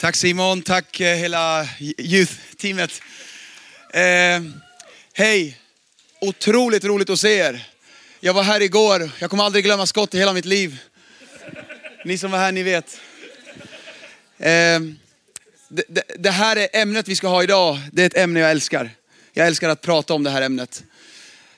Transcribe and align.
Tack 0.00 0.16
Simon, 0.16 0.62
tack 0.62 1.00
eh, 1.00 1.16
hela 1.16 1.68
youth-teamet. 1.98 3.02
Eh, 3.92 4.42
Hej, 5.12 5.58
otroligt 6.20 6.84
roligt 6.84 7.10
att 7.10 7.20
se 7.20 7.38
er. 7.38 7.68
Jag 8.20 8.34
var 8.34 8.42
här 8.42 8.60
igår, 8.60 9.10
jag 9.18 9.30
kommer 9.30 9.44
aldrig 9.44 9.64
glömma 9.64 9.86
skott 9.86 10.14
i 10.14 10.18
hela 10.18 10.32
mitt 10.32 10.44
liv. 10.44 10.78
Ni 12.04 12.18
som 12.18 12.30
var 12.30 12.38
här, 12.38 12.52
ni 12.52 12.62
vet. 12.62 13.00
Eh, 14.38 14.80
det, 15.68 15.84
det, 15.88 16.02
det 16.18 16.30
här 16.30 16.56
är 16.56 16.68
ämnet 16.72 17.08
vi 17.08 17.16
ska 17.16 17.28
ha 17.28 17.42
idag, 17.42 17.78
det 17.92 18.02
är 18.02 18.06
ett 18.06 18.16
ämne 18.16 18.40
jag 18.40 18.50
älskar. 18.50 18.90
Jag 19.32 19.46
älskar 19.46 19.68
att 19.68 19.80
prata 19.80 20.14
om 20.14 20.22
det 20.22 20.30
här 20.30 20.42
ämnet. 20.42 20.82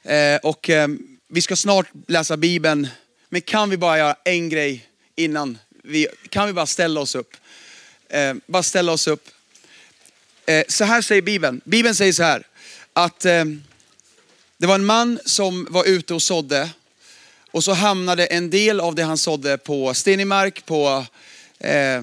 Eh, 0.03 0.37
och 0.37 0.71
eh, 0.71 0.89
vi 1.29 1.43
ska 1.43 1.57
snart 1.57 1.87
läsa 2.09 2.37
Bibeln, 2.37 2.89
men 3.29 3.41
kan 3.41 3.71
vi 3.71 3.77
bara 3.77 3.99
göra 3.99 4.17
en 4.25 4.49
grej 4.49 4.87
innan? 5.17 5.59
Vi, 5.85 6.07
kan 6.29 6.47
vi 6.47 6.53
bara 6.53 6.67
ställa 6.67 7.01
oss 7.01 7.15
upp? 7.15 7.37
Eh, 8.13 8.35
bara 8.47 8.63
ställa 8.63 8.93
oss 8.93 9.07
upp. 9.07 9.29
Eh, 10.47 10.65
så 10.69 10.85
här 10.85 11.03
säger 11.03 11.23
Bibeln. 11.23 11.61
Bibeln 11.65 11.95
säger 11.95 12.13
så 12.13 12.23
här, 12.23 12.47
att 12.93 13.25
eh, 13.25 13.45
det 14.59 14.67
var 14.67 14.75
en 14.75 14.85
man 14.85 15.19
som 15.25 15.67
var 15.71 15.85
ute 15.85 16.15
och 16.15 16.23
sådde. 16.23 16.71
Och 17.51 17.65
så 17.65 17.73
hamnade 17.73 18.27
en 18.27 18.51
del 18.51 18.81
av 18.81 18.95
det 18.95 19.03
han 19.03 19.19
sådde 19.19 19.59
på 19.59 19.95
stenig 19.95 20.27
mark, 20.27 20.67
på, 20.67 21.07
eh, 21.59 22.03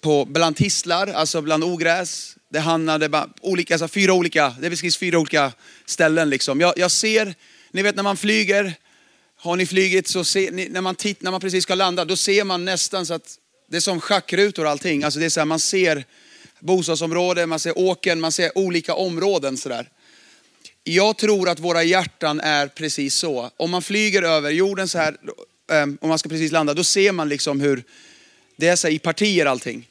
på 0.00 0.24
bland 0.24 0.56
tistlar, 0.56 1.06
alltså 1.06 1.40
bland 1.40 1.64
ogräs. 1.64 2.36
Det 2.48 2.60
hamnade 2.60 3.08
på 3.08 3.26
olika, 3.40 3.74
alltså 3.74 3.88
fyra 3.88 4.12
olika, 4.12 4.54
det 4.60 4.70
beskrivs 4.70 4.96
fyra 4.96 5.18
olika 5.18 5.52
ställen. 5.86 6.30
Liksom. 6.30 6.60
Jag, 6.60 6.78
jag 6.78 6.90
ser, 6.90 7.34
ni 7.70 7.82
vet 7.82 7.96
när 7.96 8.02
man 8.02 8.16
flyger, 8.16 8.74
har 9.36 9.56
ni 9.56 9.66
flygit 9.66 10.08
så 10.08 10.24
ser 10.24 10.50
ni, 10.50 10.68
när 10.68 10.80
man, 10.80 10.94
titt, 10.94 11.22
när 11.22 11.30
man 11.30 11.40
precis 11.40 11.62
ska 11.62 11.74
landa, 11.74 12.04
då 12.04 12.16
ser 12.16 12.44
man 12.44 12.64
nästan 12.64 13.06
så 13.06 13.14
att 13.14 13.38
det 13.70 13.76
är 13.76 13.80
som 13.80 14.00
schackrutor 14.00 14.64
och 14.64 14.70
allting. 14.70 15.04
Alltså 15.04 15.20
det 15.20 15.26
är 15.26 15.30
så 15.30 15.40
här, 15.40 15.44
man 15.44 15.60
ser 15.60 16.04
bostadsområden, 16.60 17.48
man 17.48 17.60
ser 17.60 17.78
åken, 17.78 18.20
man 18.20 18.32
ser 18.32 18.58
olika 18.58 18.94
områden 18.94 19.56
sådär. 19.56 19.88
Jag 20.84 21.18
tror 21.18 21.48
att 21.48 21.60
våra 21.60 21.82
hjärtan 21.82 22.40
är 22.40 22.66
precis 22.66 23.14
så. 23.14 23.50
Om 23.56 23.70
man 23.70 23.82
flyger 23.82 24.22
över 24.22 24.50
jorden 24.50 24.88
så 24.88 24.98
här, 24.98 25.16
ehm, 25.72 25.98
om 26.00 26.08
man 26.08 26.18
ska 26.18 26.28
precis 26.28 26.52
landa, 26.52 26.74
då 26.74 26.84
ser 26.84 27.12
man 27.12 27.28
liksom 27.28 27.60
hur 27.60 27.82
det 28.56 28.68
är 28.68 28.76
så 28.76 28.88
i 28.88 28.98
partier 28.98 29.46
allting. 29.46 29.88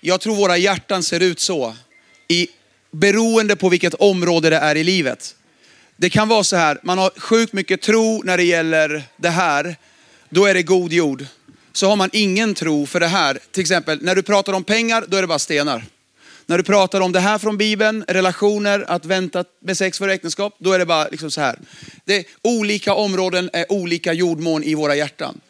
Jag 0.00 0.20
tror 0.20 0.34
våra 0.36 0.56
hjärtan 0.56 1.02
ser 1.02 1.20
ut 1.20 1.40
så, 1.40 1.76
i, 2.28 2.48
beroende 2.90 3.56
på 3.56 3.68
vilket 3.68 3.94
område 3.94 4.50
det 4.50 4.56
är 4.56 4.76
i 4.76 4.84
livet. 4.84 5.36
Det 5.96 6.10
kan 6.10 6.28
vara 6.28 6.44
så 6.44 6.56
här, 6.56 6.78
man 6.82 6.98
har 6.98 7.10
sjukt 7.16 7.52
mycket 7.52 7.82
tro 7.82 8.22
när 8.22 8.36
det 8.36 8.44
gäller 8.44 9.02
det 9.16 9.30
här, 9.30 9.76
då 10.28 10.44
är 10.44 10.54
det 10.54 10.62
god 10.62 10.92
jord. 10.92 11.26
Så 11.76 11.88
har 11.88 11.96
man 11.96 12.10
ingen 12.12 12.54
tro 12.54 12.86
för 12.86 13.00
det 13.00 13.06
här, 13.06 13.38
till 13.50 13.60
exempel 13.60 14.02
när 14.02 14.14
du 14.14 14.22
pratar 14.22 14.52
om 14.52 14.64
pengar, 14.64 15.04
då 15.08 15.16
är 15.16 15.20
det 15.20 15.26
bara 15.26 15.38
stenar. 15.38 15.84
När 16.46 16.58
du 16.58 16.64
pratar 16.64 17.00
om 17.00 17.12
det 17.12 17.20
här 17.20 17.38
från 17.38 17.56
Bibeln, 17.56 18.04
relationer, 18.08 18.84
att 18.88 19.04
vänta 19.04 19.44
med 19.60 19.78
sex 19.78 19.98
för 19.98 20.08
äktenskap, 20.08 20.54
då 20.58 20.72
är 20.72 20.78
det 20.78 20.86
bara 20.86 21.08
liksom 21.08 21.30
så 21.30 21.40
här. 21.40 21.58
Det 22.04 22.26
olika 22.42 22.94
områden 22.94 23.50
är 23.52 23.72
olika 23.72 24.12
jordmån 24.12 24.64
i 24.64 24.74
våra 24.74 24.96
hjärtan. 24.96 25.40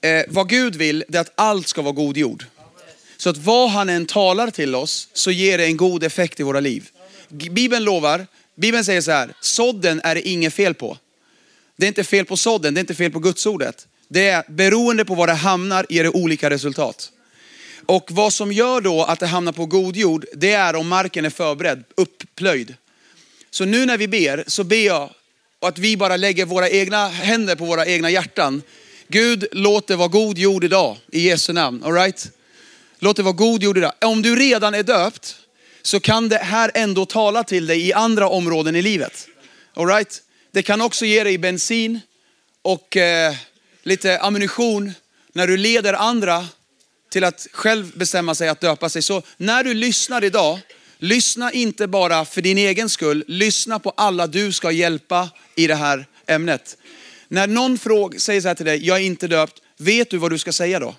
Eh, 0.00 0.24
vad 0.28 0.48
Gud 0.48 0.76
vill, 0.76 1.04
det 1.08 1.18
är 1.18 1.22
att 1.22 1.32
allt 1.34 1.68
ska 1.68 1.82
vara 1.82 1.92
god 1.92 2.16
jord. 2.16 2.44
Så 3.16 3.30
att 3.30 3.36
vad 3.36 3.70
han 3.70 3.88
än 3.88 4.06
talar 4.06 4.50
till 4.50 4.74
oss, 4.74 5.08
så 5.12 5.30
ger 5.30 5.58
det 5.58 5.64
en 5.64 5.76
god 5.76 6.04
effekt 6.04 6.40
i 6.40 6.42
våra 6.42 6.60
liv. 6.60 6.88
Bibeln 7.28 7.84
lovar, 7.84 8.26
Bibeln 8.56 8.84
säger 8.84 9.00
så 9.00 9.10
här, 9.10 9.32
sådden 9.40 10.00
är 10.04 10.14
det 10.14 10.28
inget 10.28 10.54
fel 10.54 10.74
på. 10.74 10.98
Det 11.76 11.86
är 11.86 11.88
inte 11.88 12.04
fel 12.04 12.24
på 12.24 12.36
sådden, 12.36 12.74
det 12.74 12.78
är 12.78 12.82
inte 12.82 12.94
fel 12.94 13.12
på 13.12 13.18
gudsordet. 13.18 13.86
Det 14.08 14.28
är 14.28 14.44
beroende 14.48 15.04
på 15.04 15.14
var 15.14 15.26
det 15.26 15.32
hamnar 15.32 15.86
ger 15.88 16.04
det 16.04 16.10
olika 16.10 16.50
resultat. 16.50 17.12
Och 17.86 18.08
vad 18.10 18.32
som 18.32 18.52
gör 18.52 18.80
då 18.80 19.02
att 19.02 19.20
det 19.20 19.26
hamnar 19.26 19.52
på 19.52 19.66
god 19.66 19.96
jord, 19.96 20.24
det 20.34 20.52
är 20.52 20.76
om 20.76 20.88
marken 20.88 21.24
är 21.24 21.30
förberedd, 21.30 21.84
upplöjd. 21.94 22.74
Så 23.50 23.64
nu 23.64 23.86
när 23.86 23.98
vi 23.98 24.08
ber, 24.08 24.44
så 24.46 24.64
ber 24.64 24.86
jag 24.86 25.10
att 25.60 25.78
vi 25.78 25.96
bara 25.96 26.16
lägger 26.16 26.44
våra 26.44 26.70
egna 26.70 27.08
händer 27.08 27.56
på 27.56 27.64
våra 27.64 27.86
egna 27.86 28.10
hjärtan. 28.10 28.62
Gud, 29.08 29.46
låt 29.52 29.86
det 29.86 29.96
vara 29.96 30.08
god 30.08 30.38
jord 30.38 30.64
idag, 30.64 30.96
i 31.12 31.28
Jesu 31.28 31.52
namn. 31.52 31.84
All 31.84 31.92
right? 31.92 32.30
Låt 32.98 33.16
det 33.16 33.22
vara 33.22 33.34
god 33.34 33.62
jord 33.62 33.78
idag. 33.78 33.92
Om 34.00 34.22
du 34.22 34.36
redan 34.36 34.74
är 34.74 34.82
döpt, 34.82 35.36
så 35.82 36.00
kan 36.00 36.28
det 36.28 36.38
här 36.38 36.70
ändå 36.74 37.06
tala 37.06 37.44
till 37.44 37.66
dig 37.66 37.88
i 37.88 37.92
andra 37.92 38.28
områden 38.28 38.76
i 38.76 38.82
livet. 38.82 39.28
All 39.74 39.86
right? 39.86 40.22
Det 40.52 40.62
kan 40.62 40.80
också 40.80 41.04
ge 41.04 41.24
dig 41.24 41.38
bensin 41.38 42.00
och 42.62 42.96
eh, 42.96 43.34
lite 43.86 44.18
ammunition 44.18 44.92
när 45.32 45.46
du 45.46 45.56
leder 45.56 45.92
andra 45.92 46.46
till 47.10 47.24
att 47.24 47.46
själv 47.52 47.98
bestämma 47.98 48.34
sig 48.34 48.48
att 48.48 48.60
döpa 48.60 48.88
sig. 48.88 49.02
Så 49.02 49.22
när 49.36 49.64
du 49.64 49.74
lyssnar 49.74 50.24
idag, 50.24 50.60
lyssna 50.98 51.52
inte 51.52 51.86
bara 51.86 52.24
för 52.24 52.42
din 52.42 52.58
egen 52.58 52.88
skull, 52.88 53.24
lyssna 53.28 53.78
på 53.78 53.90
alla 53.96 54.26
du 54.26 54.52
ska 54.52 54.70
hjälpa 54.70 55.28
i 55.54 55.66
det 55.66 55.74
här 55.74 56.06
ämnet. 56.26 56.76
När 57.28 57.46
någon 57.46 57.78
fråga, 57.78 58.18
säger 58.18 58.40
så 58.40 58.48
här 58.48 58.54
till 58.54 58.66
dig, 58.66 58.86
jag 58.86 58.96
är 58.96 59.02
inte 59.02 59.28
döpt, 59.28 59.62
vet 59.76 60.10
du 60.10 60.18
vad 60.18 60.30
du 60.30 60.38
ska 60.38 60.52
säga 60.52 60.80
då? 60.80 60.94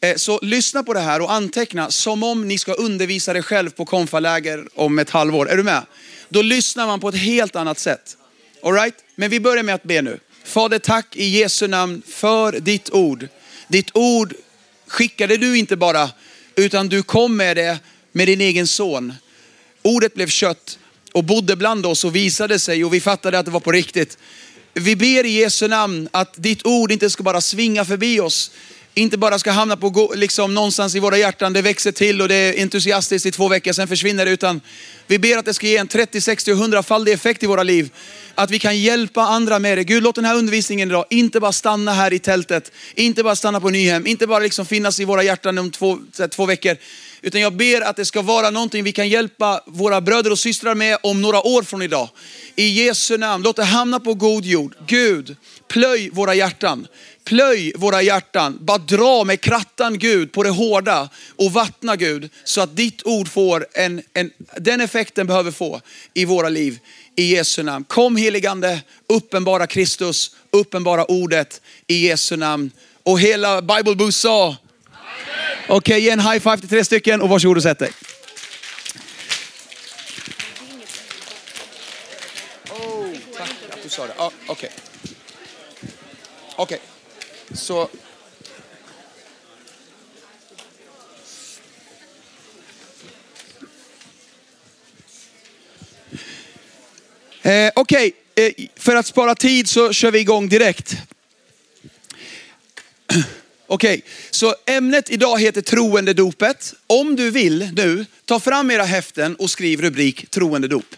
Eh, 0.00 0.16
så 0.16 0.38
lyssna 0.42 0.82
på 0.82 0.94
det 0.94 1.00
här 1.00 1.20
och 1.20 1.32
anteckna 1.32 1.90
som 1.90 2.22
om 2.22 2.48
ni 2.48 2.58
ska 2.58 2.72
undervisa 2.72 3.32
dig 3.32 3.42
själv 3.42 3.70
på 3.70 3.84
konfaläger 3.84 4.68
om 4.74 4.98
ett 4.98 5.10
halvår. 5.10 5.50
Är 5.50 5.56
du 5.56 5.62
med? 5.62 5.82
Då 6.28 6.42
lyssnar 6.42 6.86
man 6.86 7.00
på 7.00 7.08
ett 7.08 7.18
helt 7.18 7.56
annat 7.56 7.78
sätt. 7.78 8.16
All 8.62 8.72
right? 8.72 8.94
Men 9.14 9.30
vi 9.30 9.40
börjar 9.40 9.62
med 9.62 9.74
att 9.74 9.82
be 9.82 10.02
nu. 10.02 10.18
Fader, 10.44 10.78
tack 10.78 11.16
i 11.16 11.24
Jesu 11.24 11.68
namn 11.68 12.02
för 12.06 12.52
ditt 12.52 12.90
ord. 12.90 13.28
Ditt 13.68 13.90
ord 13.94 14.34
skickade 14.86 15.36
du 15.36 15.58
inte 15.58 15.76
bara, 15.76 16.10
utan 16.56 16.88
du 16.88 17.02
kom 17.02 17.36
med 17.36 17.56
det 17.56 17.78
med 18.12 18.28
din 18.28 18.40
egen 18.40 18.66
son. 18.66 19.14
Ordet 19.82 20.14
blev 20.14 20.28
kött 20.28 20.78
och 21.12 21.24
bodde 21.24 21.56
bland 21.56 21.86
oss 21.86 22.04
och 22.04 22.16
visade 22.16 22.58
sig 22.58 22.84
och 22.84 22.94
vi 22.94 23.00
fattade 23.00 23.38
att 23.38 23.44
det 23.44 23.50
var 23.50 23.60
på 23.60 23.72
riktigt. 23.72 24.18
Vi 24.74 24.96
ber 24.96 25.26
i 25.26 25.30
Jesu 25.30 25.68
namn 25.68 26.08
att 26.10 26.34
ditt 26.36 26.66
ord 26.66 26.92
inte 26.92 27.10
ska 27.10 27.22
bara 27.22 27.40
svinga 27.40 27.84
förbi 27.84 28.20
oss, 28.20 28.50
inte 28.94 29.18
bara 29.18 29.38
ska 29.38 29.50
hamna 29.50 29.76
på 29.76 30.12
liksom 30.16 30.54
någonstans 30.54 30.94
i 30.94 30.98
våra 30.98 31.18
hjärtan, 31.18 31.52
det 31.52 31.62
växer 31.62 31.92
till 31.92 32.22
och 32.22 32.28
det 32.28 32.34
är 32.34 32.62
entusiastiskt 32.62 33.26
i 33.26 33.30
två 33.30 33.48
veckor, 33.48 33.72
sen 33.72 33.88
försvinner 33.88 34.24
det. 34.24 34.30
Utan 34.30 34.60
vi 35.06 35.18
ber 35.18 35.36
att 35.36 35.44
det 35.44 35.54
ska 35.54 35.66
ge 35.66 35.76
en 35.76 35.88
30, 35.88 36.20
60 36.20 36.52
och 36.52 36.58
100-faldig 36.58 37.12
effekt 37.12 37.42
i 37.42 37.46
våra 37.46 37.62
liv. 37.62 37.90
Att 38.34 38.50
vi 38.50 38.58
kan 38.58 38.78
hjälpa 38.78 39.22
andra 39.22 39.58
med 39.58 39.78
det. 39.78 39.84
Gud 39.84 40.02
låt 40.02 40.14
den 40.14 40.24
här 40.24 40.36
undervisningen 40.36 40.88
idag 40.90 41.04
inte 41.10 41.40
bara 41.40 41.52
stanna 41.52 41.92
här 41.92 42.12
i 42.12 42.18
tältet, 42.18 42.72
inte 42.94 43.22
bara 43.22 43.36
stanna 43.36 43.60
på 43.60 43.70
Nyhem, 43.70 44.06
inte 44.06 44.26
bara 44.26 44.38
liksom 44.38 44.66
finnas 44.66 45.00
i 45.00 45.04
våra 45.04 45.22
hjärtan 45.22 45.58
om 45.58 45.70
två, 45.70 45.98
två 46.30 46.46
veckor. 46.46 46.76
Utan 47.22 47.40
jag 47.40 47.52
ber 47.52 47.80
att 47.80 47.96
det 47.96 48.04
ska 48.04 48.22
vara 48.22 48.50
någonting 48.50 48.84
vi 48.84 48.92
kan 48.92 49.08
hjälpa 49.08 49.60
våra 49.66 50.00
bröder 50.00 50.30
och 50.30 50.38
systrar 50.38 50.74
med 50.74 50.98
om 51.02 51.22
några 51.22 51.42
år 51.42 51.62
från 51.62 51.82
idag. 51.82 52.08
I 52.56 52.84
Jesu 52.84 53.18
namn, 53.18 53.44
låt 53.44 53.56
det 53.56 53.64
hamna 53.64 54.00
på 54.00 54.14
god 54.14 54.44
jord. 54.44 54.74
Gud, 54.86 55.36
plöj 55.68 56.10
våra 56.10 56.34
hjärtan. 56.34 56.86
Plöj 57.24 57.72
våra 57.76 58.02
hjärtan, 58.02 58.58
bara 58.60 58.78
dra 58.78 59.24
med 59.24 59.40
krattan 59.40 59.98
Gud 59.98 60.32
på 60.32 60.42
det 60.42 60.50
hårda 60.50 61.08
och 61.36 61.52
vattna 61.52 61.96
Gud 61.96 62.30
så 62.44 62.60
att 62.60 62.76
ditt 62.76 63.06
ord 63.06 63.28
får 63.28 63.66
en, 63.72 64.02
en, 64.14 64.30
den 64.56 64.80
effekten 64.80 65.26
behöver 65.26 65.50
få 65.50 65.80
i 66.14 66.24
våra 66.24 66.48
liv. 66.48 66.78
I 67.16 67.34
Jesu 67.34 67.62
namn. 67.62 67.84
Kom 67.84 68.16
heligande, 68.16 68.80
uppenbara 69.06 69.66
Kristus, 69.66 70.36
uppenbara 70.50 71.04
ordet 71.04 71.60
i 71.86 72.06
Jesu 72.06 72.36
namn. 72.36 72.70
Och 73.02 73.20
hela 73.20 73.62
Bible 73.62 73.94
Boost 73.94 74.20
sa, 74.20 74.56
okej 75.68 75.76
okay, 75.76 76.00
ge 76.00 76.10
en 76.10 76.20
high 76.20 76.38
five 76.38 76.58
till 76.58 76.68
tre 76.68 76.84
stycken 76.84 77.20
och 77.20 77.28
varsågod 77.28 77.56
och 77.56 77.62
sätt 77.62 77.78
dig. 77.78 77.90
Oh, 82.70 83.06
tack 83.36 83.50
att 83.72 83.82
du 83.82 83.88
sa 83.88 84.06
det. 84.06 84.14
Ah, 84.16 84.30
Okej. 84.46 84.70
Okay. 86.56 86.64
Okay. 86.64 86.91
Så... 87.54 87.88
Eh, 97.42 97.70
Okej, 97.74 98.12
okay. 98.34 98.46
eh, 98.46 98.52
för 98.76 98.96
att 98.96 99.06
spara 99.06 99.34
tid 99.34 99.68
så 99.68 99.92
kör 99.92 100.10
vi 100.10 100.18
igång 100.18 100.48
direkt. 100.48 100.96
Okej, 103.66 103.98
okay. 103.98 104.02
så 104.30 104.54
ämnet 104.66 105.10
idag 105.10 105.40
heter 105.40 105.62
troendedopet. 105.62 106.74
Om 106.86 107.16
du 107.16 107.30
vill 107.30 107.70
nu, 107.72 108.06
ta 108.24 108.40
fram 108.40 108.70
era 108.70 108.84
häften 108.84 109.36
och 109.36 109.50
skriv 109.50 109.80
rubrik 109.80 110.30
troendedop. 110.30 110.96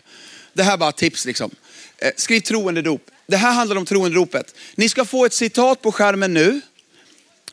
Det 0.53 0.63
här 0.63 0.73
är 0.73 0.77
bara 0.77 0.93
tips 0.93 1.25
liksom. 1.25 1.51
Eh, 1.99 2.13
skriv 2.17 2.41
troendedop. 2.41 3.11
Det 3.27 3.37
här 3.37 3.53
handlar 3.53 3.77
om 3.77 3.87
troenderopet. 3.87 4.55
Ni 4.75 4.89
ska 4.89 5.05
få 5.05 5.25
ett 5.25 5.33
citat 5.33 5.83
på 5.83 5.93
skärmen 5.93 6.35
nu. 6.35 6.61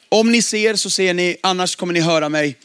Om 0.10 0.32
ni 0.32 0.42
ser 0.42 0.76
så 0.76 0.90
ser 0.90 1.14
ni, 1.14 1.38
annars 1.44 1.76
kommer 1.76 1.94
ni 1.94 2.00
höra 2.00 2.30
mig. 2.30 2.56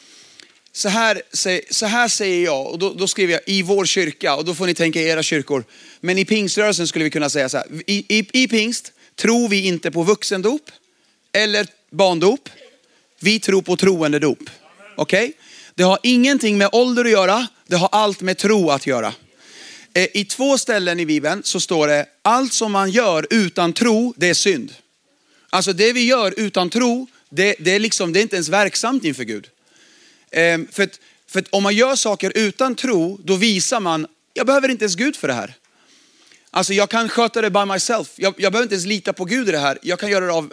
Så 0.72 0.88
här, 0.88 1.22
så 1.70 1.86
här 1.86 2.08
säger 2.08 2.44
jag, 2.44 2.66
och 2.66 2.78
då, 2.78 2.94
då 2.94 3.08
skriver 3.08 3.32
jag 3.32 3.42
i 3.46 3.62
vår 3.62 3.84
kyrka, 3.84 4.36
och 4.36 4.44
då 4.44 4.54
får 4.54 4.66
ni 4.66 4.74
tänka 4.74 5.00
i 5.00 5.08
era 5.08 5.22
kyrkor. 5.22 5.64
Men 6.00 6.18
i 6.18 6.24
pingströrelsen 6.24 6.86
skulle 6.86 7.04
vi 7.04 7.10
kunna 7.10 7.30
säga 7.30 7.48
så 7.48 7.56
här, 7.56 7.66
i, 7.86 8.18
i, 8.18 8.42
i 8.42 8.48
pingst 8.48 8.92
tror 9.16 9.48
vi 9.48 9.66
inte 9.66 9.90
på 9.90 10.02
vuxendop 10.02 10.70
eller 11.32 11.66
barndop. 11.90 12.48
Vi 13.20 13.40
tror 13.40 13.62
på 13.62 13.76
troendedop. 13.76 14.38
Okej? 14.96 15.24
Okay? 15.24 15.32
Det 15.74 15.82
har 15.82 15.98
ingenting 16.02 16.58
med 16.58 16.68
ålder 16.72 17.04
att 17.04 17.10
göra, 17.10 17.46
det 17.66 17.76
har 17.76 17.88
allt 17.92 18.20
med 18.20 18.38
tro 18.38 18.70
att 18.70 18.86
göra. 18.86 19.12
Eh, 19.96 20.08
I 20.12 20.24
två 20.24 20.58
ställen 20.58 21.00
i 21.00 21.06
Bibeln 21.06 21.42
så 21.44 21.60
står 21.60 21.86
det, 21.86 22.06
allt 22.22 22.52
som 22.52 22.72
man 22.72 22.90
gör 22.90 23.26
utan 23.30 23.72
tro, 23.72 24.14
det 24.16 24.28
är 24.28 24.34
synd. 24.34 24.74
Alltså 25.50 25.72
det 25.72 25.92
vi 25.92 26.04
gör 26.04 26.34
utan 26.36 26.70
tro, 26.70 27.06
det, 27.28 27.56
det, 27.58 27.70
är, 27.70 27.78
liksom, 27.78 28.12
det 28.12 28.20
är 28.20 28.22
inte 28.22 28.36
ens 28.36 28.48
verksamt 28.48 29.04
inför 29.04 29.24
Gud. 29.24 29.48
Ehm, 30.30 30.68
för, 30.72 30.82
att, 30.82 31.00
för 31.26 31.40
att 31.40 31.48
om 31.48 31.62
man 31.62 31.74
gör 31.74 31.96
saker 31.96 32.32
utan 32.34 32.74
tro, 32.74 33.20
då 33.24 33.36
visar 33.36 33.80
man, 33.80 34.06
jag 34.34 34.46
behöver 34.46 34.68
inte 34.68 34.84
ens 34.84 34.94
Gud 34.94 35.16
för 35.16 35.28
det 35.28 35.34
här. 35.34 35.54
Alltså 36.50 36.72
jag 36.72 36.90
kan 36.90 37.08
sköta 37.08 37.42
det 37.42 37.50
by 37.50 37.64
myself. 37.64 38.08
Jag, 38.16 38.34
jag 38.38 38.52
behöver 38.52 38.64
inte 38.64 38.74
ens 38.74 38.86
lita 38.86 39.12
på 39.12 39.24
Gud 39.24 39.48
i 39.48 39.52
det 39.52 39.58
här. 39.58 39.78
Jag 39.82 39.98
kan 39.98 40.10
göra 40.10 40.26
det 40.26 40.32
av, 40.32 40.52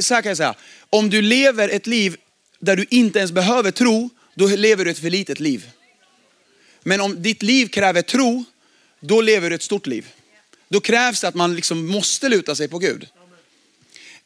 så 0.00 0.14
här 0.14 0.22
kan 0.22 0.30
jag 0.30 0.36
säga, 0.36 0.54
om 0.90 1.10
du 1.10 1.22
lever 1.22 1.68
ett 1.68 1.86
liv 1.86 2.16
där 2.58 2.76
du 2.76 2.86
inte 2.90 3.18
ens 3.18 3.32
behöver 3.32 3.70
tro, 3.70 4.10
då 4.34 4.46
lever 4.46 4.84
du 4.84 4.90
ett 4.90 4.98
för 4.98 5.10
litet 5.10 5.40
liv. 5.40 5.70
Men 6.82 7.00
om 7.00 7.22
ditt 7.22 7.42
liv 7.42 7.66
kräver 7.66 8.02
tro, 8.02 8.44
då 9.00 9.20
lever 9.20 9.50
du 9.50 9.56
ett 9.56 9.62
stort 9.62 9.86
liv. 9.86 10.06
Då 10.68 10.80
krävs 10.80 11.20
det 11.20 11.28
att 11.28 11.34
man 11.34 11.56
liksom 11.56 11.86
måste 11.86 12.28
luta 12.28 12.54
sig 12.54 12.68
på 12.68 12.78
Gud. 12.78 13.08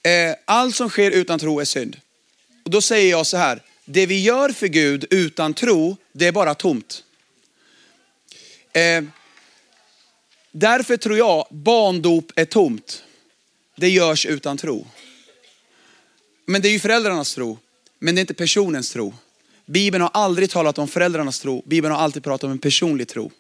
Eh, 0.03 0.35
allt 0.45 0.77
som 0.77 0.91
sker 0.91 1.11
utan 1.11 1.39
tro 1.39 1.61
är 1.61 1.65
synd. 1.65 1.97
Och 2.65 2.71
då 2.71 2.81
säger 2.81 3.11
jag 3.11 3.27
så 3.27 3.37
här, 3.37 3.63
det 3.85 4.07
vi 4.07 4.23
gör 4.23 4.49
för 4.49 4.67
Gud 4.67 5.07
utan 5.11 5.55
tro, 5.55 5.97
det 6.13 6.27
är 6.27 6.33
bara 6.33 6.55
tomt. 6.55 7.05
Eh, 8.73 9.05
därför 10.51 10.97
tror 10.97 11.19
jag 11.19 11.47
barndop 11.51 12.33
är 12.37 12.45
tomt. 12.45 13.05
Det 13.77 13.89
görs 13.89 14.27
utan 14.27 14.59
tro. 14.59 14.87
Men 16.47 16.63
det 16.63 16.69
är 16.69 16.73
ju 16.73 16.81
föräldrarnas 16.81 17.35
tro, 17.35 17.59
men 17.99 18.15
det 18.15 18.19
är 18.19 18.21
inte 18.21 18.35
personens 18.35 18.91
tro. 18.91 19.15
Bibeln 19.67 20.03
har 20.03 20.11
aldrig 20.15 20.51
talat 20.51 20.79
om 20.79 20.89
föräldrarnas 20.89 21.41
tro, 21.41 21.63
Bibeln 21.67 21.95
har 21.95 22.01
alltid 22.01 22.25
pratat 22.25 22.45
om 22.45 22.51
en 22.51 22.59
personlig 22.59 23.09
tro. 23.09 23.31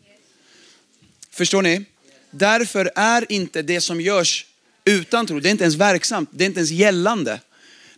Förstår 1.34 1.62
ni? 1.62 1.84
Därför 2.30 2.90
är 2.94 3.32
inte 3.32 3.62
det 3.62 3.80
som 3.80 4.00
görs 4.00 4.46
utan 4.84 5.26
tro, 5.26 5.40
det 5.40 5.48
är 5.48 5.50
inte 5.50 5.64
ens 5.64 5.76
verksamt, 5.76 6.30
det 6.32 6.44
är 6.44 6.46
inte 6.46 6.60
ens 6.60 6.70
gällande. 6.70 7.40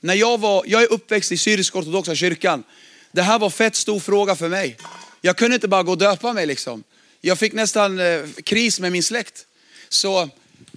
När 0.01 0.15
jag, 0.15 0.41
var, 0.41 0.65
jag 0.67 0.83
är 0.83 0.93
uppväxt 0.93 1.33
i 1.33 1.37
syrisk-ortodoxa 1.37 2.15
kyrkan. 2.15 2.65
Det 3.13 3.23
här 3.23 3.39
var 3.39 3.51
fett 3.51 3.77
stor 3.77 4.01
fråga 4.01 4.37
för 4.37 4.49
mig. 4.49 4.77
Jag 5.21 5.37
kunde 5.37 5.55
inte 5.55 5.69
bara 5.69 5.83
gå 5.83 5.93
och 5.93 5.99
döpa 5.99 6.33
mig 6.33 6.47
liksom. 6.47 6.85
Jag 7.21 7.39
fick 7.39 7.53
nästan 7.53 7.99
eh, 7.99 8.21
kris 8.45 8.81
med 8.81 8.93
min 8.93 9.03
släkt. 9.03 9.47
Så 9.89 10.29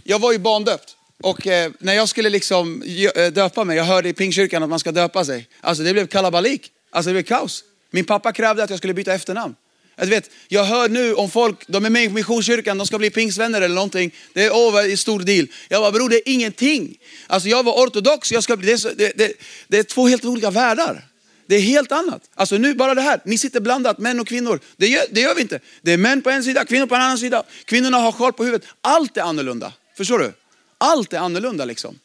jag 0.04 0.20
var 0.20 0.32
ju 0.32 0.38
barndöpt. 0.38 0.98
Och 1.22 1.48
eh, 1.48 1.72
när 1.80 1.94
jag 1.94 2.10
skulle 2.10 2.30
liksom 2.30 2.84
eh, 3.16 3.26
döpa 3.26 3.64
mig, 3.64 3.78
jag 3.78 3.84
hörde 3.84 4.10
i 4.10 4.14
pingkyrkan 4.14 4.64
att 4.64 4.70
man 4.70 4.80
ska 4.80 4.92
döpa 4.92 5.26
sig. 5.26 5.48
Alltså 5.62 5.84
det 5.84 5.94
blev 5.94 6.08
kalabalik, 6.08 6.72
alltså 6.90 7.10
det 7.10 7.14
blev 7.14 7.24
kaos. 7.24 7.64
Min 7.92 8.06
pappa 8.06 8.34
krävde 8.34 8.64
att 8.64 8.70
jag 8.70 8.80
skulle 8.80 8.94
byta 8.94 9.14
efternamn. 9.14 9.56
Jag, 10.00 10.08
vet, 10.08 10.30
jag 10.48 10.64
hör 10.64 10.90
nu 10.90 11.14
om 11.14 11.30
folk, 11.30 11.68
de 11.68 11.86
är 11.86 11.90
med 11.90 12.04
i 12.04 12.10
missionskyrkan, 12.10 12.78
de 12.78 12.88
ska 12.88 12.98
bli 12.98 13.10
pingsvänner 13.10 13.62
eller 13.62 13.76
någonting. 13.76 14.14
Det 14.34 14.44
är 14.44 14.52
oh, 14.52 14.92
en 14.92 14.98
stor 14.98 15.20
deal. 15.20 15.48
Jag 15.70 15.82
bara, 15.82 15.92
bror 15.92 16.10
det 16.10 16.16
är 16.16 16.34
ingenting. 16.34 16.98
Alltså 17.28 17.50
jag 17.50 17.64
var 17.64 17.74
ortodox, 17.74 18.32
jag 18.32 18.44
ska 18.44 18.58
bli, 18.58 18.68
det, 18.68 18.86
är, 18.86 18.96
det, 18.96 19.12
det, 19.18 19.34
det 19.68 19.78
är 19.78 19.84
två 19.84 20.08
helt 20.08 20.26
olika 20.26 20.50
världar. 20.50 21.06
Det 21.48 21.56
är 21.56 21.62
helt 21.62 21.92
annat. 21.92 22.22
Alltså 22.36 22.58
nu 22.58 22.74
bara 22.74 22.96
det 22.96 23.02
här, 23.02 23.22
ni 23.26 23.38
sitter 23.38 23.60
blandat, 23.60 23.98
män 23.98 24.20
och 24.20 24.28
kvinnor. 24.28 24.60
Det 24.78 24.88
gör, 24.88 25.04
det 25.12 25.22
gör 25.22 25.36
vi 25.36 25.42
inte. 25.42 25.60
Det 25.82 25.94
är 25.94 25.98
män 25.98 26.22
på 26.22 26.30
en 26.30 26.44
sida, 26.44 26.66
kvinnor 26.66 26.86
på 26.86 26.96
en 26.96 27.02
annan 27.02 27.18
sida. 27.18 27.44
Kvinnorna 27.66 27.98
har 27.98 28.12
sjal 28.12 28.34
på 28.34 28.44
huvudet. 28.44 28.68
Allt 28.82 29.18
är 29.18 29.22
annorlunda. 29.22 29.74
Förstår 29.98 30.20
du? 30.20 30.34
Allt 30.78 31.14
är 31.14 31.20
annorlunda 31.20 31.66
liksom. 31.66 32.00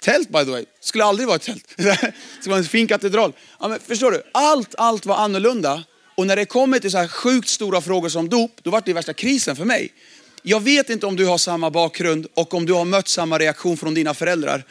Tält 0.00 0.28
by 0.28 0.44
the 0.44 0.50
way, 0.50 0.64
skulle 0.80 1.04
aldrig 1.04 1.26
vara 1.26 1.36
ett 1.36 1.42
tält. 1.42 1.74
Det 1.76 1.96
skulle 2.40 2.50
vara 2.50 2.58
en 2.58 2.64
fin 2.64 2.86
katedral. 2.86 3.32
Ja, 3.60 3.68
men 3.68 3.80
förstår 3.80 4.10
du? 4.10 4.22
Allt, 4.32 4.74
allt 4.78 5.06
var 5.06 5.16
annorlunda. 5.16 5.84
Och 6.14 6.26
när 6.26 6.36
det 6.36 6.44
kommer 6.44 6.78
till 6.78 6.90
så 6.90 6.98
här 6.98 7.08
sjukt 7.08 7.48
stora 7.48 7.80
frågor 7.80 8.08
som 8.08 8.28
dop, 8.28 8.50
då 8.62 8.70
var 8.70 8.82
det 8.84 8.92
värsta 8.92 9.12
krisen 9.12 9.56
för 9.56 9.64
mig. 9.64 9.92
Jag 10.42 10.60
vet 10.60 10.90
inte 10.90 11.06
om 11.06 11.16
du 11.16 11.26
har 11.26 11.38
samma 11.38 11.70
bakgrund 11.70 12.26
och 12.34 12.54
om 12.54 12.66
du 12.66 12.72
har 12.72 12.84
mött 12.84 13.08
samma 13.08 13.38
reaktion 13.38 13.76
från 13.76 13.94
dina 13.94 14.14
föräldrar. 14.14 14.64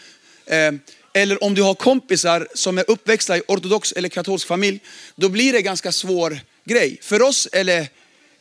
Eh, 0.45 0.71
eller 1.13 1.43
om 1.43 1.53
du 1.53 1.61
har 1.61 1.73
kompisar 1.73 2.47
som 2.53 2.77
är 2.77 2.85
uppväxta 2.87 3.37
i 3.37 3.41
ortodox 3.47 3.91
eller 3.91 4.09
katolsk 4.09 4.47
familj. 4.47 4.79
Då 5.15 5.29
blir 5.29 5.53
det 5.53 5.61
ganska 5.61 5.91
svår 5.91 6.39
grej. 6.65 6.97
För 7.01 7.21
oss 7.21 7.47
är 7.51 7.63
det, 7.63 7.87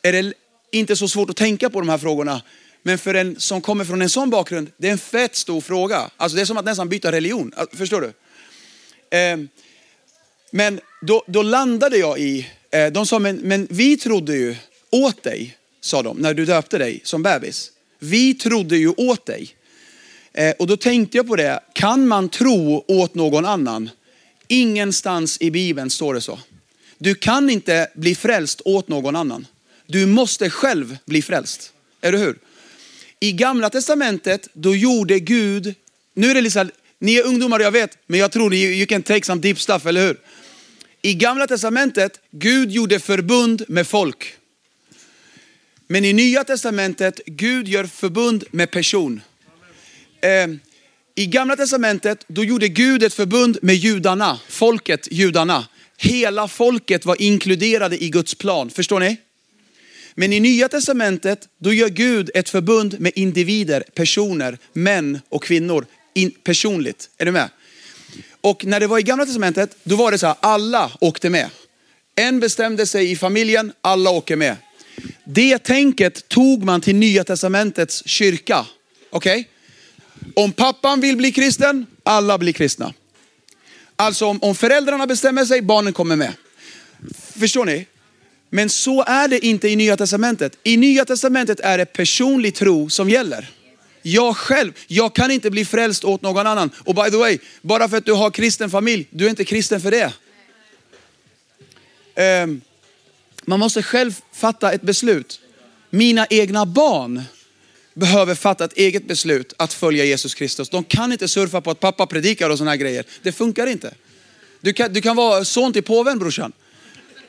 är 0.01 0.13
det 0.13 0.33
inte 0.71 0.95
så 0.95 1.07
svårt 1.07 1.29
att 1.29 1.35
tänka 1.35 1.69
på 1.69 1.79
de 1.79 1.89
här 1.89 1.97
frågorna. 1.97 2.41
Men 2.83 2.97
för 2.97 3.13
en 3.13 3.39
som 3.39 3.61
kommer 3.61 3.85
från 3.85 4.01
en 4.01 4.09
sån 4.09 4.29
bakgrund, 4.29 4.71
det 4.77 4.87
är 4.87 4.91
en 4.91 4.97
fett 4.97 5.35
stor 5.35 5.61
fråga. 5.61 6.09
Alltså 6.17 6.35
det 6.35 6.41
är 6.41 6.45
som 6.45 6.57
att 6.57 6.65
nästan 6.65 6.89
byta 6.89 7.11
religion. 7.11 7.53
Alltså, 7.55 7.77
förstår 7.77 8.01
du? 8.01 8.13
Eh, 9.17 9.37
men 10.51 10.79
då, 11.01 11.23
då 11.27 11.41
landade 11.41 11.97
jag 11.97 12.19
i 12.19 12.47
Eh, 12.73 12.91
de 12.91 13.05
sa, 13.05 13.19
men, 13.19 13.35
men 13.35 13.67
vi 13.69 13.97
trodde 13.97 14.35
ju 14.35 14.55
åt 14.89 15.23
dig, 15.23 15.57
sa 15.81 16.01
de, 16.01 16.17
när 16.17 16.33
du 16.33 16.45
döpte 16.45 16.77
dig 16.77 17.01
som 17.03 17.23
bebis. 17.23 17.71
Vi 17.99 18.33
trodde 18.33 18.77
ju 18.77 18.89
åt 18.89 19.25
dig. 19.25 19.55
Eh, 20.33 20.51
och 20.59 20.67
då 20.67 20.77
tänkte 20.77 21.17
jag 21.17 21.27
på 21.27 21.35
det, 21.35 21.59
kan 21.73 22.07
man 22.07 22.29
tro 22.29 22.85
åt 22.87 23.15
någon 23.15 23.45
annan? 23.45 23.89
Ingenstans 24.47 25.37
i 25.41 25.51
Bibeln 25.51 25.89
står 25.89 26.13
det 26.13 26.21
så. 26.21 26.39
Du 26.97 27.15
kan 27.15 27.49
inte 27.49 27.87
bli 27.95 28.15
frälst 28.15 28.61
åt 28.65 28.87
någon 28.87 29.15
annan. 29.15 29.47
Du 29.87 30.05
måste 30.05 30.49
själv 30.49 30.97
bli 31.05 31.21
frälst. 31.21 31.73
Eller 32.01 32.17
hur? 32.17 32.37
I 33.19 33.31
gamla 33.31 33.69
testamentet, 33.69 34.47
då 34.53 34.75
gjorde 34.75 35.19
Gud, 35.19 35.75
nu 36.13 36.29
är 36.29 36.33
det 36.33 36.41
liksom, 36.41 36.69
ni 36.99 37.15
är 37.15 37.25
ungdomar 37.25 37.59
jag 37.59 37.71
vet, 37.71 37.97
men 38.07 38.19
jag 38.19 38.31
tror 38.31 38.49
ni 38.49 38.57
you 38.57 38.85
can 38.85 39.03
take 39.03 39.25
some 39.25 39.41
deep 39.41 39.59
stuff, 39.59 39.85
eller 39.85 40.07
hur? 40.07 40.17
I 41.05 41.13
gamla 41.13 41.47
testamentet, 41.47 42.19
Gud 42.31 42.71
gjorde 42.71 42.99
förbund 42.99 43.63
med 43.67 43.87
folk. 43.87 44.33
Men 45.87 46.05
i 46.05 46.13
nya 46.13 46.43
testamentet, 46.43 47.21
Gud 47.25 47.67
gör 47.67 47.85
förbund 47.85 48.43
med 48.51 48.71
person. 48.71 49.21
Eh, 50.21 50.47
I 51.15 51.25
gamla 51.25 51.55
testamentet, 51.55 52.25
då 52.27 52.43
gjorde 52.43 52.67
Gud 52.67 53.03
ett 53.03 53.13
förbund 53.13 53.57
med 53.61 53.75
judarna, 53.75 54.39
folket 54.49 55.07
judarna. 55.11 55.67
Hela 55.97 56.47
folket 56.47 57.05
var 57.05 57.21
inkluderade 57.21 58.03
i 58.03 58.09
Guds 58.09 58.35
plan, 58.35 58.69
förstår 58.69 58.99
ni? 58.99 59.17
Men 60.15 60.33
i 60.33 60.39
nya 60.39 60.69
testamentet, 60.69 61.47
då 61.57 61.73
gör 61.73 61.89
Gud 61.89 62.31
ett 62.33 62.49
förbund 62.49 62.99
med 62.99 63.11
individer, 63.15 63.83
personer, 63.95 64.57
män 64.73 65.19
och 65.29 65.43
kvinnor, 65.43 65.85
in, 66.13 66.31
personligt. 66.31 67.09
Är 67.17 67.25
du 67.25 67.31
med? 67.31 67.49
Och 68.43 68.65
när 68.65 68.79
det 68.79 68.87
var 68.87 68.99
i 68.99 69.03
gamla 69.03 69.25
testamentet, 69.25 69.77
då 69.83 69.95
var 69.95 70.11
det 70.11 70.17
så 70.17 70.27
här, 70.27 70.35
alla 70.39 70.91
åkte 71.01 71.29
med. 71.29 71.49
En 72.15 72.39
bestämde 72.39 72.85
sig 72.85 73.11
i 73.11 73.15
familjen, 73.15 73.73
alla 73.81 74.09
åker 74.09 74.35
med. 74.35 74.55
Det 75.23 75.57
tänket 75.57 76.27
tog 76.27 76.63
man 76.63 76.81
till 76.81 76.95
nya 76.95 77.23
testamentets 77.23 78.03
kyrka. 78.05 78.65
Okej? 79.09 79.39
Okay? 79.39 80.33
Om 80.43 80.51
pappan 80.51 81.01
vill 81.01 81.17
bli 81.17 81.31
kristen, 81.31 81.85
alla 82.03 82.37
blir 82.37 82.53
kristna. 82.53 82.93
Alltså 83.95 84.25
om, 84.25 84.43
om 84.43 84.55
föräldrarna 84.55 85.07
bestämmer 85.07 85.45
sig, 85.45 85.61
barnen 85.61 85.93
kommer 85.93 86.15
med. 86.15 86.33
Förstår 87.39 87.65
ni? 87.65 87.87
Men 88.49 88.69
så 88.69 89.03
är 89.03 89.27
det 89.27 89.45
inte 89.45 89.69
i 89.69 89.75
nya 89.75 89.97
testamentet. 89.97 90.57
I 90.63 90.77
nya 90.77 91.05
testamentet 91.05 91.59
är 91.59 91.77
det 91.77 91.85
personlig 91.85 92.55
tro 92.55 92.89
som 92.89 93.09
gäller. 93.09 93.49
Jag 94.05 94.37
själv, 94.37 94.71
jag 94.87 95.15
kan 95.15 95.31
inte 95.31 95.51
bli 95.51 95.65
frälst 95.65 96.03
åt 96.03 96.21
någon 96.21 96.47
annan. 96.47 96.69
Och 96.77 96.95
by 96.95 97.11
the 97.11 97.17
way, 97.17 97.37
bara 97.61 97.89
för 97.89 97.97
att 97.97 98.05
du 98.05 98.13
har 98.13 98.31
kristen 98.31 98.69
familj, 98.69 99.07
du 99.09 99.25
är 99.25 99.29
inte 99.29 99.45
kristen 99.45 99.81
för 99.81 99.91
det. 99.91 100.13
Um, 102.43 102.61
man 103.45 103.59
måste 103.59 103.83
själv 103.83 104.21
fatta 104.33 104.71
ett 104.71 104.81
beslut. 104.81 105.39
Mina 105.89 106.27
egna 106.29 106.65
barn 106.65 107.23
behöver 107.93 108.35
fatta 108.35 108.65
ett 108.65 108.77
eget 108.77 109.07
beslut 109.07 109.53
att 109.57 109.73
följa 109.73 110.05
Jesus 110.05 110.35
Kristus. 110.35 110.69
De 110.69 110.83
kan 110.83 111.11
inte 111.11 111.27
surfa 111.27 111.61
på 111.61 111.71
att 111.71 111.79
pappa 111.79 112.05
predikar 112.05 112.49
och 112.49 112.57
sådana 112.57 112.71
här 112.71 112.77
grejer. 112.77 113.05
Det 113.21 113.31
funkar 113.31 113.67
inte. 113.67 113.93
Du 114.61 114.73
kan, 114.73 114.93
du 114.93 115.01
kan 115.01 115.15
vara 115.15 115.45
son 115.45 115.73
till 115.73 115.83
påven 115.83 116.19
brorsan. 116.19 116.51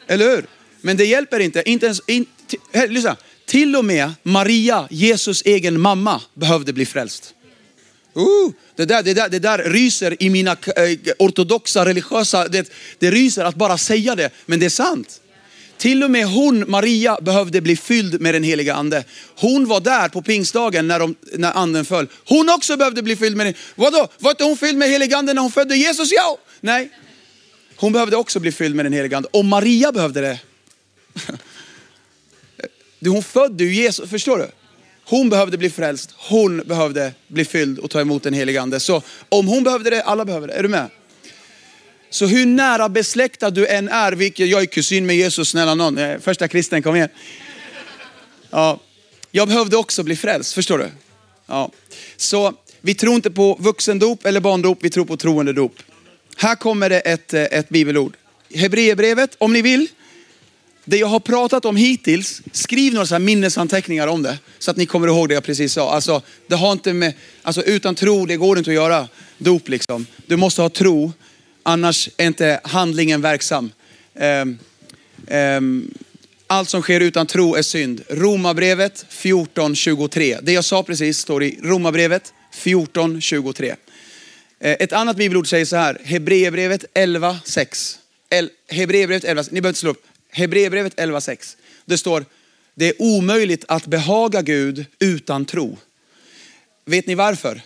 Eller 0.07 0.31
hur? 0.31 0.47
Men 0.81 0.97
det 0.97 1.05
hjälper 1.05 1.41
inte. 1.41 1.71
inte 1.71 1.87
ens, 1.87 2.01
inte 2.07 2.57
lyssna. 2.89 3.17
Till 3.47 3.77
och 3.77 3.85
med 3.85 4.13
Maria, 4.23 4.89
Jesus 4.91 5.43
egen 5.45 5.81
mamma, 5.81 6.21
behövde 6.35 6.73
bli 6.73 6.87
frälst. 6.87 7.35
Uh, 8.17 8.53
det, 8.77 8.85
där, 8.85 9.03
det, 9.03 9.15
där, 9.15 9.29
det 9.29 9.39
där 9.39 9.59
ryser 9.59 10.23
i 10.23 10.31
mina 10.31 10.51
eh, 10.51 11.13
ortodoxa 11.19 11.87
religiösa, 11.87 12.49
det, 12.49 12.73
det 12.99 13.11
ryser 13.11 13.45
att 13.45 13.55
bara 13.55 13.79
säga 13.79 14.15
det, 14.15 14.31
men 14.47 14.61
det 14.61 14.67
är 14.67 14.71
sant. 14.71 15.21
Till 15.77 16.05
och 16.05 16.11
med 16.11 16.27
hon, 16.27 16.71
Maria, 16.71 17.19
behövde 17.21 17.61
bli 17.61 17.77
fylld 17.77 18.21
med 18.21 18.35
den 18.35 18.43
heliga 18.45 18.75
ande. 18.75 19.05
Hon 19.37 19.69
var 19.69 19.81
där 19.81 20.09
på 20.09 20.23
pingstdagen 20.23 20.89
när, 20.89 20.99
de, 20.99 21.15
när 21.33 21.53
anden 21.53 21.85
föll. 21.85 22.07
Hon 22.25 22.49
också 22.51 22.77
behövde 22.77 23.03
bli 23.03 23.17
fylld 23.17 23.37
med 23.37 23.47
den. 23.47 23.55
Vadå, 23.75 24.09
var 24.19 24.31
inte 24.31 24.45
hon 24.45 24.57
fylld 24.57 24.79
med 24.79 24.89
helig 24.89 25.15
ande 25.15 25.35
när 25.35 25.43
hon 25.43 25.53
födde 25.53 25.77
Jesus? 25.77 26.13
Ja! 26.13 26.39
Nej. 26.61 26.91
Hon 27.77 27.93
behövde 27.93 28.17
också 28.17 28.41
bli 28.41 28.53
fylld 28.53 28.75
med 28.75 28.85
den 28.85 28.93
heliga 28.93 29.17
ande. 29.17 29.29
Och 29.33 29.45
Maria 29.45 29.93
behövde 29.93 30.21
det. 30.21 30.39
Hon 33.11 33.23
födde 33.23 33.65
ju 33.65 33.75
Jesus, 33.75 34.11
förstår 34.11 34.39
du? 34.39 34.49
Hon 35.05 35.31
behövde 35.31 35.59
bli 35.59 35.71
frälst, 35.71 36.15
hon 36.17 36.63
behövde 36.67 37.13
bli 37.29 37.45
fylld 37.45 37.79
och 37.79 37.91
ta 37.91 38.01
emot 38.01 38.23
den 38.23 38.35
helige 38.35 38.61
ande. 38.61 38.81
Så 38.81 39.03
om 39.29 39.47
hon 39.47 39.65
behövde 39.65 39.91
det, 39.91 40.03
alla 40.03 40.25
behöver 40.25 40.49
det. 40.49 40.55
Är 40.55 40.63
du 40.63 40.69
med? 40.69 40.91
Så 42.11 42.27
hur 42.27 42.47
nära 42.47 42.89
besläktad 42.89 43.51
du 43.51 43.67
än 43.67 43.89
är, 43.89 44.13
vilket 44.13 44.49
jag 44.49 44.63
är 44.63 44.67
kusin 44.67 45.07
med 45.07 45.17
Jesus, 45.17 45.49
snälla 45.49 45.75
någon, 45.75 45.99
är 45.99 46.15
eh, 46.15 46.21
första 46.21 46.49
kristen, 46.49 46.83
kom 46.83 46.97
igen. 46.97 47.09
Ja, 48.51 48.81
jag 49.31 49.49
behövde 49.49 49.77
också 49.77 50.03
bli 50.03 50.17
frälst, 50.17 50.53
förstår 50.53 50.79
du? 50.79 50.89
Ja. 51.47 51.71
Så 52.17 52.53
vi 52.81 52.95
tror 52.95 53.15
inte 53.15 53.31
på 53.31 53.57
vuxendop 53.61 54.27
eller 54.27 54.41
barndop, 54.41 54.79
vi 54.81 54.91
tror 54.91 55.05
på 55.05 55.17
troende 55.17 55.53
dop. 55.53 55.75
Här 56.37 56.55
kommer 56.55 56.91
det 56.91 57.01
ett, 57.01 57.35
eh, 57.35 57.43
ett 57.43 57.69
bibelord. 57.69 58.17
Hebreerbrevet, 58.55 59.37
om 59.39 59.53
ni 59.53 59.63
vill, 59.63 59.89
det 60.85 60.97
jag 60.97 61.07
har 61.07 61.21
pratat 61.21 61.65
om 61.65 61.77
hittills, 61.77 62.43
skriv 62.53 62.95
några 62.95 63.07
så 63.07 63.19
minnesanteckningar 63.19 64.07
om 64.07 64.23
det. 64.23 64.39
Så 64.59 64.71
att 64.71 64.77
ni 64.77 64.87
kommer 64.87 65.09
ihåg 65.09 65.29
det 65.29 65.35
jag 65.35 65.45
precis 65.45 65.73
sa. 65.73 65.91
Alltså, 65.91 66.23
det 66.47 66.55
har 66.55 66.73
inte 66.73 66.93
med, 66.93 67.13
alltså 67.43 67.63
utan 67.63 67.95
tro, 67.95 68.27
det 68.27 68.37
går 68.37 68.59
inte 68.59 68.71
att 68.71 68.75
göra 68.75 69.09
dop 69.39 69.69
liksom. 69.69 70.07
Du 70.27 70.37
måste 70.37 70.63
ha 70.63 70.69
tro, 70.69 71.13
annars 71.63 72.09
är 72.17 72.27
inte 72.27 72.61
handlingen 72.65 73.21
verksam. 73.21 73.73
Um, 74.15 74.59
um, 75.31 75.95
allt 76.47 76.69
som 76.69 76.83
sker 76.83 77.01
utan 77.01 77.27
tro 77.27 77.55
är 77.55 77.63
synd. 77.63 78.03
Romarbrevet 78.09 79.07
14.23. 79.11 80.39
Det 80.43 80.53
jag 80.53 80.65
sa 80.65 80.83
precis 80.83 81.19
står 81.19 81.43
i 81.43 81.59
Romarbrevet 81.63 82.33
14.23. 82.55 83.75
Eh, 84.61 84.73
ett 84.73 84.93
annat 84.93 85.17
bibelord 85.17 85.49
säger 85.49 85.65
så 85.65 85.77
här, 85.77 85.99
Hebreerbrevet 86.05 86.85
11.6. 86.95 87.97
Hebreerbrevet 88.69 89.25
11, 89.25 89.43
ni 89.51 89.61
behöver 89.61 89.69
inte 89.69 89.81
slå 89.81 89.91
upp. 89.91 90.07
Hebreerbrevet 90.37 90.95
11.6. 90.97 91.57
Det 91.85 91.99
står, 91.99 92.25
det 92.75 92.89
är 92.89 93.03
omöjligt 93.03 93.65
att 93.69 93.87
behaga 93.87 94.43
Gud 94.43 94.87
utan 94.99 95.45
tro. 95.45 95.79
Vet 96.85 97.07
ni 97.07 97.15
varför? 97.15 97.63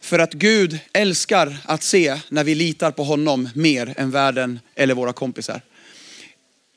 För 0.00 0.18
att 0.18 0.32
Gud 0.32 0.78
älskar 0.92 1.56
att 1.64 1.82
se 1.82 2.20
när 2.28 2.44
vi 2.44 2.54
litar 2.54 2.90
på 2.90 3.04
honom 3.04 3.48
mer 3.54 3.94
än 3.96 4.10
världen 4.10 4.60
eller 4.74 4.94
våra 4.94 5.12
kompisar. 5.12 5.60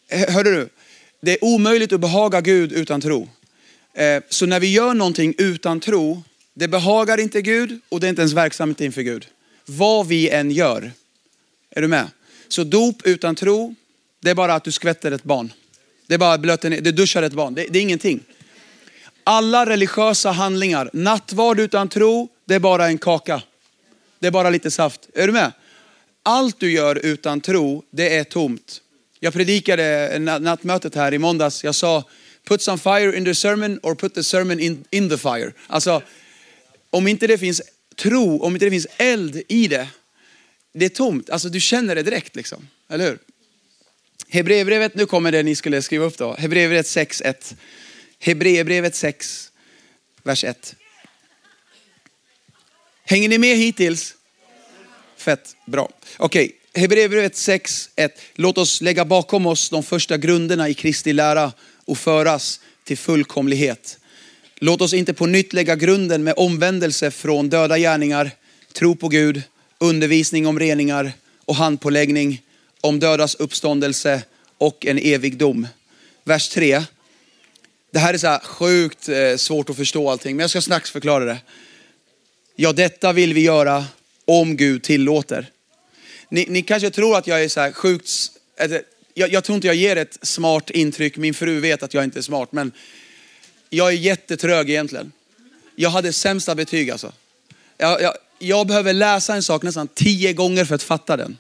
Hörde 0.09 0.55
du? 0.55 0.69
Det 1.21 1.31
är 1.31 1.43
omöjligt 1.43 1.93
att 1.93 1.99
behaga 1.99 2.41
Gud 2.41 2.71
utan 2.71 3.01
tro. 3.01 3.29
Eh, 3.93 4.23
så 4.29 4.45
när 4.45 4.59
vi 4.59 4.71
gör 4.71 4.93
någonting 4.93 5.33
utan 5.37 5.79
tro, 5.79 6.23
det 6.53 6.67
behagar 6.67 7.19
inte 7.19 7.41
Gud 7.41 7.79
och 7.89 7.99
det 7.99 8.07
är 8.07 8.09
inte 8.09 8.21
ens 8.21 8.33
verksamt 8.33 8.81
inför 8.81 9.01
Gud. 9.01 9.27
Vad 9.65 10.07
vi 10.07 10.29
än 10.29 10.51
gör. 10.51 10.91
Är 11.69 11.81
du 11.81 11.87
med? 11.87 12.07
Så 12.47 12.63
dop 12.63 13.07
utan 13.07 13.35
tro, 13.35 13.75
det 14.25 14.31
är 14.31 14.35
bara 14.35 14.53
att 14.53 14.63
du 14.63 14.71
skvätter 14.71 15.11
ett 15.11 15.23
barn. 15.23 15.53
Det 16.07 16.13
är 16.13 16.17
bara 16.17 16.37
blöter 16.37 16.69
ner, 16.69 16.81
du 16.81 16.91
duschar 16.91 17.23
ett 17.23 17.33
barn. 17.33 17.55
Det, 17.55 17.65
det 17.69 17.79
är 17.79 17.83
ingenting. 17.83 18.23
Alla 19.23 19.65
religiösa 19.65 20.31
handlingar, 20.31 20.89
nattvard 20.93 21.59
utan 21.59 21.89
tro, 21.89 22.29
det 22.45 22.55
är 22.55 22.59
bara 22.59 22.87
en 22.87 22.97
kaka. 22.97 23.41
Det 24.19 24.27
är 24.27 24.31
bara 24.31 24.49
lite 24.49 24.71
saft. 24.71 25.09
Är 25.13 25.27
du 25.27 25.33
med? 25.33 25.51
Allt 26.23 26.59
du 26.59 26.71
gör 26.71 27.05
utan 27.05 27.41
tro, 27.41 27.83
det 27.91 28.15
är 28.15 28.23
tomt. 28.23 28.81
Jag 29.19 29.33
predikade 29.33 30.19
nattmötet 30.19 30.95
här 30.95 31.13
i 31.13 31.17
måndags. 31.17 31.63
Jag 31.63 31.75
sa, 31.75 32.03
put 32.47 32.61
some 32.61 32.77
fire 32.77 33.17
in 33.17 33.25
the 33.25 33.35
sermon 33.35 33.79
or 33.83 33.95
put 33.95 34.13
the 34.13 34.23
sermon 34.23 34.59
in, 34.59 34.83
in 34.89 35.09
the 35.09 35.17
fire. 35.17 35.51
Alltså, 35.67 36.01
om 36.89 37.07
inte 37.07 37.27
det 37.27 37.37
finns 37.37 37.61
tro, 37.95 38.39
om 38.39 38.53
inte 38.53 38.65
det 38.65 38.71
finns 38.71 38.87
eld 38.97 39.41
i 39.47 39.67
det, 39.67 39.87
det 40.73 40.85
är 40.85 40.89
tomt. 40.89 41.29
Alltså 41.29 41.49
du 41.49 41.59
känner 41.59 41.95
det 41.95 42.03
direkt 42.03 42.35
liksom, 42.35 42.67
eller 42.89 43.05
hur? 43.05 43.17
Hebreerbrevet, 44.29 44.95
nu 44.95 45.05
kommer 45.05 45.31
det 45.31 45.43
ni 45.43 45.55
skulle 45.55 45.81
skriva 45.81 46.05
upp 46.05 46.17
då. 46.17 46.35
Hebreerbrevet 46.35 46.85
6.1. 46.85 47.55
Hebreerbrevet 48.19 48.95
6, 48.95 49.51
vers 50.23 50.43
1. 50.43 50.75
Hänger 53.05 53.29
ni 53.29 53.37
med 53.37 53.57
hittills? 53.57 54.15
Fett, 55.17 55.55
bra. 55.65 55.89
Okej, 56.17 56.45
okay. 56.45 56.81
Hebreerbrevet 56.81 57.33
6.1. 57.33 58.09
Låt 58.33 58.57
oss 58.57 58.81
lägga 58.81 59.05
bakom 59.05 59.45
oss 59.45 59.69
de 59.69 59.83
första 59.83 60.17
grunderna 60.17 60.69
i 60.69 60.73
Kristi 60.73 61.13
lära 61.13 61.51
och 61.85 61.97
föras 61.97 62.59
till 62.83 62.97
fullkomlighet. 62.97 63.99
Låt 64.55 64.81
oss 64.81 64.93
inte 64.93 65.13
på 65.13 65.25
nytt 65.25 65.53
lägga 65.53 65.75
grunden 65.75 66.23
med 66.23 66.33
omvändelse 66.37 67.11
från 67.11 67.49
döda 67.49 67.77
gärningar, 67.77 68.31
tro 68.73 68.95
på 68.95 69.07
Gud, 69.07 69.41
undervisning 69.77 70.47
om 70.47 70.59
reningar 70.59 71.11
och 71.45 71.55
handpåläggning, 71.55 72.41
om 72.85 72.99
dödas 72.99 73.35
uppståndelse 73.35 74.21
och 74.57 74.85
en 74.85 74.97
evig 74.97 75.37
dom. 75.37 75.67
Vers 76.23 76.49
3. 76.49 76.83
Det 77.91 77.99
här 77.99 78.13
är 78.13 78.17
så 78.17 78.27
här 78.27 78.39
sjukt 78.39 79.09
eh, 79.09 79.35
svårt 79.37 79.69
att 79.69 79.75
förstå 79.75 80.09
allting, 80.09 80.35
men 80.35 80.43
jag 80.43 80.49
ska 80.49 80.61
snabbt 80.61 80.89
förklara 80.89 81.25
det. 81.25 81.37
Ja, 82.55 82.73
detta 82.73 83.13
vill 83.13 83.33
vi 83.33 83.41
göra 83.41 83.85
om 84.25 84.57
Gud 84.57 84.83
tillåter. 84.83 85.49
Ni, 86.29 86.45
ni 86.49 86.61
kanske 86.61 86.89
tror 86.89 87.17
att 87.17 87.27
jag 87.27 87.43
är 87.43 87.49
så 87.49 87.59
här 87.59 87.71
sjukt, 87.71 88.09
eh, 88.57 88.71
jag, 89.13 89.31
jag 89.31 89.43
tror 89.43 89.55
inte 89.55 89.67
jag 89.67 89.75
ger 89.75 89.95
ett 89.95 90.17
smart 90.21 90.69
intryck. 90.69 91.17
Min 91.17 91.33
fru 91.33 91.59
vet 91.59 91.83
att 91.83 91.93
jag 91.93 92.03
inte 92.03 92.19
är 92.19 92.23
smart, 92.23 92.51
men 92.51 92.71
jag 93.69 93.87
är 93.87 93.97
jättetrög 93.97 94.69
egentligen. 94.69 95.11
Jag 95.75 95.89
hade 95.89 96.13
sämsta 96.13 96.55
betyg 96.55 96.91
alltså. 96.91 97.13
Jag, 97.77 98.01
jag, 98.01 98.13
jag 98.39 98.67
behöver 98.67 98.93
läsa 98.93 99.35
en 99.35 99.43
sak 99.43 99.63
nästan 99.63 99.87
tio 99.87 100.33
gånger 100.33 100.65
för 100.65 100.75
att 100.75 100.83
fatta 100.83 101.17
den. 101.17 101.37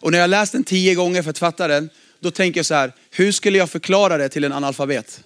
Och 0.00 0.12
när 0.12 0.18
jag 0.18 0.30
läst 0.30 0.52
den 0.52 0.64
tio 0.64 0.94
gånger 0.94 1.22
för 1.22 1.30
att 1.30 1.38
fatta 1.38 1.68
den, 1.68 1.90
då 2.20 2.30
tänker 2.30 2.58
jag 2.58 2.66
så 2.66 2.74
här, 2.74 2.92
hur 3.10 3.32
skulle 3.32 3.58
jag 3.58 3.70
förklara 3.70 4.18
det 4.18 4.28
till 4.28 4.44
en 4.44 4.52
analfabet? 4.52 5.20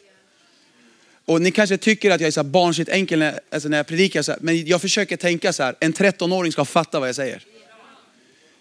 Och 1.25 1.43
ni 1.43 1.51
kanske 1.51 1.77
tycker 1.77 2.11
att 2.11 2.21
jag 2.21 2.29
är 2.29 2.33
så 2.33 2.43
barnsligt 2.43 2.91
enkel 2.91 3.19
när, 3.19 3.41
alltså 3.51 3.69
när 3.69 3.77
jag 3.77 3.87
predikar, 3.87 4.23
så 4.23 4.33
här, 4.33 4.39
men 4.43 4.67
jag 4.67 4.81
försöker 4.81 5.17
tänka 5.17 5.53
så 5.53 5.63
här, 5.63 5.77
en 5.81 5.93
13-åring 5.93 6.53
ska 6.53 6.65
fatta 6.65 7.01
vad 7.01 7.09
jag 7.09 7.17
säger. 7.17 7.43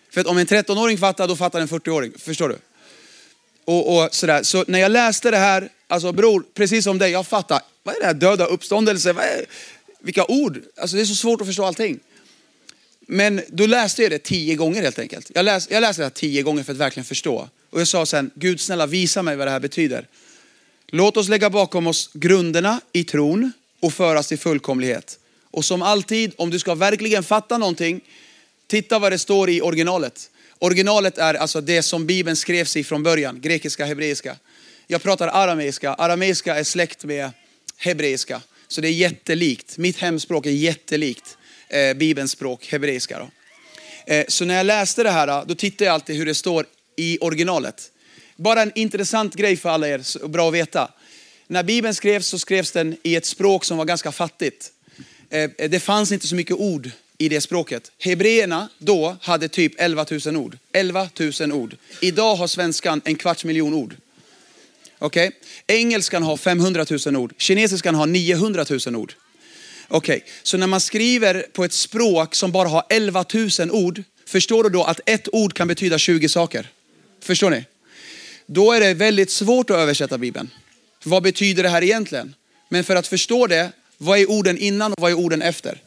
För 0.10 0.22
att 0.22 0.28
om 0.28 0.38
en 0.38 0.46
13-åring 0.48 0.98
fattar, 0.98 1.28
då 1.28 1.36
fattar 1.36 1.62
en 1.62 1.68
40-åring. 1.68 2.14
Förstår 2.18 2.50
du? 2.50 2.58
Och, 3.66 3.98
och 3.98 4.16
sådär. 4.16 4.44
Så 4.44 4.64
när 4.68 4.80
jag 4.80 4.92
läste 4.92 5.32
det 5.32 5.38
här, 5.38 5.70
alltså 5.88 6.12
bror, 6.12 6.44
precis 6.54 6.84
som 6.84 6.98
dig, 6.98 7.12
jag 7.12 7.28
fattar, 7.28 7.62
vad 7.84 7.96
är 7.96 8.00
det 8.00 8.06
här 8.06 8.14
döda 8.14 8.46
uppståndelse? 8.46 9.14
Vad 9.14 9.24
är, 9.24 9.46
vilka 10.00 10.26
ord? 10.26 10.62
Alltså 10.78 10.96
det 10.96 11.02
är 11.02 11.06
så 11.06 11.16
svårt 11.16 11.42
att 11.42 11.48
förstå 11.48 11.66
allting. 11.66 12.00
Men 13.12 13.42
då 13.48 13.66
läste 13.66 14.02
jag 14.02 14.12
det 14.12 14.20
tio 14.20 14.56
gånger 14.56 14.82
helt 14.82 15.00
enkelt. 15.00 15.32
Jag, 15.36 15.46
läs, 15.46 15.68
jag 15.72 15.82
läste 15.82 16.02
det 16.02 16.06
här 16.06 16.10
tio 16.10 16.42
gånger 16.42 16.64
för 16.64 16.72
att 16.72 16.78
verkligen 16.78 17.06
förstå. 17.06 17.50
Och 17.70 17.80
jag 17.80 17.88
sa 17.88 18.06
sen, 18.06 18.32
Gud 18.36 18.62
snälla 18.62 18.86
visa 18.86 19.24
mig 19.24 19.36
vad 19.36 19.48
det 19.48 19.52
här 19.52 19.60
betyder. 19.60 20.08
Låt 20.88 21.18
oss 21.18 21.30
lägga 21.30 21.50
bakom 21.50 21.88
oss 21.88 22.10
grunderna 22.14 22.82
i 22.94 23.04
tron 23.04 23.52
och 23.80 23.94
föras 23.94 24.28
till 24.28 24.38
fullkomlighet. 24.38 25.20
Och 25.52 25.66
som 25.66 25.82
alltid, 25.82 26.34
om 26.38 26.50
du 26.50 26.60
ska 26.60 26.76
verkligen 26.76 27.24
fatta 27.24 27.58
någonting, 27.58 28.02
titta 28.68 29.00
vad 29.00 29.12
det 29.12 29.20
står 29.20 29.50
i 29.50 29.62
originalet. 29.62 30.30
Originalet 30.60 31.18
är 31.18 31.34
alltså 31.34 31.62
det 31.62 31.84
som 31.84 32.06
Bibeln 32.06 32.36
skrevs 32.36 32.76
i 32.76 32.84
från 32.84 33.04
början, 33.04 33.42
grekiska, 33.42 33.86
hebreiska. 33.86 34.36
Jag 34.88 35.04
pratar 35.04 35.28
arameiska, 35.28 35.94
arameiska 35.94 36.56
är 36.56 36.64
släkt 36.64 37.04
med 37.04 37.32
hebreiska. 37.78 38.42
Så 38.68 38.82
det 38.82 38.88
är 38.88 38.94
jättelikt, 38.94 39.78
mitt 39.78 39.98
hemspråk 39.98 40.46
är 40.46 40.52
jättelikt 40.52 41.38
eh, 41.70 41.94
Bibelns 41.94 42.32
språk, 42.32 42.68
hebreiska. 42.68 43.28
Eh, 44.06 44.26
så 44.28 44.46
när 44.46 44.56
jag 44.56 44.66
läste 44.66 45.04
det 45.04 45.12
här, 45.12 45.28
eh, 45.28 45.46
då 45.46 45.56
tittade 45.56 45.86
jag 45.86 45.94
alltid 45.94 46.16
hur 46.16 46.26
det 46.26 46.36
står 46.36 46.66
i 46.96 47.18
originalet. 47.22 47.92
Bara 48.36 48.62
en 48.62 48.72
intressant 48.76 49.36
grej 49.36 49.58
för 49.58 49.70
alla 49.70 49.88
er, 49.88 50.28
bra 50.28 50.48
att 50.48 50.54
veta. 50.54 50.92
När 51.48 51.64
Bibeln 51.64 51.96
skrevs 51.96 52.28
så 52.28 52.40
skrevs 52.40 52.72
den 52.72 52.98
i 53.04 53.16
ett 53.16 53.26
språk 53.26 53.66
som 53.66 53.78
var 53.78 53.86
ganska 53.86 54.12
fattigt. 54.12 54.72
Eh, 55.30 55.50
det 55.58 55.80
fanns 55.80 56.12
inte 56.12 56.28
så 56.28 56.36
mycket 56.36 56.56
ord 56.56 56.92
i 57.18 57.30
det 57.30 57.42
språket. 57.42 57.92
Hebreerna 58.00 58.70
då 58.78 59.18
hade 59.22 59.48
typ 59.48 59.74
11 59.78 60.06
000 60.26 60.36
ord. 60.36 60.58
11 60.72 61.10
000 61.40 61.52
ord. 61.52 61.76
Idag 62.02 62.36
har 62.36 62.48
svenskan 62.48 63.02
en 63.06 63.16
kvarts 63.16 63.46
miljon 63.46 63.74
ord. 63.74 63.96
Okej? 65.00 65.28
Okay? 65.28 65.78
Engelskan 65.78 66.24
har 66.24 66.38
500 66.38 66.86
000 67.06 67.16
ord. 67.16 67.34
Kinesiskan 67.38 67.96
har 67.96 68.08
900 68.08 68.66
000 68.86 68.96
ord. 68.96 69.14
Okej, 69.92 70.18
okay. 70.18 70.30
så 70.44 70.58
när 70.58 70.68
man 70.68 70.82
skriver 70.82 71.46
på 71.54 71.64
ett 71.64 71.74
språk 71.74 72.36
som 72.36 72.52
bara 72.52 72.68
har 72.68 72.84
11 72.90 73.26
000 73.60 73.72
ord, 73.72 74.04
förstår 74.26 74.64
du 74.64 74.70
då 74.70 74.84
att 74.84 75.00
ett 75.06 75.28
ord 75.32 75.54
kan 75.54 75.68
betyda 75.68 75.98
20 75.98 76.30
saker? 76.30 76.68
Förstår 77.22 77.50
ni? 77.50 77.66
Då 78.46 78.72
är 78.72 78.80
det 78.80 78.94
väldigt 78.94 79.32
svårt 79.32 79.70
att 79.70 79.78
översätta 79.78 80.18
Bibeln. 80.18 80.50
Vad 81.04 81.24
betyder 81.24 81.64
det 81.64 81.70
här 81.70 81.84
egentligen? 81.84 82.36
Men 82.70 82.84
för 82.84 82.96
att 82.96 83.08
förstå 83.08 83.48
det, 83.48 83.72
vad 83.98 84.20
är 84.20 84.30
orden 84.30 84.58
innan 84.58 84.94
och 84.94 85.02
vad 85.02 85.12
är 85.12 85.16
orden 85.16 85.42
efter? 85.42 85.82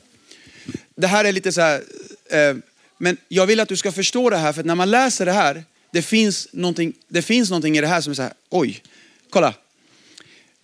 Det 0.96 1.06
här 1.06 1.24
är 1.24 1.32
lite 1.32 1.52
så 1.52 1.60
här, 1.60 1.82
eh, 2.30 2.56
men 2.98 3.16
jag 3.28 3.46
vill 3.46 3.60
att 3.60 3.68
du 3.68 3.76
ska 3.76 3.92
förstå 3.92 4.30
det 4.30 4.36
här, 4.36 4.52
för 4.52 4.64
när 4.64 4.74
man 4.74 4.90
läser 4.90 5.26
det 5.26 5.32
här, 5.32 5.64
det 5.92 6.02
finns 6.02 6.48
någonting, 6.52 6.92
det 7.08 7.22
finns 7.22 7.50
någonting 7.50 7.78
i 7.78 7.80
det 7.80 7.86
här 7.86 8.00
som 8.00 8.10
är 8.10 8.14
så 8.14 8.22
här, 8.22 8.32
oj, 8.50 8.82
kolla, 9.30 9.54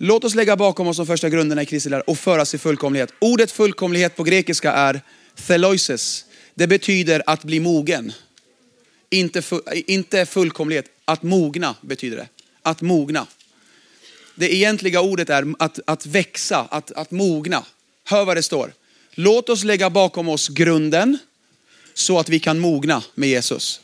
Låt 0.00 0.24
oss 0.24 0.34
lägga 0.34 0.56
bakom 0.56 0.86
oss 0.86 0.96
de 0.96 1.06
första 1.06 1.28
grunderna 1.28 1.62
i 1.62 1.66
Kristi 1.66 1.88
lära 1.88 2.00
och 2.00 2.18
föras 2.18 2.54
i 2.54 2.58
fullkomlighet. 2.58 3.12
Ordet 3.18 3.50
fullkomlighet 3.50 4.16
på 4.16 4.22
grekiska 4.22 4.72
är 4.72 5.00
theloises. 5.46 6.24
Det 6.54 6.66
betyder 6.66 7.22
att 7.26 7.44
bli 7.44 7.60
mogen. 7.60 8.12
Inte, 9.10 9.42
inte 9.86 10.26
fullkomlighet, 10.26 10.86
att 11.04 11.22
mogna 11.22 11.74
betyder 11.80 12.16
det. 12.16 12.28
Att 12.62 12.80
mogna. 12.80 13.26
Det 14.34 14.54
egentliga 14.54 15.00
ordet 15.00 15.30
är 15.30 15.54
att, 15.58 15.80
att 15.84 16.06
växa, 16.06 16.58
att, 16.70 16.92
att 16.92 17.10
mogna. 17.10 17.64
Hör 18.04 18.24
vad 18.24 18.36
det 18.36 18.42
står. 18.42 18.72
Låt 19.10 19.48
oss 19.48 19.64
lägga 19.64 19.90
bakom 19.90 20.28
oss 20.28 20.48
grunden 20.48 21.18
så 21.94 22.18
att 22.18 22.28
vi 22.28 22.40
kan 22.40 22.58
mogna 22.58 23.02
med 23.14 23.28
Jesus. 23.28 23.80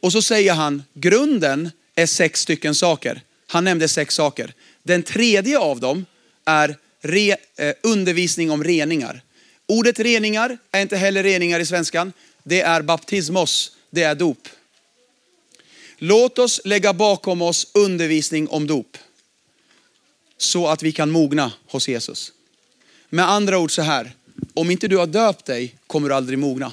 Och 0.00 0.12
så 0.12 0.22
säger 0.22 0.52
han, 0.52 0.82
grunden 0.94 1.70
är 1.94 2.06
sex 2.06 2.40
stycken 2.40 2.74
saker. 2.74 3.22
Han 3.46 3.64
nämnde 3.64 3.88
sex 3.88 4.14
saker. 4.14 4.54
Den 4.84 5.02
tredje 5.02 5.58
av 5.58 5.80
dem 5.80 6.06
är 6.44 6.76
re, 7.00 7.36
eh, 7.56 7.74
undervisning 7.82 8.50
om 8.50 8.64
reningar. 8.64 9.22
Ordet 9.66 9.98
reningar 9.98 10.58
är 10.70 10.82
inte 10.82 10.96
heller 10.96 11.22
reningar 11.22 11.60
i 11.60 11.66
svenskan. 11.66 12.12
Det 12.42 12.60
är 12.60 12.82
baptismos, 12.82 13.76
det 13.90 14.02
är 14.02 14.14
dop. 14.14 14.48
Låt 15.98 16.38
oss 16.38 16.60
lägga 16.64 16.92
bakom 16.92 17.42
oss 17.42 17.66
undervisning 17.74 18.48
om 18.48 18.66
dop. 18.66 18.98
Så 20.36 20.66
att 20.68 20.82
vi 20.82 20.92
kan 20.92 21.10
mogna 21.10 21.52
hos 21.66 21.88
Jesus. 21.88 22.32
Med 23.08 23.30
andra 23.30 23.58
ord 23.58 23.74
så 23.74 23.82
här, 23.82 24.12
om 24.54 24.70
inte 24.70 24.88
du 24.88 24.96
har 24.96 25.06
döpt 25.06 25.44
dig 25.44 25.74
kommer 25.86 26.08
du 26.08 26.14
aldrig 26.14 26.38
mogna. 26.38 26.72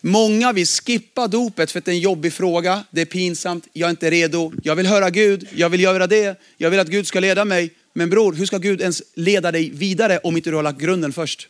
Många 0.00 0.52
vill 0.52 0.66
skippa 0.66 1.28
dopet 1.28 1.70
för 1.70 1.78
att 1.78 1.84
det 1.84 1.90
är 1.90 1.94
en 1.94 2.00
jobbig 2.00 2.32
fråga, 2.32 2.84
det 2.90 3.00
är 3.00 3.04
pinsamt, 3.04 3.68
jag 3.72 3.86
är 3.86 3.90
inte 3.90 4.10
redo, 4.10 4.52
jag 4.62 4.76
vill 4.76 4.86
höra 4.86 5.10
Gud, 5.10 5.48
jag 5.54 5.68
vill 5.68 5.80
göra 5.80 6.06
det, 6.06 6.40
jag 6.56 6.70
vill 6.70 6.80
att 6.80 6.88
Gud 6.88 7.06
ska 7.06 7.20
leda 7.20 7.44
mig. 7.44 7.70
Men 7.92 8.10
bror, 8.10 8.32
hur 8.32 8.46
ska 8.46 8.58
Gud 8.58 8.80
ens 8.80 9.02
leda 9.14 9.52
dig 9.52 9.70
vidare 9.70 10.18
om 10.18 10.36
inte 10.36 10.50
du 10.50 10.56
har 10.56 10.62
lagt 10.62 10.80
grunden 10.80 11.12
först? 11.12 11.48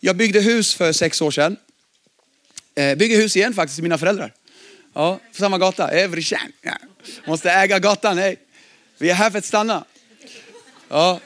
Jag 0.00 0.16
byggde 0.16 0.40
hus 0.40 0.74
för 0.74 0.92
sex 0.92 1.22
år 1.22 1.30
sedan. 1.30 1.56
Eh, 2.74 2.96
bygger 2.96 3.16
hus 3.16 3.36
igen 3.36 3.54
faktiskt, 3.54 3.80
mina 3.80 3.98
föräldrar. 3.98 4.32
Ja, 4.94 5.20
på 5.32 5.38
samma 5.38 5.58
gata, 5.58 5.88
every 5.88 6.22
chance. 6.22 6.52
Måste 7.26 7.50
äga 7.50 7.78
gatan, 7.78 8.18
hej. 8.18 8.36
Vi 8.98 9.10
är 9.10 9.14
här 9.14 9.30
för 9.30 9.38
att 9.38 9.44
stanna. 9.44 9.84
Ja. 10.88 11.20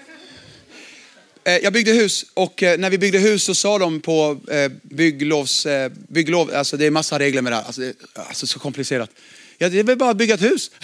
Eh, 1.45 1.57
jag 1.57 1.73
byggde 1.73 1.93
hus 1.93 2.27
och 2.35 2.63
eh, 2.63 2.79
när 2.79 2.91
vi 2.91 2.99
byggde 2.99 3.19
hus 3.19 3.45
så 3.45 3.55
sa 3.55 3.79
de 3.79 4.01
på 4.01 4.41
eh, 4.51 4.73
bygglovs, 4.83 5.67
bygglov, 6.09 6.55
alltså 6.55 6.77
det 6.77 6.87
är 6.87 6.91
massa 6.91 7.19
regler 7.19 7.43
med 7.43 7.53
det 7.53 7.57
här, 7.57 7.63
alltså, 7.63 7.81
det 7.81 7.87
är 7.87 7.95
alltså 8.15 8.47
så 8.47 8.59
komplicerat. 8.59 9.11
Ja, 9.59 9.69
det 9.69 9.79
är 9.79 9.85
väl 9.85 9.97
bara 9.97 10.11
att 10.11 10.17
bygga 10.17 10.35
ett 10.35 10.43
hus. 10.43 10.71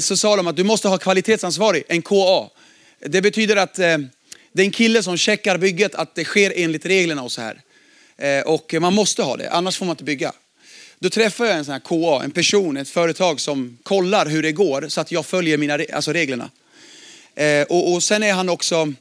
Så 0.00 0.16
sa 0.16 0.36
de 0.36 0.46
att 0.46 0.56
du 0.56 0.64
måste 0.64 0.88
ha 0.88 0.98
kvalitetsansvarig, 0.98 1.82
en 1.88 2.02
KA. 2.02 2.50
Det 3.06 3.22
betyder 3.22 3.56
att 3.56 3.74
det 3.74 3.84
är 4.54 4.64
en 4.64 4.70
kille 4.70 5.02
som 5.02 5.16
checkar 5.16 5.58
bygget, 5.58 5.94
att 5.94 6.14
det 6.14 6.24
sker 6.24 6.52
enligt 6.56 6.86
reglerna 6.86 7.22
och 7.22 7.32
så 7.32 7.40
här. 7.40 7.62
Och 8.46 8.74
man 8.80 8.94
måste 8.94 9.22
ha 9.22 9.36
det, 9.36 9.50
annars 9.50 9.76
får 9.76 9.86
man 9.86 9.92
inte 9.92 10.04
bygga. 10.04 10.32
Då 10.98 11.10
träffar 11.10 11.44
jag 11.44 11.56
en 11.56 11.64
sån 11.64 11.72
här 11.72 11.80
KA, 11.80 12.24
en 12.24 12.30
person, 12.30 12.76
ett 12.76 12.88
företag 12.88 13.40
som 13.40 13.78
kollar 13.82 14.26
hur 14.26 14.42
det 14.42 14.52
går 14.52 14.88
så 14.88 15.00
att 15.00 15.12
jag 15.12 15.26
följer 15.26 15.58
mina, 15.58 15.78
alltså 15.92 16.12
reglerna. 16.12 16.50
Och, 17.68 17.92
och 17.92 18.02
sen 18.02 18.22
är 18.22 18.32
han 18.32 18.48
också 18.48 18.94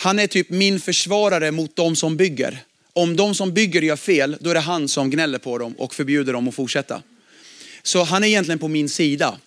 han 0.00 0.18
är 0.18 0.26
typ 0.26 0.50
min 0.50 0.80
försvarare 0.80 1.50
mot 1.50 1.76
de 1.76 1.96
som 1.96 2.16
bygger. 2.16 2.64
Om 2.92 3.16
de 3.16 3.34
som 3.34 3.54
bygger 3.54 3.82
gör 3.82 3.96
fel, 3.96 4.36
då 4.40 4.50
är 4.50 4.54
det 4.54 4.60
han 4.60 4.88
som 4.88 5.10
gnäller 5.10 5.38
på 5.38 5.58
dem 5.58 5.72
och 5.72 5.94
förbjuder 5.94 6.32
dem 6.32 6.48
att 6.48 6.54
fortsätta. 6.54 7.02
Så 7.82 8.02
han 8.02 8.24
är 8.24 8.28
egentligen 8.28 8.58
på 8.58 8.68
min 8.68 8.88
sida. 8.88 9.38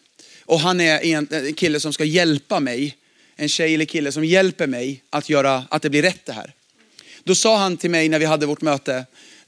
Och 0.46 0.60
han 0.60 0.82
är 0.82 1.06
en 1.06 1.54
kille 1.54 1.80
som 1.80 1.94
ska 1.94 2.04
hjälpa 2.04 2.60
mig, 2.60 2.98
en 3.36 3.50
tjej 3.50 3.74
eller 3.74 3.86
kille 3.86 4.12
som 4.12 4.26
hjälper 4.26 4.68
mig 4.68 5.04
att 5.10 5.30
göra 5.30 5.64
att 5.70 5.82
det 5.82 5.90
blir 5.90 6.02
rätt 6.02 6.26
det 6.26 6.34
här. 6.34 6.54
Då 7.24 7.36
sa 7.36 7.58
han 7.58 7.78
till 7.78 7.92
mig 7.92 8.10
när 8.10 8.20
vi 8.20 8.26
hade 8.26 8.46
vårt 8.46 8.62
möte, 8.62 9.06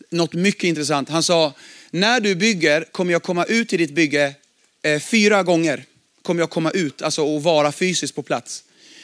något 0.10 0.34
mycket 0.34 0.64
intressant. 0.64 1.10
Han 1.10 1.24
sa, 1.24 1.54
när 1.92 2.20
du 2.20 2.36
bygger 2.36 2.86
kommer 2.92 3.12
jag 3.12 3.24
komma 3.24 3.46
ut 3.46 3.70
till 3.70 3.80
ditt 3.80 3.96
bygge 3.96 4.34
eh, 4.82 5.00
fyra 5.00 5.44
gånger. 5.44 5.86
Kommer 6.22 6.42
jag 6.42 6.50
komma 6.50 6.72
ut, 6.72 7.02
alltså 7.02 7.24
och 7.24 7.44
vara 7.44 7.72
fysiskt 7.72 8.16
på 8.16 8.24
plats. 8.24 8.64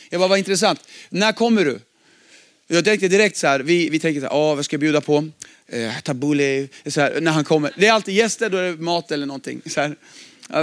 Jag 0.10 0.22
bara, 0.22 0.28
vad 0.28 0.40
intressant. 0.40 0.80
När 1.10 1.32
kommer 1.32 1.66
du? 1.66 1.80
Jag 2.72 2.86
tänkte 2.86 3.08
direkt 3.08 3.38
så 3.38 3.48
här, 3.48 3.60
vi, 3.60 3.90
vi 3.90 4.00
tänker 4.00 4.22
så 4.22 4.28
här, 4.28 4.36
åh, 4.36 4.56
vad 4.56 4.66
ska 4.66 4.74
jag 4.74 4.82
bjuda 4.82 5.02
på? 5.02 5.30
Eh, 5.68 6.00
tabbouleh, 6.04 6.68
så 6.86 7.02
här, 7.02 7.22
när 7.22 7.32
han 7.32 7.44
kommer. 7.44 7.72
Det 7.78 7.88
är 7.88 7.94
alltid 7.94 8.16
gäster, 8.16 8.50
då 8.50 8.58
är 8.58 8.64
det 8.64 8.78
mat 8.78 9.12
eller 9.12 9.26
någonting. 9.26 9.62
Så 9.66 9.82
här, 9.82 9.96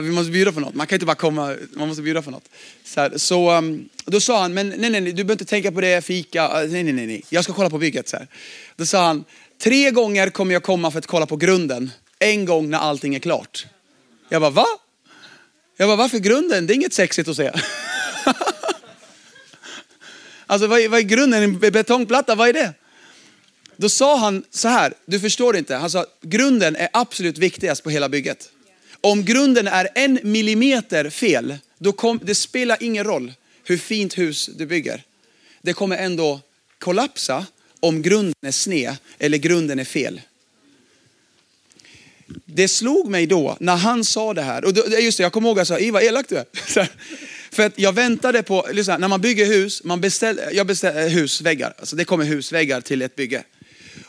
vi 0.00 0.10
måste 0.10 0.30
bjuda 0.32 0.52
på 0.52 0.60
något, 0.60 0.74
man 0.74 0.86
kan 0.86 0.96
inte 0.96 1.06
bara 1.06 1.16
komma, 1.16 1.56
man 1.72 1.88
måste 1.88 2.02
bjuda 2.02 2.22
på 2.22 2.30
något. 2.30 2.48
Så, 2.84 3.00
här, 3.00 3.18
så 3.18 3.52
um, 3.52 3.88
då 4.04 4.20
sa 4.20 4.42
han, 4.42 4.54
men 4.54 4.68
nej, 4.68 4.78
nej, 4.78 4.90
nej, 4.90 5.12
du 5.12 5.24
behöver 5.24 5.32
inte 5.32 5.44
tänka 5.44 5.72
på 5.72 5.80
det, 5.80 6.04
fika, 6.04 6.44
eh, 6.44 6.70
nej, 6.70 6.82
nej, 6.82 6.92
nej, 6.92 7.06
nej. 7.06 7.22
jag 7.28 7.44
ska 7.44 7.52
kolla 7.52 7.70
på 7.70 7.78
bygget. 7.78 8.08
Så 8.08 8.16
här. 8.16 8.26
Då 8.76 8.86
sa 8.86 9.06
han, 9.06 9.24
tre 9.62 9.90
gånger 9.90 10.30
kommer 10.30 10.52
jag 10.52 10.62
komma 10.62 10.90
för 10.90 10.98
att 10.98 11.06
kolla 11.06 11.26
på 11.26 11.36
grunden, 11.36 11.90
en 12.18 12.44
gång 12.44 12.70
när 12.70 12.78
allting 12.78 13.14
är 13.14 13.18
klart. 13.18 13.66
Jag 14.28 14.40
bara, 14.40 14.50
va? 14.50 14.66
Jag 15.76 15.88
bara, 15.88 15.96
varför 15.96 16.18
grunden? 16.18 16.66
Det 16.66 16.72
är 16.72 16.74
inget 16.74 16.94
sexigt 16.94 17.28
att 17.28 17.36
se. 17.36 17.50
Alltså 20.46 20.66
vad 20.66 20.80
är, 20.80 20.88
vad 20.88 20.98
är 20.98 21.04
grunden? 21.04 21.42
En 21.42 21.58
betongplatta, 21.58 22.34
vad 22.34 22.48
är 22.48 22.52
det? 22.52 22.74
Då 23.76 23.88
sa 23.88 24.16
han 24.16 24.44
så 24.50 24.68
här, 24.68 24.94
du 25.06 25.20
förstår 25.20 25.56
inte. 25.56 25.74
Han 25.74 25.90
sa, 25.90 26.06
grunden 26.22 26.76
är 26.76 26.88
absolut 26.92 27.38
viktigast 27.38 27.82
på 27.82 27.90
hela 27.90 28.08
bygget. 28.08 28.50
Om 29.00 29.24
grunden 29.24 29.66
är 29.66 29.88
en 29.94 30.18
millimeter 30.22 31.10
fel, 31.10 31.58
då 31.78 31.92
kom, 31.92 32.20
det 32.22 32.34
spelar 32.34 32.76
ingen 32.80 33.04
roll 33.04 33.32
hur 33.64 33.78
fint 33.78 34.18
hus 34.18 34.50
du 34.56 34.66
bygger. 34.66 35.02
Det 35.62 35.72
kommer 35.72 35.96
ändå 35.96 36.40
kollapsa 36.78 37.46
om 37.80 38.02
grunden 38.02 38.34
är 38.46 38.52
sned 38.52 38.96
eller 39.18 39.38
grunden 39.38 39.78
är 39.78 39.84
fel. 39.84 40.20
Det 42.44 42.68
slog 42.68 43.10
mig 43.10 43.26
då 43.26 43.56
när 43.60 43.76
han 43.76 44.04
sa 44.04 44.34
det 44.34 44.42
här, 44.42 44.64
och 44.64 44.74
då, 44.74 44.84
just 45.00 45.18
det, 45.18 45.22
jag 45.22 45.32
kommer 45.32 45.48
ihåg 45.48 45.58
att 45.58 45.68
jag 45.68 45.78
sa, 45.78 45.84
Iva 45.84 45.92
vad 45.92 46.02
elak 46.02 46.26
du 46.28 46.36
är. 46.36 46.46
För 47.56 47.66
att 47.66 47.78
jag 47.78 47.92
väntade 47.92 48.42
på, 48.42 48.66
lyssna, 48.72 48.98
när 48.98 49.08
man 49.08 49.20
bygger 49.20 49.46
hus, 49.46 49.84
man 49.84 50.00
beställer, 50.00 50.50
jag 50.52 50.66
beställer 50.66 51.02
eh, 51.02 51.08
husväggar, 51.08 51.74
alltså 51.78 51.96
det 51.96 52.04
kommer 52.04 52.24
husväggar 52.24 52.80
till 52.80 53.02
ett 53.02 53.16
bygge. 53.16 53.42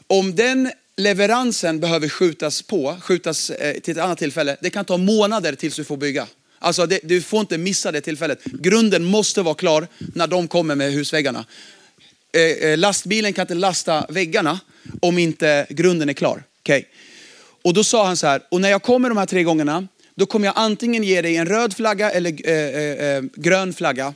Om 0.07 0.36
den 0.36 0.71
leveransen 0.97 1.79
behöver 1.79 2.10
skjutas 2.10 2.62
på, 2.62 2.97
skjutas 3.01 3.49
eh, 3.49 3.79
till 3.79 3.91
ett 3.91 4.03
annat 4.03 4.17
tillfälle, 4.17 4.57
det 4.62 4.69
kan 4.69 4.86
ta 4.86 4.97
månader 4.97 5.53
tills 5.53 5.75
du 5.75 5.83
får 5.83 5.97
bygga. 5.97 6.27
Alltså 6.60 6.86
det, 6.86 6.99
du 7.03 7.21
får 7.21 7.39
inte 7.39 7.57
missa 7.57 7.91
det 7.91 8.01
tillfället. 8.01 8.43
Grunden 8.43 9.03
måste 9.03 9.41
vara 9.41 9.55
klar 9.55 9.88
när 9.97 10.27
de 10.27 10.47
kommer 10.47 10.75
med 10.75 10.93
husväggarna. 10.93 11.45
Eh, 12.33 12.41
eh 12.41 12.77
lastbilen 12.77 13.33
kan 13.33 13.43
inte 13.43 13.53
lasta 13.53 14.05
väggarna 14.10 14.60
om 15.01 15.17
inte 15.17 15.67
grunden 15.69 16.10
är 16.10 16.13
klar. 16.13 16.43
Okay. 16.62 16.83
Och 17.62 17.73
då 17.73 17.83
sa 17.83 18.05
han 18.05 18.17
så 18.17 18.27
här, 18.27 18.41
och 18.51 18.62
när 18.62 18.69
jag 18.69 18.83
kommer 18.83 19.10
de 19.10 19.17
här 19.17 19.25
tre 19.25 19.43
gångerna, 19.43 19.88
då 20.17 20.25
kommer 20.25 20.47
jag 20.47 20.53
antingen 20.58 21.03
ge 21.03 21.21
dig 21.21 21.36
en 21.36 21.45
röd 21.45 21.73
flagga 21.73 22.12
eller 22.12 22.49
eh, 22.49 22.53
eh, 22.53 23.15
eh, 23.15 23.23
grön 23.36 23.73
flagga. 23.73 24.13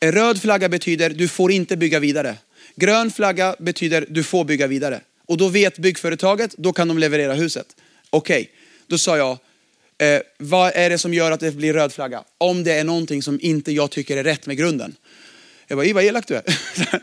En 0.00 0.12
röd 0.12 0.40
flagga 0.40 0.68
betyder 0.68 1.10
du 1.10 1.28
får 1.28 1.52
inte 1.52 1.76
bygga 1.76 1.98
vidare. 1.98 2.36
Grön 2.76 3.10
flagga 3.10 3.56
betyder 3.58 4.06
du 4.08 4.22
får 4.22 4.44
bygga 4.44 4.66
vidare. 4.66 5.00
Och 5.26 5.36
då 5.36 5.48
vet 5.48 5.78
byggföretaget, 5.78 6.54
då 6.56 6.72
kan 6.72 6.88
de 6.88 6.98
leverera 6.98 7.34
huset. 7.34 7.66
Okej, 8.10 8.42
okay. 8.42 8.52
då 8.86 8.98
sa 8.98 9.16
jag, 9.16 9.38
eh, 9.98 10.20
vad 10.38 10.72
är 10.74 10.90
det 10.90 10.98
som 10.98 11.14
gör 11.14 11.30
att 11.30 11.40
det 11.40 11.50
blir 11.50 11.72
röd 11.72 11.92
flagga? 11.92 12.24
Om 12.38 12.64
det 12.64 12.72
är 12.72 12.84
någonting 12.84 13.22
som 13.22 13.38
inte 13.42 13.72
jag 13.72 13.90
tycker 13.90 14.16
är 14.16 14.24
rätt 14.24 14.46
med 14.46 14.56
grunden. 14.56 14.96
Jag 15.66 15.78
bara, 15.78 15.92
vad 15.92 16.04
elak 16.04 16.26
du 16.28 16.34
är. 16.34 16.42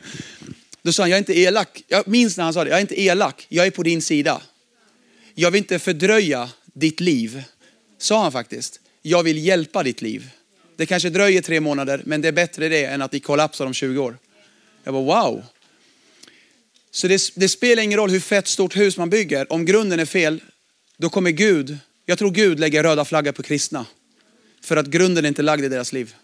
Då 0.81 0.93
sa 0.93 1.03
han, 1.03 1.09
jag 1.09 1.17
är 1.17 1.19
inte 1.19 1.39
elak. 1.39 1.83
Jag 1.87 2.07
minns 2.07 2.37
när 2.37 2.43
han 2.43 2.53
sa 2.53 2.63
det, 2.63 2.69
jag 2.69 2.77
är 2.77 2.81
inte 2.81 3.01
elak, 3.01 3.45
jag 3.49 3.65
är 3.65 3.71
på 3.71 3.83
din 3.83 4.01
sida. 4.01 4.41
Jag 5.35 5.51
vill 5.51 5.57
inte 5.57 5.79
fördröja 5.79 6.49
ditt 6.73 6.99
liv 6.99 7.43
sa 8.01 8.23
han 8.23 8.31
faktiskt. 8.31 8.79
Jag 9.01 9.23
vill 9.23 9.37
hjälpa 9.45 9.83
ditt 9.83 10.01
liv. 10.01 10.29
Det 10.75 10.85
kanske 10.85 11.09
dröjer 11.09 11.41
tre 11.41 11.59
månader, 11.59 12.01
men 12.05 12.21
det 12.21 12.27
är 12.27 12.31
bättre 12.31 12.69
det 12.69 12.85
än 12.85 13.01
att 13.01 13.11
ni 13.11 13.19
kollapsar 13.19 13.65
om 13.65 13.73
20 13.73 13.99
år. 13.99 14.17
Jag 14.83 14.93
bara 14.93 15.03
wow. 15.03 15.43
Så 16.91 17.07
det, 17.07 17.21
det, 17.35 17.49
spelar 17.49 17.83
ingen 17.83 17.99
roll 17.99 18.09
hur 18.09 18.19
fett 18.19 18.47
stort 18.47 18.77
hus 18.77 18.97
man 18.97 19.09
bygger. 19.09 19.53
Om 19.53 19.65
grunden 19.65 19.99
är 19.99 20.05
fel, 20.05 20.43
då 20.97 21.09
kommer 21.09 21.31
Gud, 21.31 21.77
jag 22.05 22.17
tror 22.17 22.31
Gud 22.31 22.59
lägger 22.59 22.83
röda 22.83 23.05
flaggor 23.05 23.31
på 23.31 23.43
kristna. 23.43 23.85
För 24.61 24.77
att 24.77 24.87
grunden 24.87 25.25
är 25.25 25.29
inte 25.29 25.41
lagd 25.41 25.63
i 25.63 25.69
deras 25.69 25.93
liv. 25.93 26.15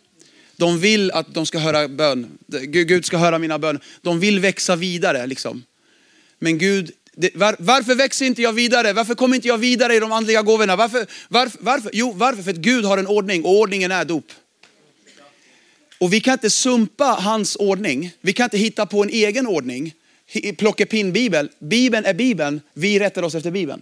De 0.55 0.79
vill 0.79 1.11
att 1.11 1.33
de 1.33 1.45
ska 1.45 1.59
höra 1.59 1.87
bön. 1.87 2.37
Gud 2.61 3.05
ska 3.05 3.17
höra 3.17 3.39
mina 3.39 3.59
bön. 3.59 3.79
De 4.01 4.19
vill 4.19 4.39
växa 4.39 4.75
vidare 4.75 5.27
liksom. 5.27 5.63
Men 6.39 6.57
Gud 6.57 6.91
var, 7.33 7.55
varför 7.59 7.95
växer 7.95 8.25
inte 8.25 8.41
jag 8.41 8.53
vidare? 8.53 8.93
Varför 8.93 9.15
kommer 9.15 9.35
inte 9.35 9.47
jag 9.47 9.57
vidare 9.57 9.95
i 9.95 9.99
de 9.99 10.11
andliga 10.11 10.41
gåvorna? 10.41 10.75
Varför, 10.75 11.05
varför, 11.27 11.59
varför? 11.61 11.91
Jo, 11.93 12.11
varför? 12.11 12.43
För 12.43 12.51
att 12.51 12.57
Gud 12.57 12.85
har 12.85 12.97
en 12.97 13.07
ordning 13.07 13.43
och 13.43 13.59
ordningen 13.59 13.91
är 13.91 14.05
dop. 14.05 14.31
Och 15.99 16.13
vi 16.13 16.19
kan 16.19 16.33
inte 16.33 16.49
sumpa 16.49 17.05
hans 17.05 17.55
ordning. 17.55 18.11
Vi 18.21 18.33
kan 18.33 18.43
inte 18.43 18.57
hitta 18.57 18.85
på 18.85 19.03
en 19.03 19.09
egen 19.09 19.47
ordning. 19.47 19.93
Plocka 20.57 20.85
pin 20.85 21.13
bibel. 21.13 21.49
Bibeln 21.59 22.05
är 22.05 22.13
bibeln. 22.13 22.61
Vi 22.73 22.99
rättar 22.99 23.23
oss 23.23 23.35
efter 23.35 23.51
bibeln. 23.51 23.81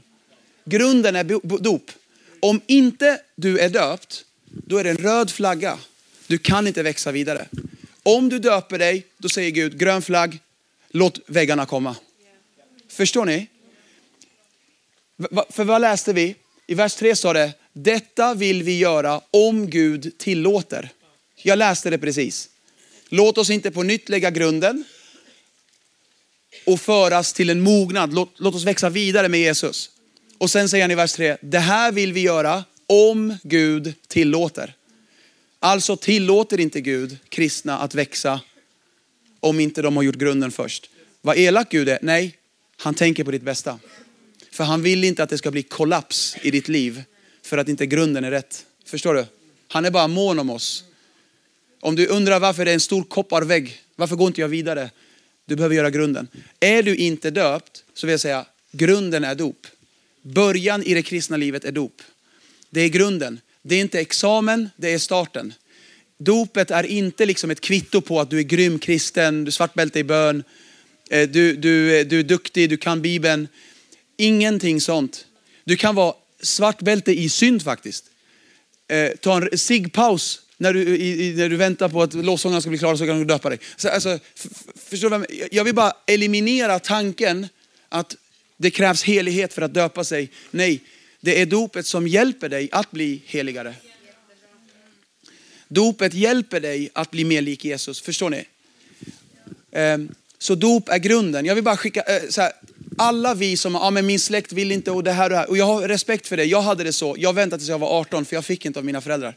Grunden 0.65 1.15
är 1.15 1.23
dop. 1.59 1.91
Om 2.39 2.61
inte 2.67 3.19
du 3.35 3.59
är 3.59 3.69
döpt, 3.69 4.25
då 4.45 4.77
är 4.77 4.83
det 4.83 4.89
en 4.89 4.97
röd 4.97 5.31
flagga. 5.31 5.77
Du 6.27 6.37
kan 6.37 6.67
inte 6.67 6.83
växa 6.83 7.11
vidare. 7.11 7.45
Om 8.03 8.29
du 8.29 8.39
döper 8.39 8.79
dig, 8.79 9.05
då 9.17 9.29
säger 9.29 9.51
Gud 9.51 9.79
grön 9.79 10.01
flagg, 10.01 10.39
låt 10.91 11.19
väggarna 11.27 11.65
komma. 11.65 11.95
Förstår 12.95 13.25
ni? 13.25 13.47
För 15.49 15.63
vad 15.63 15.81
läste 15.81 16.13
vi? 16.13 16.35
I 16.67 16.73
vers 16.73 16.95
3 16.95 17.15
sa 17.15 17.33
det, 17.33 17.53
detta 17.73 18.33
vill 18.33 18.63
vi 18.63 18.77
göra 18.77 19.21
om 19.31 19.69
Gud 19.69 20.17
tillåter. 20.17 20.89
Jag 21.43 21.57
läste 21.57 21.89
det 21.89 21.97
precis. 21.97 22.49
Låt 23.09 23.37
oss 23.37 23.49
inte 23.49 23.71
på 23.71 23.83
nytt 23.83 24.09
lägga 24.09 24.31
grunden 24.31 24.83
och 26.65 26.81
föras 26.81 27.33
till 27.33 27.49
en 27.49 27.61
mognad. 27.61 28.13
Låt, 28.13 28.29
låt 28.37 28.55
oss 28.55 28.63
växa 28.63 28.89
vidare 28.89 29.29
med 29.29 29.39
Jesus. 29.39 29.89
Och 30.37 30.51
sen 30.51 30.69
säger 30.69 30.83
han 30.83 30.91
i 30.91 30.95
vers 30.95 31.13
3, 31.13 31.37
det 31.41 31.59
här 31.59 31.91
vill 31.91 32.13
vi 32.13 32.21
göra 32.21 32.63
om 32.87 33.37
Gud 33.43 33.93
tillåter. 34.07 34.75
Alltså 35.59 35.97
tillåter 35.97 36.59
inte 36.59 36.81
Gud 36.81 37.17
kristna 37.29 37.79
att 37.79 37.95
växa 37.95 38.41
om 39.39 39.59
inte 39.59 39.81
de 39.81 39.95
har 39.95 40.03
gjort 40.03 40.15
grunden 40.15 40.51
först. 40.51 40.89
Vad 41.21 41.37
elak 41.37 41.69
Gud 41.69 41.89
är? 41.89 41.99
Nej, 42.01 42.37
han 42.77 42.93
tänker 42.93 43.23
på 43.23 43.31
ditt 43.31 43.41
bästa. 43.41 43.79
För 44.51 44.63
han 44.63 44.81
vill 44.81 45.03
inte 45.03 45.23
att 45.23 45.29
det 45.29 45.37
ska 45.37 45.51
bli 45.51 45.63
kollaps 45.63 46.37
i 46.41 46.51
ditt 46.51 46.67
liv 46.67 47.03
för 47.41 47.57
att 47.57 47.67
inte 47.67 47.85
grunden 47.85 48.23
är 48.23 48.31
rätt. 48.31 48.65
Förstår 48.85 49.13
du? 49.13 49.25
Han 49.67 49.85
är 49.85 49.91
bara 49.91 50.07
mån 50.07 50.39
om 50.39 50.49
oss. 50.49 50.83
Om 51.79 51.95
du 51.95 52.07
undrar 52.07 52.39
varför 52.39 52.65
det 52.65 52.71
är 52.71 52.73
en 52.73 52.79
stor 52.79 53.03
kopparvägg, 53.03 53.81
varför 53.95 54.15
går 54.15 54.27
inte 54.27 54.41
jag 54.41 54.47
vidare? 54.47 54.89
Du 55.45 55.55
behöver 55.55 55.75
göra 55.75 55.89
grunden. 55.89 56.27
Är 56.59 56.83
du 56.83 56.95
inte 56.95 57.31
döpt 57.31 57.83
så 57.93 58.07
vill 58.07 58.11
jag 58.11 58.19
säga, 58.19 58.45
grunden 58.71 59.23
är 59.23 59.35
dop. 59.35 59.67
Början 60.21 60.83
i 60.83 60.93
det 60.93 61.03
kristna 61.03 61.37
livet 61.37 61.65
är 61.65 61.71
dop. 61.71 62.01
Det 62.69 62.81
är 62.81 62.89
grunden. 62.89 63.39
Det 63.61 63.75
är 63.75 63.81
inte 63.81 63.99
examen, 63.99 64.69
det 64.77 64.93
är 64.93 64.99
starten. 64.99 65.53
Dopet 66.17 66.71
är 66.71 66.83
inte 66.83 67.25
liksom 67.25 67.51
ett 67.51 67.61
kvitto 67.61 68.01
på 68.01 68.19
att 68.19 68.29
du 68.29 68.39
är 68.39 68.43
grym 68.43 68.79
kristen, 68.79 69.43
du 69.43 69.51
svartbälte 69.51 69.99
i 69.99 70.03
bön, 70.03 70.43
Eh, 71.09 71.29
du, 71.29 71.55
du, 71.55 71.99
eh, 71.99 72.05
du 72.05 72.19
är 72.19 72.23
duktig, 72.23 72.69
du 72.69 72.77
kan 72.77 73.01
Bibeln. 73.01 73.47
Ingenting 74.17 74.81
sånt. 74.81 75.25
Du 75.63 75.77
kan 75.77 75.95
vara 75.95 76.15
svart 76.41 76.81
bälte 76.81 77.11
i 77.11 77.29
synd 77.29 77.63
faktiskt. 77.63 78.05
Eh, 78.87 79.11
ta 79.11 79.37
en 79.37 79.57
sigpaus 79.57 80.41
när 80.57 80.73
du, 80.73 80.97
i, 80.97 81.33
när 81.37 81.49
du 81.49 81.55
väntar 81.55 81.89
på 81.89 82.01
att 82.01 82.13
lovsångarna 82.13 82.61
ska 82.61 82.69
bli 82.69 82.79
klara 82.79 82.97
så 82.97 83.05
kan 83.05 83.19
du 83.19 83.25
döpa 83.25 83.49
dig. 83.49 83.59
Så, 83.75 83.89
alltså, 83.89 84.19
förstår 84.75 85.09
du 85.09 85.25
jag, 85.29 85.47
jag 85.51 85.63
vill 85.63 85.75
bara 85.75 85.93
eliminera 86.05 86.79
tanken 86.79 87.47
att 87.89 88.15
det 88.57 88.71
krävs 88.71 89.03
helighet 89.03 89.53
för 89.53 89.61
att 89.61 89.73
döpa 89.73 90.03
sig. 90.03 90.29
Nej, 90.51 90.81
det 91.21 91.41
är 91.41 91.45
dopet 91.45 91.85
som 91.85 92.07
hjälper 92.07 92.49
dig 92.49 92.69
att 92.71 92.91
bli 92.91 93.21
heligare. 93.25 93.75
Dopet 95.67 96.13
hjälper 96.13 96.59
dig 96.59 96.89
att 96.93 97.11
bli 97.11 97.23
mer 97.23 97.41
lik 97.41 97.65
Jesus, 97.65 98.01
förstår 98.01 98.29
ni? 98.29 98.45
Ehm, 99.71 100.09
så 100.45 100.55
dop 100.55 100.89
är 100.89 100.97
grunden. 100.97 101.45
Jag 101.45 101.55
vill 101.55 101.63
bara 101.63 101.77
skicka, 101.77 102.01
eh, 102.01 102.29
så 102.29 102.41
här, 102.41 102.51
alla 102.97 103.33
vi 103.33 103.57
som, 103.57 103.73
ja 103.73 103.89
men 103.89 104.05
min 104.05 104.19
släkt 104.19 104.51
vill 104.51 104.71
inte 104.71 104.91
och 104.91 105.03
det 105.03 105.11
här 105.11 105.23
och 105.23 105.29
det 105.29 105.35
här. 105.35 105.49
Och 105.49 105.57
jag 105.57 105.65
har 105.65 105.87
respekt 105.87 106.27
för 106.27 106.37
det, 106.37 106.45
jag 106.45 106.61
hade 106.61 106.83
det 106.83 106.93
så. 106.93 107.15
Jag 107.19 107.33
väntade 107.33 107.59
tills 107.59 107.69
jag 107.69 107.79
var 107.79 107.99
18 107.99 108.25
för 108.25 108.35
jag 108.35 108.45
fick 108.45 108.65
inte 108.65 108.79
av 108.79 108.85
mina 108.85 109.01
föräldrar. 109.01 109.35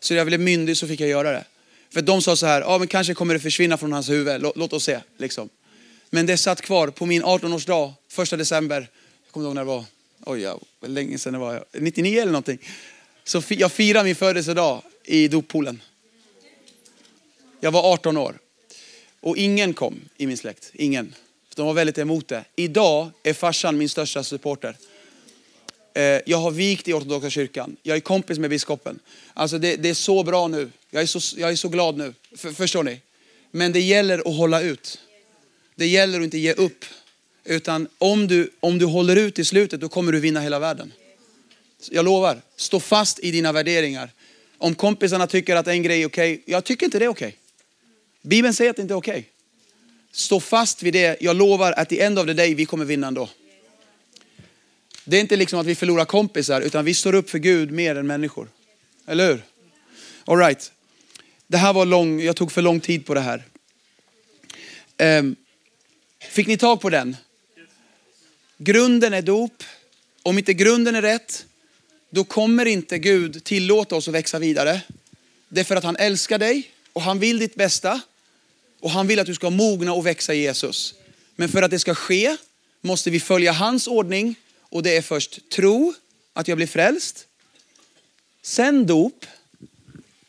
Så 0.00 0.14
när 0.14 0.18
jag 0.18 0.26
blev 0.26 0.40
myndig 0.40 0.76
så 0.76 0.86
fick 0.86 1.00
jag 1.00 1.08
göra 1.08 1.30
det. 1.32 1.44
För 1.90 2.02
de 2.02 2.22
sa 2.22 2.36
så 2.36 2.46
här, 2.46 2.60
ja 2.60 2.78
men 2.78 2.88
kanske 2.88 3.14
kommer 3.14 3.34
det 3.34 3.40
försvinna 3.40 3.76
från 3.76 3.92
hans 3.92 4.10
huvud, 4.10 4.42
låt, 4.42 4.56
låt 4.56 4.72
oss 4.72 4.84
se. 4.84 5.00
Liksom. 5.16 5.48
Men 6.10 6.26
det 6.26 6.36
satt 6.36 6.60
kvar 6.60 6.88
på 6.88 7.06
min 7.06 7.22
18-årsdag, 7.22 7.92
första 8.10 8.36
december. 8.36 8.88
Jag 9.24 9.32
kommer 9.32 9.46
ihåg 9.46 9.54
när 9.54 9.62
det 9.62 9.66
var, 9.66 9.84
oj 10.24 10.40
ja, 10.40 10.60
länge 10.86 11.18
sedan 11.18 11.32
det 11.32 11.38
var, 11.38 11.64
99 11.72 12.20
eller 12.20 12.32
någonting. 12.32 12.58
Så 13.24 13.42
jag 13.48 13.72
firade 13.72 14.04
min 14.04 14.16
födelsedag 14.16 14.82
i 15.04 15.28
doppoolen. 15.28 15.82
Jag 17.60 17.70
var 17.70 17.92
18 17.92 18.16
år. 18.16 18.38
Och 19.20 19.36
ingen 19.36 19.74
kom 19.74 20.00
i 20.16 20.26
min 20.26 20.36
släkt. 20.36 20.70
Ingen. 20.74 21.14
De 21.54 21.66
var 21.66 21.74
väldigt 21.74 21.98
emot 21.98 22.28
det. 22.28 22.44
Idag 22.56 23.10
är 23.22 23.34
farsan 23.34 23.78
min 23.78 23.88
största 23.88 24.24
supporter. 24.24 24.76
Eh, 25.94 26.20
jag 26.26 26.38
har 26.38 26.50
vikt 26.50 26.88
i 26.88 26.92
ortodoxa 26.92 27.30
kyrkan. 27.30 27.76
Jag 27.82 27.96
är 27.96 28.00
kompis 28.00 28.38
med 28.38 28.50
biskopen. 28.50 28.98
Alltså 29.34 29.58
det, 29.58 29.76
det 29.76 29.88
är 29.88 29.94
så 29.94 30.22
bra 30.22 30.48
nu. 30.48 30.70
Jag 30.90 31.02
är 31.02 31.06
så, 31.06 31.40
jag 31.40 31.50
är 31.50 31.56
så 31.56 31.68
glad 31.68 31.96
nu. 31.96 32.14
För, 32.36 32.52
förstår 32.52 32.82
ni? 32.82 33.00
Men 33.50 33.72
det 33.72 33.80
gäller 33.80 34.18
att 34.18 34.36
hålla 34.36 34.60
ut. 34.60 34.98
Det 35.74 35.86
gäller 35.86 36.18
att 36.18 36.24
inte 36.24 36.38
ge 36.38 36.52
upp. 36.52 36.84
Utan 37.44 37.88
om 37.98 38.26
du, 38.26 38.50
om 38.60 38.78
du 38.78 38.84
håller 38.84 39.16
ut 39.16 39.38
i 39.38 39.44
slutet, 39.44 39.80
då 39.80 39.88
kommer 39.88 40.12
du 40.12 40.20
vinna 40.20 40.40
hela 40.40 40.58
världen. 40.58 40.92
Jag 41.90 42.04
lovar, 42.04 42.42
stå 42.56 42.80
fast 42.80 43.18
i 43.18 43.30
dina 43.30 43.52
värderingar. 43.52 44.10
Om 44.58 44.74
kompisarna 44.74 45.26
tycker 45.26 45.56
att 45.56 45.66
en 45.66 45.82
grej 45.82 46.02
är 46.02 46.06
okej, 46.06 46.32
okay, 46.32 46.52
jag 46.52 46.64
tycker 46.64 46.86
inte 46.86 46.98
det 46.98 47.04
är 47.04 47.08
okej. 47.08 47.28
Okay. 47.28 47.38
Bibeln 48.28 48.54
säger 48.54 48.70
att 48.70 48.76
det 48.76 48.82
inte 48.82 48.94
är 48.94 48.98
okej. 48.98 49.18
Okay. 49.18 49.24
Stå 50.12 50.40
fast 50.40 50.82
vid 50.82 50.92
det. 50.92 51.16
Jag 51.20 51.36
lovar 51.36 51.72
att 51.72 51.92
i 51.92 52.00
end 52.00 52.18
of 52.18 52.26
the 52.26 52.32
day, 52.32 52.54
vi 52.54 52.64
kommer 52.64 52.84
vinna 52.84 53.06
ändå. 53.06 53.28
Det 55.04 55.16
är 55.16 55.20
inte 55.20 55.36
liksom 55.36 55.58
att 55.58 55.66
vi 55.66 55.74
förlorar 55.74 56.04
kompisar, 56.04 56.60
utan 56.60 56.84
vi 56.84 56.94
står 56.94 57.14
upp 57.14 57.30
för 57.30 57.38
Gud 57.38 57.70
mer 57.70 57.96
än 57.96 58.06
människor. 58.06 58.48
Eller 59.06 59.26
hur? 59.26 59.42
All 60.24 60.38
right. 60.38 60.72
Det 61.46 61.56
här 61.56 61.72
var 61.72 61.86
lång, 61.86 62.20
jag 62.20 62.36
tog 62.36 62.52
för 62.52 62.62
lång 62.62 62.80
tid 62.80 63.06
på 63.06 63.14
det 63.14 63.20
här. 63.20 63.44
Um, 64.98 65.36
fick 66.20 66.46
ni 66.46 66.56
tag 66.56 66.80
på 66.80 66.90
den? 66.90 67.16
Grunden 68.58 69.12
är 69.12 69.22
dop. 69.22 69.64
Om 70.22 70.38
inte 70.38 70.54
grunden 70.54 70.94
är 70.94 71.02
rätt, 71.02 71.46
då 72.10 72.24
kommer 72.24 72.66
inte 72.66 72.98
Gud 72.98 73.44
tillåta 73.44 73.96
oss 73.96 74.08
att 74.08 74.14
växa 74.14 74.38
vidare. 74.38 74.80
Det 75.48 75.60
är 75.60 75.64
för 75.64 75.76
att 75.76 75.84
han 75.84 75.96
älskar 75.96 76.38
dig 76.38 76.70
och 76.92 77.02
han 77.02 77.18
vill 77.18 77.38
ditt 77.38 77.54
bästa. 77.54 78.00
Och 78.80 78.90
han 78.90 79.06
vill 79.06 79.18
att 79.18 79.26
du 79.26 79.34
ska 79.34 79.50
mogna 79.50 79.92
och 79.92 80.06
växa 80.06 80.34
i 80.34 80.40
Jesus. 80.40 80.94
Men 81.36 81.48
för 81.48 81.62
att 81.62 81.70
det 81.70 81.78
ska 81.78 81.94
ske 81.94 82.36
måste 82.80 83.10
vi 83.10 83.20
följa 83.20 83.52
hans 83.52 83.86
ordning 83.86 84.34
och 84.60 84.82
det 84.82 84.96
är 84.96 85.02
först 85.02 85.50
tro, 85.50 85.94
att 86.32 86.48
jag 86.48 86.56
blir 86.56 86.66
frälst. 86.66 87.26
Sen 88.42 88.86
dop 88.86 89.26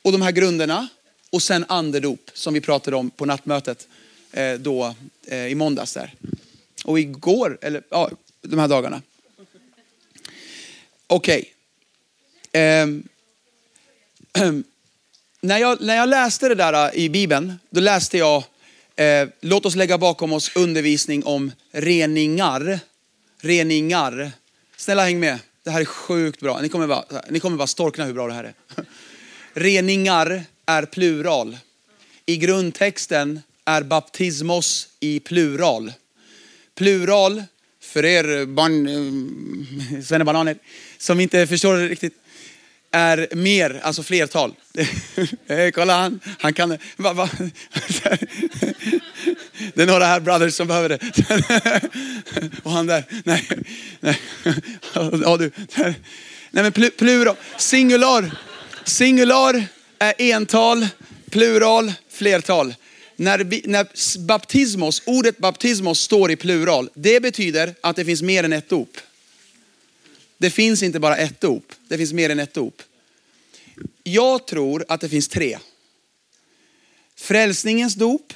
och 0.01 0.11
de 0.11 0.21
här 0.21 0.31
grunderna 0.31 0.87
och 1.29 1.43
sen 1.43 1.65
andedop 1.67 2.31
som 2.33 2.53
vi 2.53 2.61
pratade 2.61 2.97
om 2.97 3.09
på 3.09 3.25
nattmötet 3.25 3.87
eh, 4.31 4.53
då, 4.53 4.95
eh, 5.27 5.47
i 5.47 5.55
måndags 5.55 5.93
där. 5.93 6.13
Och 6.85 6.99
igår, 6.99 7.57
eller 7.61 7.83
ja, 7.89 8.09
de 8.41 8.59
här 8.59 8.67
dagarna. 8.67 9.01
Okej. 11.07 11.53
Okay. 12.51 12.83
Um, 12.83 12.89
ehm. 12.93 13.03
ehm 14.33 14.63
när, 15.41 15.57
jag, 15.57 15.81
när 15.81 15.95
jag 15.95 16.09
läste 16.09 16.49
det 16.49 16.55
där 16.55 16.87
äh, 16.87 17.03
i 17.03 17.09
Bibeln, 17.09 17.59
då 17.69 17.81
läste 17.81 18.17
jag, 18.17 18.43
eh, 18.95 19.27
låt 19.41 19.65
oss 19.65 19.75
lägga 19.75 19.97
bakom 19.97 20.33
oss 20.33 20.55
undervisning 20.55 21.23
om 21.25 21.51
reningar. 21.71 22.79
Reningar. 23.41 24.31
Snälla 24.77 25.03
häng 25.03 25.19
med, 25.19 25.39
det 25.63 25.71
här 25.71 25.81
är 25.81 25.85
sjukt 25.85 26.39
bra. 26.39 26.59
Ni 26.61 26.69
kommer 26.69 26.87
bara, 26.87 27.03
ni 27.29 27.39
kommer 27.39 27.57
bara 27.57 27.67
storkna 27.67 28.05
hur 28.05 28.13
bra 28.13 28.27
det 28.27 28.33
här 28.33 28.43
är. 28.43 28.53
Reningar 29.53 30.43
är 30.65 30.85
plural. 30.85 31.57
I 32.25 32.37
grundtexten 32.37 33.41
är 33.65 33.83
baptismos 33.83 34.87
i 34.99 35.19
plural. 35.19 35.93
Plural, 36.75 37.43
för 37.81 38.05
er 38.05 38.45
barn, 38.45 38.87
äh, 38.87 40.01
svennebananer, 40.03 40.57
som 40.97 41.19
inte 41.19 41.47
förstår 41.47 41.77
det 41.77 41.87
riktigt 41.87 42.15
är 42.91 43.27
mer, 43.35 43.79
alltså 43.83 44.03
flertal. 44.03 44.53
Kolla 45.73 45.97
han, 45.97 46.19
han 46.39 46.53
kan 46.53 46.77
va, 46.97 47.13
va? 47.13 47.29
Det 49.73 49.81
är 49.81 49.87
några 49.87 50.05
här 50.05 50.19
brothers 50.19 50.53
som 50.53 50.67
behöver 50.67 50.89
det. 50.89 50.99
Och 52.63 52.71
han 52.71 52.87
där, 52.87 53.03
nej, 53.23 53.47
nej. 53.99 54.19
Ja, 55.23 55.37
du. 55.37 55.51
Nej 56.51 56.63
men 56.63 56.71
plural, 56.71 57.35
singular. 57.57 58.31
Singular 58.85 59.63
är 59.99 60.13
ental, 60.21 60.87
plural, 61.29 61.93
flertal. 62.11 62.75
När, 63.15 63.67
när 63.67 63.87
baptismos, 64.25 65.01
ordet 65.05 65.37
baptismos 65.37 65.99
står 65.99 66.31
i 66.31 66.35
plural, 66.35 66.89
det 66.93 67.19
betyder 67.19 67.75
att 67.81 67.95
det 67.95 68.05
finns 68.05 68.21
mer 68.21 68.43
än 68.43 68.53
ett 68.53 68.69
dop. 68.69 68.97
Det 70.39 70.49
finns 70.49 70.83
inte 70.83 70.99
bara 70.99 71.17
ett 71.17 71.41
dop, 71.41 71.73
det 71.87 71.97
finns 71.97 72.13
mer 72.13 72.29
än 72.29 72.39
ett 72.39 72.53
dop. 72.53 72.81
Jag 74.03 74.47
tror 74.47 74.85
att 74.87 75.01
det 75.01 75.09
finns 75.09 75.27
tre. 75.27 75.59
Frälsningens 77.15 77.95
dop, 77.95 78.33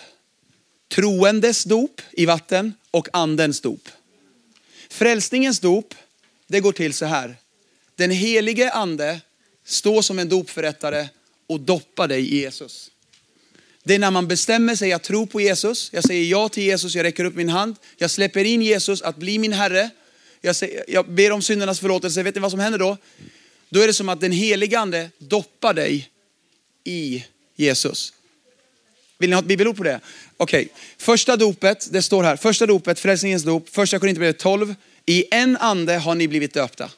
troendes 0.88 1.64
dop 1.64 2.02
i 2.12 2.26
vatten 2.26 2.74
och 2.92 3.08
andens 3.14 3.62
dop. 3.62 3.90
Frälsningens 4.90 5.60
dop, 5.60 5.96
det 6.48 6.60
går 6.60 6.72
till 6.72 6.94
så 6.94 7.06
här. 7.06 7.36
Den 7.96 8.12
helige 8.12 8.72
ande 8.72 9.22
står 9.66 10.02
som 10.02 10.20
en 10.20 10.30
dopförrättare 10.30 11.08
och 11.48 11.60
doppar 11.60 12.08
dig 12.08 12.22
i 12.22 12.36
Jesus. 12.36 12.92
Det 13.84 13.96
är 13.96 14.00
när 14.00 14.12
man 14.12 14.28
bestämmer 14.28 14.76
sig 14.76 14.94
att 14.94 15.04
tro 15.04 15.28
på 15.28 15.42
Jesus. 15.42 15.90
Jag 15.94 16.04
säger 16.04 16.26
ja 16.26 16.50
till 16.50 16.64
Jesus, 16.64 16.96
jag 16.96 17.04
räcker 17.04 17.26
upp 17.26 17.36
min 17.36 17.50
hand. 17.50 17.76
Jag 17.98 18.12
släpper 18.12 18.46
in 18.46 18.62
Jesus 18.62 19.02
att 19.02 19.18
bli 19.18 19.40
min 19.40 19.54
Herre. 19.54 19.90
Jag, 20.46 20.56
säger, 20.56 20.84
jag 20.88 21.10
ber 21.10 21.32
om 21.32 21.42
syndernas 21.42 21.80
förlåtelse. 21.80 22.24
Vet 22.24 22.36
ni 22.36 22.42
vad 22.42 22.52
som 22.52 22.60
händer 22.60 22.80
då? 22.80 22.98
Då 23.70 23.80
är 23.80 23.88
det 23.88 23.94
som 23.94 24.10
att 24.10 24.22
den 24.22 24.32
helige 24.32 24.80
ande 24.80 25.10
doppar 25.18 25.74
dig 25.74 26.10
i 26.84 27.26
Jesus. 27.56 28.14
Vill 29.18 29.30
ni 29.30 29.36
ha 29.36 29.42
ett 29.42 29.48
bibelord 29.48 29.78
på 29.78 29.84
det? 29.84 30.00
Okej, 30.38 30.66
okay. 30.66 30.76
första 30.98 31.38
dopet, 31.38 31.88
det 31.92 32.02
står 32.02 32.24
här, 32.24 32.36
första 32.36 32.66
dopet, 32.66 33.00
frälsningens 33.00 33.44
dop, 33.44 33.70
första 33.70 34.00
Korinthierbrevet 34.00 34.40
12. 34.40 34.76
I 35.06 35.26
en 35.32 35.58
ande 35.58 35.98
har 35.98 36.16
ni 36.16 36.28
blivit 36.28 36.54
döpta. 36.54 36.90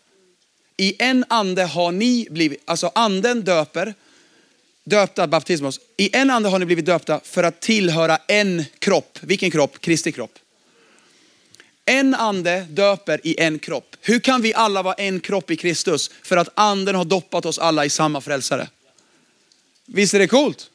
I 0.78 0.96
en 1.00 1.26
ande 1.30 1.64
har 1.64 1.92
ni 1.92 2.28
blivit, 2.32 2.62
alltså 2.66 2.92
anden 2.96 3.44
döper, 3.44 3.94
döpta 4.84 5.28
baptismos. 5.28 5.80
I 5.98 6.16
en 6.16 6.30
ande 6.30 6.50
har 6.50 6.60
ni 6.60 6.66
blivit 6.66 6.86
döpta 6.86 7.20
för 7.24 7.44
att 7.44 7.62
tillhöra 7.62 8.18
en 8.28 8.66
kropp. 8.80 9.20
Vilken 9.22 9.52
kropp? 9.52 9.82
Kristi 9.82 10.12
kropp. 10.12 10.40
En 11.86 12.16
ande 12.16 12.68
döper 12.70 13.20
i 13.24 13.40
en 13.40 13.60
kropp. 13.60 13.96
Hur 14.02 14.20
kan 14.20 14.42
vi 14.42 14.54
alla 14.54 14.82
vara 14.82 14.94
en 14.94 15.20
kropp 15.20 15.52
i 15.52 15.56
Kristus? 15.56 16.12
För 16.24 16.38
att 16.38 16.50
anden 16.54 16.96
har 16.96 17.06
doppat 17.06 17.46
oss 17.46 17.60
alla 17.60 17.86
i 17.86 17.90
samma 17.90 18.22
frälsare. 18.22 18.68
Visst 19.86 20.14
är 20.14 20.20
det 20.20 20.28
coolt? 20.28 20.70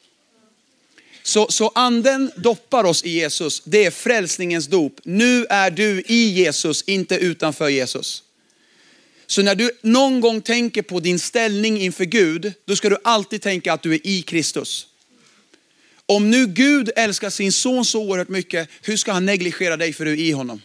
Så, 1.23 1.47
så 1.51 1.73
anden 1.75 2.31
doppar 2.37 2.85
oss 2.85 3.05
i 3.05 3.11
Jesus. 3.11 3.63
Det 3.65 3.85
är 3.85 3.91
frälsningens 3.91 4.67
dop. 4.67 5.01
Nu 5.03 5.47
är 5.51 5.71
du 5.71 6.03
i 6.07 6.29
Jesus, 6.29 6.83
inte 6.83 7.17
utanför 7.17 7.69
Jesus. 7.69 8.23
Så 9.27 9.43
när 9.43 9.55
du 9.55 9.71
någon 9.83 10.21
gång 10.21 10.41
tänker 10.41 10.83
på 10.83 11.01
din 11.01 11.19
ställning 11.19 11.81
inför 11.81 12.05
Gud, 12.05 12.53
då 12.65 12.77
ska 12.77 12.89
du 12.89 12.97
alltid 13.05 13.43
tänka 13.43 13.73
att 13.73 13.83
du 13.83 13.95
är 13.95 14.07
i 14.07 14.23
Kristus. 14.23 14.87
Om 16.07 16.31
nu 16.31 16.47
Gud 16.47 16.91
älskar 16.97 17.31
sin 17.31 17.53
son 17.53 17.85
så 17.85 18.03
oerhört 18.03 18.29
mycket, 18.29 18.69
hur 18.83 18.97
ska 18.97 19.13
han 19.13 19.27
negligera 19.27 19.77
dig 19.77 19.93
för 19.93 20.05
du 20.05 20.13
är 20.13 20.17
i 20.17 20.31
honom? 20.31 20.63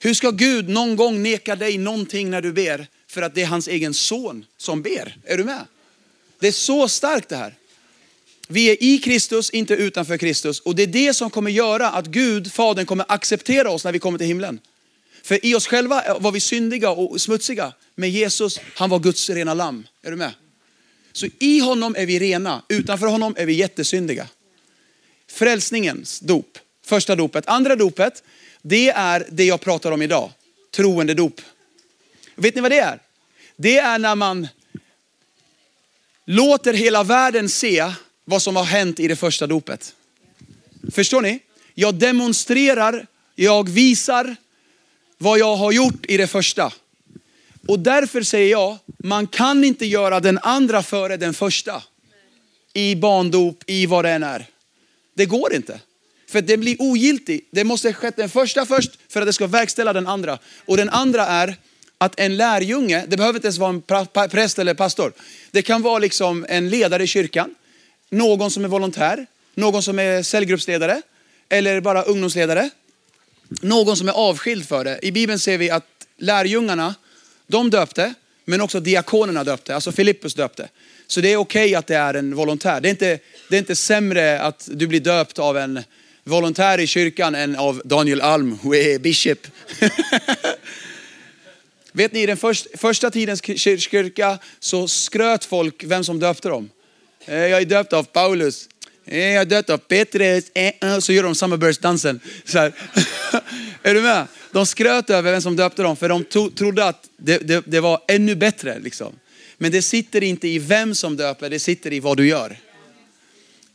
Hur 0.00 0.14
ska 0.14 0.30
Gud 0.30 0.68
någon 0.68 0.96
gång 0.96 1.22
neka 1.22 1.56
dig 1.56 1.78
någonting 1.78 2.30
när 2.30 2.42
du 2.42 2.52
ber 2.52 2.86
för 3.06 3.22
att 3.22 3.34
det 3.34 3.42
är 3.42 3.46
hans 3.46 3.68
egen 3.68 3.94
son 3.94 4.44
som 4.56 4.82
ber? 4.82 5.16
Är 5.24 5.36
du 5.36 5.44
med? 5.44 5.64
Det 6.40 6.48
är 6.48 6.52
så 6.52 6.88
starkt 6.88 7.28
det 7.28 7.36
här. 7.36 7.54
Vi 8.48 8.70
är 8.70 8.82
i 8.82 8.98
Kristus, 8.98 9.50
inte 9.50 9.74
utanför 9.74 10.18
Kristus. 10.18 10.60
Och 10.60 10.74
det 10.74 10.82
är 10.82 10.86
det 10.86 11.14
som 11.14 11.30
kommer 11.30 11.50
göra 11.50 11.90
att 11.90 12.06
Gud, 12.06 12.52
Fadern, 12.52 12.86
kommer 12.86 13.04
acceptera 13.08 13.70
oss 13.70 13.84
när 13.84 13.92
vi 13.92 13.98
kommer 13.98 14.18
till 14.18 14.26
himlen. 14.26 14.60
För 15.22 15.46
i 15.46 15.54
oss 15.54 15.66
själva 15.66 16.18
var 16.18 16.32
vi 16.32 16.40
syndiga 16.40 16.90
och 16.90 17.20
smutsiga. 17.20 17.72
Men 17.94 18.10
Jesus, 18.10 18.60
han 18.74 18.90
var 18.90 18.98
Guds 18.98 19.30
rena 19.30 19.54
lamm. 19.54 19.86
Är 20.02 20.10
du 20.10 20.16
med? 20.16 20.32
Så 21.12 21.26
i 21.38 21.60
honom 21.60 21.94
är 21.98 22.06
vi 22.06 22.18
rena, 22.18 22.62
utanför 22.68 23.06
honom 23.06 23.34
är 23.38 23.46
vi 23.46 23.52
jättesyndiga. 23.52 24.28
Frälsningens 25.30 26.20
dop, 26.20 26.58
första 26.84 27.16
dopet. 27.16 27.48
Andra 27.48 27.76
dopet, 27.76 28.22
det 28.62 28.88
är 28.88 29.26
det 29.30 29.44
jag 29.44 29.60
pratar 29.60 29.92
om 29.92 30.02
idag. 30.02 30.32
Troende 30.70 31.14
dop. 31.14 31.40
Vet 32.34 32.54
ni 32.54 32.60
vad 32.60 32.70
det 32.70 32.78
är? 32.78 33.02
Det 33.56 33.78
är 33.78 33.98
när 33.98 34.14
man 34.14 34.48
låter 36.24 36.72
hela 36.72 37.04
världen 37.04 37.48
se 37.48 37.92
vad 38.24 38.42
som 38.42 38.56
har 38.56 38.64
hänt 38.64 39.00
i 39.00 39.08
det 39.08 39.16
första 39.16 39.46
dopet. 39.46 39.94
Förstår 40.92 41.20
ni? 41.20 41.40
Jag 41.74 41.94
demonstrerar, 41.94 43.06
jag 43.34 43.68
visar 43.68 44.36
vad 45.18 45.38
jag 45.38 45.56
har 45.56 45.72
gjort 45.72 46.06
i 46.06 46.16
det 46.16 46.26
första. 46.26 46.72
Och 47.66 47.78
därför 47.78 48.22
säger 48.22 48.50
jag, 48.50 48.78
man 48.98 49.26
kan 49.26 49.64
inte 49.64 49.86
göra 49.86 50.20
den 50.20 50.38
andra 50.38 50.82
före 50.82 51.16
den 51.16 51.34
första. 51.34 51.82
I 52.72 52.96
barndop, 52.96 53.64
i 53.66 53.86
vad 53.86 54.04
det 54.04 54.10
än 54.10 54.22
är. 54.22 54.46
Det 55.14 55.26
går 55.26 55.54
inte. 55.54 55.80
För 56.28 56.40
det 56.40 56.56
blir 56.56 56.76
ogiltig. 56.78 57.48
Det 57.50 57.64
måste 57.64 57.92
ske 57.92 58.10
den 58.16 58.28
första 58.28 58.66
först 58.66 58.90
för 59.08 59.20
att 59.20 59.26
det 59.26 59.32
ska 59.32 59.46
verkställa 59.46 59.92
den 59.92 60.06
andra. 60.06 60.38
Och 60.64 60.76
den 60.76 60.88
andra 60.88 61.26
är 61.26 61.56
att 61.98 62.20
en 62.20 62.36
lärjunge, 62.36 63.04
det 63.08 63.16
behöver 63.16 63.36
inte 63.36 63.46
ens 63.46 63.58
vara 63.58 63.70
en 63.70 64.28
präst 64.28 64.58
eller 64.58 64.74
pastor. 64.74 65.12
Det 65.50 65.62
kan 65.62 65.82
vara 65.82 65.98
liksom 65.98 66.46
en 66.48 66.68
ledare 66.68 67.02
i 67.02 67.06
kyrkan, 67.06 67.54
någon 68.10 68.50
som 68.50 68.64
är 68.64 68.68
volontär, 68.68 69.26
någon 69.54 69.82
som 69.82 69.98
är 69.98 70.22
cellgruppsledare 70.22 71.02
eller 71.48 71.80
bara 71.80 72.02
ungdomsledare. 72.02 72.70
Någon 73.48 73.96
som 73.96 74.08
är 74.08 74.12
avskild 74.12 74.68
för 74.68 74.84
det. 74.84 74.98
I 75.02 75.12
Bibeln 75.12 75.38
ser 75.38 75.58
vi 75.58 75.70
att 75.70 75.84
lärjungarna, 76.16 76.94
de 77.46 77.70
döpte, 77.70 78.14
men 78.44 78.60
också 78.60 78.80
diakonerna 78.80 79.44
döpte, 79.44 79.74
alltså 79.74 79.92
Filippus 79.92 80.34
döpte. 80.34 80.68
Så 81.06 81.20
det 81.20 81.32
är 81.32 81.36
okej 81.36 81.64
okay 81.64 81.74
att 81.74 81.86
det 81.86 81.96
är 81.96 82.14
en 82.14 82.34
volontär. 82.34 82.80
Det 82.80 82.88
är, 82.88 82.90
inte, 82.90 83.18
det 83.48 83.56
är 83.56 83.58
inte 83.58 83.76
sämre 83.76 84.40
att 84.40 84.68
du 84.72 84.86
blir 84.86 85.00
döpt 85.00 85.38
av 85.38 85.58
en 85.58 85.84
volontär 86.28 86.80
i 86.80 86.86
kyrkan 86.86 87.34
än 87.34 87.56
av 87.56 87.82
Daniel 87.84 88.20
Alm, 88.20 88.58
who 88.62 88.74
är 88.74 88.98
bishop. 88.98 89.38
Vet 91.92 92.12
ni, 92.12 92.22
i 92.22 92.26
den 92.26 92.36
första, 92.76 93.10
tidens 93.10 93.42
kyrka 93.42 94.38
så 94.60 94.88
skröt 94.88 95.44
folk 95.44 95.84
vem 95.84 96.04
som 96.04 96.20
döpte 96.20 96.48
dem. 96.48 96.70
Eh, 97.26 97.36
jag 97.36 97.60
är 97.60 97.64
döpt 97.64 97.92
av 97.92 98.02
Paulus. 98.02 98.68
Eh, 99.04 99.18
jag 99.18 99.40
är 99.40 99.44
döpt 99.44 99.70
av 99.70 99.78
Petrus. 99.78 100.44
Eh, 100.54 100.98
så 100.98 101.12
gör 101.12 101.22
de 101.22 101.34
Summerburst-dansen. 101.34 102.20
är 103.82 103.94
du 103.94 104.02
med? 104.02 104.26
De 104.52 104.66
skröt 104.66 105.10
över 105.10 105.32
vem 105.32 105.42
som 105.42 105.56
döpte 105.56 105.82
dem 105.82 105.96
för 105.96 106.08
de 106.08 106.24
trodde 106.50 106.84
att 106.84 107.08
det, 107.16 107.38
det, 107.38 107.62
det 107.66 107.80
var 107.80 108.00
ännu 108.08 108.34
bättre. 108.34 108.78
Liksom. 108.78 109.12
Men 109.58 109.72
det 109.72 109.82
sitter 109.82 110.22
inte 110.22 110.48
i 110.48 110.58
vem 110.58 110.94
som 110.94 111.16
döper, 111.16 111.50
det 111.50 111.58
sitter 111.58 111.92
i 111.92 112.00
vad 112.00 112.16
du 112.16 112.28
gör. 112.28 112.56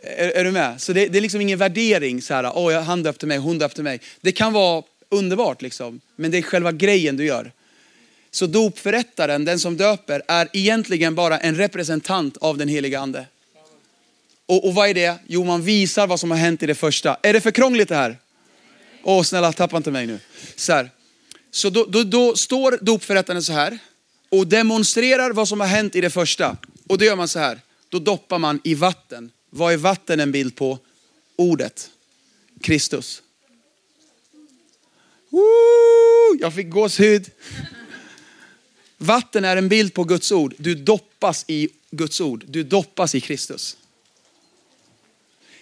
Är, 0.04 0.30
är 0.30 0.44
du 0.44 0.52
med? 0.52 0.82
Så 0.82 0.94
det, 0.94 1.08
det, 1.08 1.18
är 1.18 1.22
liksom 1.22 1.42
ingen 1.42 1.60
värdering, 1.60 2.22
så 2.22 2.34
här, 2.34 2.50
oh, 2.50 2.82
han 2.82 3.04
döpte 3.04 3.26
mig, 3.26 3.38
hon 3.38 3.58
döpte 3.58 3.84
mig. 3.84 4.00
Det 4.22 4.32
kan 4.32 4.54
vara 4.54 4.84
underbart, 5.10 5.62
liksom, 5.62 6.02
men 6.16 6.32
det 6.32 6.38
är 6.38 6.42
själva 6.42 6.72
grejen 6.72 7.18
du 7.18 7.26
gör. 7.26 7.52
Så 8.32 8.48
dopförrättaren, 8.48 9.46
den 9.46 9.60
som 9.60 9.78
döper, 9.78 10.22
är 10.28 10.50
egentligen 10.54 11.16
bara 11.16 11.40
en 11.40 11.56
representant 11.56 12.38
av 12.38 12.58
den 12.58 12.68
heliga 12.68 13.00
ande. 13.00 13.26
Och, 14.46 14.68
och 14.68 14.76
vad 14.76 14.90
är 14.90 14.94
det? 14.94 15.16
Jo, 15.28 15.44
man 15.44 15.62
visar 15.62 16.08
vad 16.08 16.20
som 16.20 16.32
har 16.32 16.38
hänt 16.38 16.64
i 16.64 16.66
det 16.66 16.76
första. 16.76 17.18
Är 17.22 17.34
det 17.34 17.42
för 17.42 17.52
krångligt 17.52 17.90
det 17.90 17.96
här? 17.96 18.18
Åh, 19.04 19.20
oh, 19.20 19.24
snälla 19.24 19.54
tappa 19.54 19.78
inte 19.78 19.92
mig 19.92 20.08
nu. 20.08 20.20
Så, 20.56 20.74
här. 20.74 20.90
så 21.52 21.70
då, 21.70 21.86
då, 21.86 22.04
då 22.04 22.36
står 22.36 22.78
dopförrättaren 22.82 23.44
så 23.44 23.54
här 23.54 23.80
och 24.30 24.48
demonstrerar 24.48 25.32
vad 25.32 25.48
som 25.48 25.60
har 25.60 25.68
hänt 25.68 25.96
i 25.96 26.02
det 26.02 26.10
första. 26.10 26.58
Och 26.88 26.98
då 26.98 27.06
gör 27.06 27.16
man 27.16 27.28
så 27.28 27.40
här, 27.40 27.60
då 27.90 28.00
doppar 28.00 28.40
man 28.40 28.62
i 28.64 28.76
vatten. 28.76 29.32
Vad 29.56 29.74
är 29.74 29.78
vatten 29.78 30.20
en 30.20 30.32
bild 30.32 30.56
på? 30.56 30.80
Ordet, 31.36 31.92
Kristus. 32.62 33.22
Woo! 35.30 36.38
Jag 36.40 36.56
fick 36.56 36.70
gåshud. 36.70 37.32
Vatten 38.98 39.46
är 39.46 39.58
en 39.58 39.70
bild 39.70 39.94
på 39.94 40.04
Guds 40.04 40.32
ord. 40.32 40.54
Du 40.58 40.76
doppas 40.76 41.46
i 41.48 41.70
Guds 41.92 42.22
ord. 42.22 42.44
Du 42.48 42.64
doppas 42.64 43.16
i 43.16 43.22
Kristus. 43.22 43.78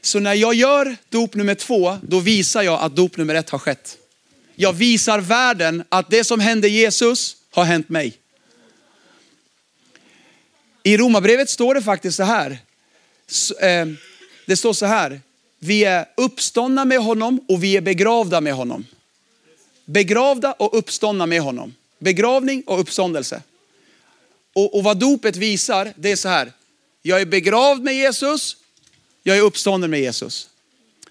Så 0.02 0.20
när 0.20 0.34
jag 0.34 0.54
gör 0.54 0.96
dop 1.10 1.36
nummer 1.36 1.56
två, 1.56 1.98
då 2.02 2.20
visar 2.20 2.62
jag 2.62 2.82
att 2.82 2.96
dop 2.96 3.18
nummer 3.18 3.36
ett 3.36 3.50
har 3.50 3.60
skett. 3.60 3.98
Jag 4.56 4.74
visar 4.74 5.20
världen 5.20 5.84
att 5.90 6.10
det 6.10 6.24
som 6.24 6.40
hände 6.40 6.70
Jesus 6.70 7.38
har 7.50 7.64
hänt 7.64 7.90
mig. 7.90 8.18
I 10.84 10.98
Romarbrevet 10.98 11.50
står 11.50 11.76
det 11.76 11.82
faktiskt 11.82 12.18
så 12.18 12.24
här. 12.24 12.60
Eh, 13.60 13.86
det 14.46 14.58
står 14.58 14.74
så 14.74 14.86
här. 14.86 15.22
Vi 15.60 15.84
är 15.84 16.06
uppståndna 16.18 16.86
med 16.86 17.00
honom 17.00 17.46
och 17.48 17.64
vi 17.64 17.78
är 17.78 17.82
begravda 17.82 18.42
med 18.42 18.54
honom. 18.54 18.86
Begravda 19.86 20.52
och 20.52 20.78
uppståndna 20.78 21.26
med 21.26 21.42
honom. 21.42 21.76
Begravning 22.00 22.64
och 22.66 22.80
uppståndelse. 22.80 23.42
Och, 24.54 24.76
och 24.76 24.84
vad 24.84 24.98
dopet 24.98 25.36
visar, 25.36 25.94
det 25.96 26.12
är 26.12 26.16
så 26.16 26.30
här. 26.30 26.52
Jag 27.02 27.22
är 27.22 27.26
begravd 27.26 27.84
med 27.84 27.96
Jesus, 27.96 28.58
jag 29.24 29.38
är 29.38 29.42
uppstånden 29.42 29.92
med 29.92 30.02
Jesus. 30.02 30.50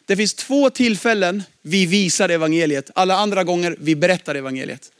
Det 0.06 0.16
finns 0.16 0.34
två 0.34 0.70
tillfällen 0.70 1.42
vi 1.62 1.86
visar 1.86 2.28
evangeliet. 2.28 2.90
Alla 2.94 3.16
andra 3.16 3.44
gånger 3.44 3.76
vi 3.80 3.96
berättar 3.96 4.34
evangeliet. 4.34 4.92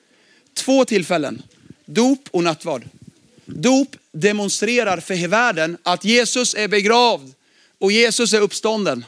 Två 0.55 0.85
tillfällen. 0.85 1.43
Dop 1.85 2.29
och 2.31 2.45
nattvard. 2.45 2.85
Dop 3.55 3.97
demonstrerar 4.13 5.01
för 5.01 5.29
världen 5.29 5.77
att 5.83 6.05
Jesus 6.05 6.55
är 6.55 6.69
begravd 6.69 7.35
och 7.79 7.93
Jesus 7.93 8.33
är 8.33 8.41
uppstånden. 8.41 9.05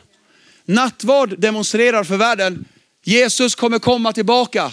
Nattvard 0.64 1.40
demonstrerar 1.40 2.04
för 2.04 2.16
världen, 2.16 2.64
Jesus 3.04 3.54
kommer 3.54 3.78
komma 3.78 4.12
tillbaka. 4.12 4.72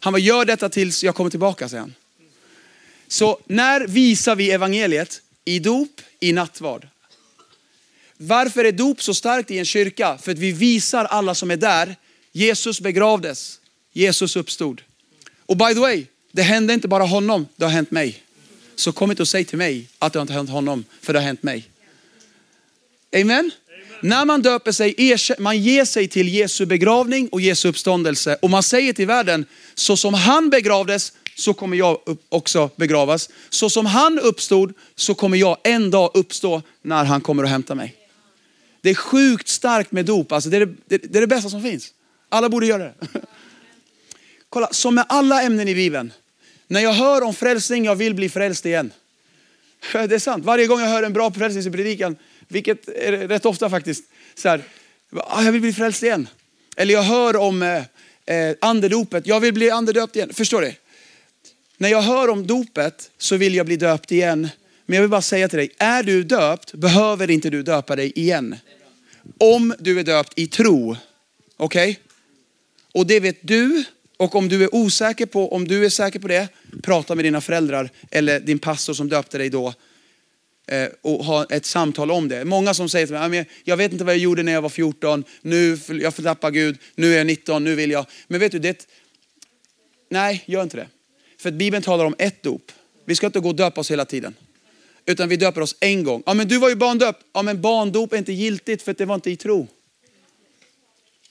Han 0.00 0.12
bara, 0.12 0.18
gör 0.18 0.44
detta 0.44 0.68
tills 0.68 1.04
jag 1.04 1.14
kommer 1.14 1.30
tillbaka, 1.30 1.68
säger 1.68 1.80
han. 1.80 1.94
Så 3.08 3.38
när 3.46 3.86
visar 3.86 4.36
vi 4.36 4.50
evangeliet? 4.50 5.22
I 5.44 5.58
dop, 5.58 6.00
i 6.20 6.32
nattvard. 6.32 6.88
Varför 8.16 8.64
är 8.64 8.72
dop 8.72 9.02
så 9.02 9.14
starkt 9.14 9.50
i 9.50 9.58
en 9.58 9.64
kyrka? 9.64 10.18
För 10.18 10.32
att 10.32 10.38
vi 10.38 10.52
visar 10.52 11.04
alla 11.04 11.34
som 11.34 11.50
är 11.50 11.56
där, 11.56 11.96
Jesus 12.32 12.80
begravdes, 12.80 13.60
Jesus 13.92 14.36
uppstod. 14.36 14.82
Och 15.46 15.56
by 15.56 15.74
the 15.74 15.80
way, 15.80 16.06
det 16.32 16.42
hände 16.42 16.74
inte 16.74 16.88
bara 16.88 17.04
honom, 17.04 17.46
det 17.56 17.64
har 17.64 17.72
hänt 17.72 17.90
mig. 17.90 18.22
Så 18.76 18.92
kom 18.92 19.10
inte 19.10 19.22
och 19.22 19.28
säg 19.28 19.44
till 19.44 19.58
mig 19.58 19.88
att 19.98 20.12
det 20.12 20.20
inte 20.20 20.32
har 20.32 20.38
hänt 20.38 20.50
honom, 20.50 20.84
för 21.00 21.12
det 21.12 21.18
har 21.18 21.26
hänt 21.26 21.42
mig. 21.42 21.68
Amen? 23.14 23.30
Amen. 23.30 23.50
När 24.02 24.24
man 24.24 24.42
döper 24.42 24.72
sig, 24.72 25.16
man 25.38 25.58
ger 25.58 25.84
sig 25.84 26.08
till 26.08 26.28
Jesu 26.28 26.66
begravning 26.66 27.28
och 27.28 27.40
Jesu 27.40 27.68
uppståndelse. 27.68 28.38
Och 28.42 28.50
man 28.50 28.62
säger 28.62 28.92
till 28.92 29.06
världen, 29.06 29.46
så 29.74 29.96
som 29.96 30.14
han 30.14 30.50
begravdes, 30.50 31.12
så 31.36 31.54
kommer 31.54 31.76
jag 31.76 31.98
också 32.28 32.70
begravas. 32.76 33.30
Så 33.50 33.70
som 33.70 33.86
han 33.86 34.18
uppstod, 34.18 34.72
så 34.94 35.14
kommer 35.14 35.36
jag 35.36 35.56
en 35.64 35.90
dag 35.90 36.10
uppstå 36.14 36.62
när 36.82 37.04
han 37.04 37.20
kommer 37.20 37.42
och 37.42 37.48
hämta 37.48 37.74
mig. 37.74 37.96
Det 38.80 38.90
är 38.90 38.94
sjukt 38.94 39.48
starkt 39.48 39.92
med 39.92 40.04
dop, 40.04 40.32
alltså 40.32 40.50
det, 40.50 40.56
är 40.56 40.66
det, 40.66 40.98
det 40.98 41.18
är 41.18 41.20
det 41.20 41.26
bästa 41.26 41.50
som 41.50 41.62
finns. 41.62 41.92
Alla 42.28 42.48
borde 42.48 42.66
göra 42.66 42.82
det. 42.82 42.94
Kolla, 44.48 44.68
som 44.72 44.94
med 44.94 45.04
alla 45.08 45.42
ämnen 45.42 45.68
i 45.68 45.74
Bibeln, 45.74 46.12
när 46.68 46.80
jag 46.80 46.92
hör 46.92 47.22
om 47.22 47.34
frälsning, 47.34 47.84
jag 47.84 47.96
vill 47.96 48.14
bli 48.14 48.28
frälst 48.28 48.66
igen. 48.66 48.92
Det 49.92 50.14
är 50.14 50.18
sant. 50.18 50.44
Varje 50.44 50.66
gång 50.66 50.80
jag 50.80 50.88
hör 50.88 51.02
en 51.02 51.12
bra 51.12 51.32
frälsningspredikan, 51.32 52.16
vilket 52.48 52.88
är 52.88 53.12
rätt 53.12 53.46
ofta 53.46 53.70
faktiskt, 53.70 54.04
så 54.34 54.48
här, 54.48 54.62
ah, 55.12 55.42
jag 55.42 55.52
vill 55.52 55.60
bli 55.60 55.72
frälst 55.72 56.02
igen. 56.02 56.28
Eller 56.76 56.94
jag 56.94 57.02
hör 57.02 57.36
om 57.36 57.62
eh, 57.62 57.82
eh 58.26 58.56
andedopet. 58.60 59.26
Jag 59.26 59.40
vill 59.40 59.54
bli 59.54 59.70
andedöpt 59.70 60.16
igen. 60.16 60.34
Förstår 60.34 60.60
du? 60.60 60.74
När 61.76 61.88
jag 61.88 62.02
hör 62.02 62.28
om 62.28 62.46
dopet 62.46 63.10
så 63.18 63.36
vill 63.36 63.54
jag 63.54 63.66
bli 63.66 63.76
döpt 63.76 64.12
igen. 64.12 64.48
Men 64.86 64.96
jag 64.96 65.02
vill 65.02 65.10
bara 65.10 65.22
säga 65.22 65.48
till 65.48 65.58
dig, 65.58 65.70
är 65.78 66.02
du 66.02 66.22
döpt 66.22 66.72
behöver 66.72 67.30
inte 67.30 67.50
du 67.50 67.62
döpa 67.62 67.96
dig 67.96 68.12
igen. 68.14 68.56
Om 69.38 69.74
du 69.78 70.00
är 70.00 70.04
döpt 70.04 70.32
i 70.36 70.46
tro. 70.46 70.96
Okej? 71.56 71.90
Okay? 71.90 72.02
Och 72.92 73.06
det 73.06 73.20
vet 73.20 73.38
du. 73.40 73.84
Och 74.16 74.34
om 74.34 74.48
du 74.48 74.64
är 74.64 74.74
osäker 74.74 75.26
på, 75.26 75.52
om 75.52 75.68
du 75.68 75.84
är 75.84 75.88
säker 75.88 76.18
på 76.18 76.28
det, 76.28 76.48
prata 76.82 77.14
med 77.14 77.24
dina 77.24 77.40
föräldrar 77.40 77.90
eller 78.10 78.40
din 78.40 78.58
pastor 78.58 78.94
som 78.94 79.08
döpte 79.08 79.38
dig 79.38 79.50
då 79.50 79.74
eh, 80.66 80.88
och 81.00 81.24
ha 81.24 81.44
ett 81.44 81.66
samtal 81.66 82.10
om 82.10 82.28
det. 82.28 82.44
Många 82.44 82.74
som 82.74 82.88
säger 82.88 83.06
till 83.06 83.30
mig, 83.30 83.48
jag 83.64 83.76
vet 83.76 83.92
inte 83.92 84.04
vad 84.04 84.14
jag 84.14 84.20
gjorde 84.20 84.42
när 84.42 84.52
jag 84.52 84.62
var 84.62 84.68
14, 84.68 85.24
nu 85.42 85.78
jag 85.88 86.14
förtappar 86.14 86.50
Gud, 86.50 86.78
nu 86.94 87.12
är 87.12 87.16
jag 87.16 87.26
19, 87.26 87.64
nu 87.64 87.74
vill 87.74 87.90
jag. 87.90 88.06
Men 88.28 88.40
vet 88.40 88.52
du, 88.52 88.58
det, 88.58 88.86
nej, 90.10 90.44
gör 90.46 90.62
inte 90.62 90.76
det. 90.76 90.88
För 91.38 91.48
att 91.48 91.54
Bibeln 91.54 91.82
talar 91.82 92.04
om 92.04 92.14
ett 92.18 92.42
dop. 92.42 92.72
Vi 93.04 93.14
ska 93.14 93.26
inte 93.26 93.40
gå 93.40 93.48
och 93.48 93.54
döpa 93.54 93.80
oss 93.80 93.90
hela 93.90 94.04
tiden. 94.04 94.34
Utan 95.06 95.28
vi 95.28 95.36
döper 95.36 95.60
oss 95.60 95.76
en 95.80 96.04
gång. 96.04 96.22
Ja 96.26 96.34
men 96.34 96.48
du 96.48 96.58
var 96.58 96.68
ju 96.68 96.74
barndöpt. 96.74 97.22
Ja 97.32 97.42
men 97.42 97.60
barndop 97.60 98.12
är 98.12 98.16
inte 98.16 98.32
giltigt 98.32 98.82
för 98.82 98.90
att 98.90 98.98
det 98.98 99.04
var 99.04 99.14
inte 99.14 99.30
i 99.30 99.36
tro. 99.36 99.68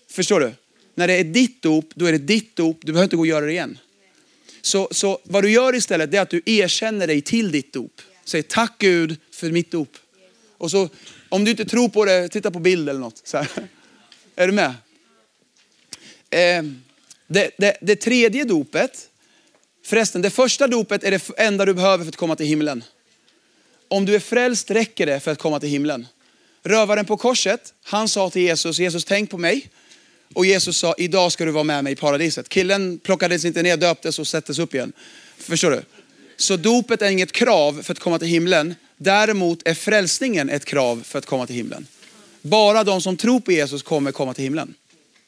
Förstår 0.09 0.39
du? 0.39 0.53
När 0.95 1.07
det 1.07 1.13
är 1.13 1.23
ditt 1.23 1.61
dop, 1.61 1.91
då 1.95 2.05
är 2.05 2.11
det 2.11 2.17
ditt 2.17 2.55
dop. 2.55 2.77
Du 2.81 2.91
behöver 2.91 3.03
inte 3.03 3.15
gå 3.15 3.21
och 3.21 3.27
göra 3.27 3.45
det 3.45 3.51
igen. 3.51 3.77
Så, 4.61 4.87
så 4.91 5.19
vad 5.23 5.43
du 5.43 5.51
gör 5.51 5.75
istället 5.75 6.13
är 6.13 6.21
att 6.21 6.29
du 6.29 6.41
erkänner 6.45 7.07
dig 7.07 7.21
till 7.21 7.51
ditt 7.51 7.73
dop. 7.73 8.01
Säg 8.25 8.43
tack 8.43 8.75
Gud 8.77 9.17
för 9.31 9.51
mitt 9.51 9.71
dop. 9.71 9.97
Och 10.57 10.71
så, 10.71 10.89
om 11.29 11.45
du 11.45 11.51
inte 11.51 11.65
tror 11.65 11.89
på 11.89 12.05
det, 12.05 12.29
titta 12.29 12.51
på 12.51 12.59
bild 12.59 12.89
eller 12.89 12.99
något. 12.99 13.21
Så 13.23 13.37
här. 13.37 13.47
Är 14.35 14.47
du 14.47 14.53
med? 14.53 14.73
Eh, 16.29 16.63
det, 17.27 17.51
det, 17.57 17.77
det 17.81 17.95
tredje 17.95 18.43
dopet, 18.43 19.09
förresten 19.85 20.21
det 20.21 20.29
första 20.29 20.67
dopet 20.67 21.03
är 21.03 21.11
det 21.11 21.29
enda 21.37 21.65
du 21.65 21.73
behöver 21.73 22.03
för 22.03 22.09
att 22.09 22.15
komma 22.15 22.35
till 22.35 22.45
himlen. 22.45 22.83
Om 23.87 24.05
du 24.05 24.15
är 24.15 24.19
frälst 24.19 24.71
räcker 24.71 25.05
det 25.05 25.19
för 25.19 25.31
att 25.31 25.39
komma 25.39 25.59
till 25.59 25.69
himlen. 25.69 26.07
Rövaren 26.63 27.05
på 27.05 27.17
korset, 27.17 27.73
han 27.83 28.09
sa 28.09 28.29
till 28.29 28.41
Jesus, 28.41 28.79
Jesus 28.79 29.05
tänk 29.05 29.29
på 29.29 29.37
mig. 29.37 29.69
Och 30.35 30.45
Jesus 30.45 30.77
sa, 30.77 30.95
idag 30.97 31.31
ska 31.31 31.45
du 31.45 31.51
vara 31.51 31.63
med 31.63 31.83
mig 31.83 31.93
i 31.93 31.95
paradiset. 31.95 32.49
Killen 32.49 32.99
plockades 32.99 33.45
inte 33.45 33.63
ner, 33.63 33.77
döptes 33.77 34.19
och 34.19 34.27
sattes 34.27 34.59
upp 34.59 34.75
igen. 34.75 34.93
Förstår 35.37 35.71
du? 35.71 35.81
Så 36.37 36.57
dopet 36.57 37.01
är 37.01 37.09
inget 37.09 37.31
krav 37.31 37.83
för 37.83 37.91
att 37.91 37.99
komma 37.99 38.19
till 38.19 38.27
himlen. 38.27 38.75
Däremot 38.97 39.67
är 39.67 39.73
frälsningen 39.73 40.49
ett 40.49 40.65
krav 40.65 41.03
för 41.05 41.19
att 41.19 41.25
komma 41.25 41.47
till 41.47 41.55
himlen. 41.55 41.87
Bara 42.41 42.83
de 42.83 43.01
som 43.01 43.17
tror 43.17 43.39
på 43.39 43.51
Jesus 43.51 43.83
kommer 43.83 44.11
komma 44.11 44.33
till 44.33 44.43
himlen. 44.43 44.73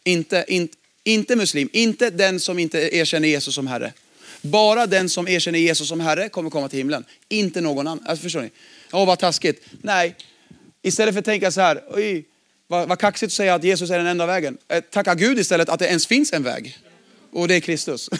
Inte, 0.03 0.45
in, 0.47 0.69
inte 1.03 1.35
muslim, 1.35 1.69
inte 1.73 2.09
den 2.09 2.39
som 2.39 2.59
inte 2.59 2.95
erkänner 2.95 3.27
Jesus 3.27 3.55
som 3.55 3.67
Herre. 3.67 3.93
Bara 4.41 4.87
den 4.87 5.09
som 5.09 5.27
erkänner 5.27 5.59
Jesus 5.59 5.87
som 5.87 5.99
Herre 5.99 6.29
kommer 6.29 6.49
komma 6.49 6.69
till 6.69 6.79
himlen. 6.79 7.05
Inte 7.29 7.61
någon 7.61 7.87
annan. 7.87 8.05
Alltså, 8.07 8.23
förstår 8.23 8.41
ni? 8.41 8.49
Åh 8.91 9.07
vad 9.07 9.19
taskigt. 9.19 9.65
Nej, 9.81 10.15
istället 10.81 11.15
för 11.15 11.19
att 11.19 11.25
tänka 11.25 11.51
så 11.51 11.61
här, 11.61 11.83
oj, 11.89 12.25
vad, 12.67 12.87
vad 12.87 12.99
kaxigt 12.99 13.29
att 13.29 13.33
säga 13.33 13.55
att 13.55 13.63
Jesus 13.63 13.89
är 13.89 13.97
den 13.97 14.07
enda 14.07 14.25
vägen. 14.25 14.57
Eh, 14.67 14.81
tacka 14.81 15.15
Gud 15.15 15.39
istället 15.39 15.69
att 15.69 15.79
det 15.79 15.87
ens 15.87 16.07
finns 16.07 16.33
en 16.33 16.43
väg. 16.43 16.77
Och 17.31 17.47
det 17.47 17.55
är 17.55 17.59
Kristus. 17.59 18.09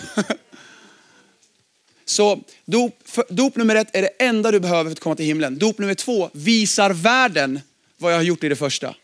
Så 2.06 2.40
dop, 2.66 3.04
dop 3.30 3.56
nummer 3.56 3.76
ett 3.76 3.96
är 3.96 4.02
det 4.02 4.12
enda 4.20 4.52
du 4.52 4.60
behöver 4.60 4.84
för 4.84 4.92
att 4.92 5.00
komma 5.00 5.16
till 5.16 5.26
himlen. 5.26 5.58
Dop 5.58 5.78
nummer 5.78 5.94
två 5.94 6.30
visar 6.34 6.90
världen 6.90 7.60
vad 7.98 8.14
jag 8.14 8.18
har 8.18 8.24
gjort 8.24 8.44
i 8.44 8.50
det 8.50 8.56
första. 8.56 8.96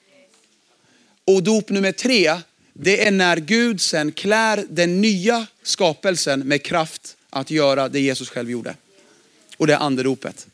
Och 1.25 1.43
dop 1.43 1.69
nummer 1.69 1.91
tre, 1.91 2.39
det 2.73 3.07
är 3.07 3.11
när 3.11 3.37
Gud 3.37 3.81
sen 3.81 4.11
klär 4.11 4.65
den 4.69 5.01
nya 5.01 5.47
skapelsen 5.63 6.39
med 6.39 6.63
kraft 6.63 7.17
att 7.29 7.51
göra 7.51 7.89
det 7.89 7.99
Jesus 7.99 8.29
själv 8.29 8.51
gjorde. 8.51 8.75
Och 9.57 9.67
det 9.67 9.73
är 9.73 9.77
andedopet. 9.77 10.47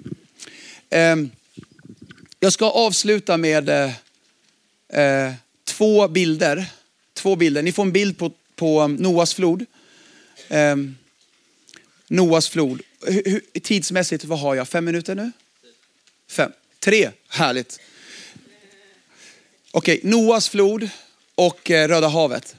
Ehm, 0.90 1.30
jag 2.40 2.54
ska 2.54 2.70
avsluta 2.70 3.38
med 3.38 3.70
eh, 3.70 3.92
eh, 4.90 5.34
två 5.64 6.08
bilder. 6.08 6.66
Två 7.14 7.36
bilder. 7.36 7.62
Ni 7.62 7.72
får 7.72 7.84
en 7.84 7.92
bild 7.92 8.18
på, 8.18 8.32
på 8.56 8.82
um, 8.82 8.96
Noas 8.96 9.34
flod. 9.34 9.66
Eh, 10.48 10.76
Noas 12.08 12.50
flod. 12.50 12.82
Hur, 13.06 13.60
tidsmässigt, 13.60 14.24
vad 14.24 14.40
har 14.40 14.56
jag? 14.56 14.68
Fem 14.68 14.86
minuter 14.86 15.16
nu? 15.16 15.32
Fem. 16.30 16.52
Tre, 16.80 17.12
härligt. 17.28 17.80
Okej, 19.72 19.98
okay, 19.98 20.10
Noas 20.10 20.50
flod 20.50 20.90
och 21.36 21.72
eh, 21.72 21.88
Röda 21.88 22.08
havet. 22.08 22.56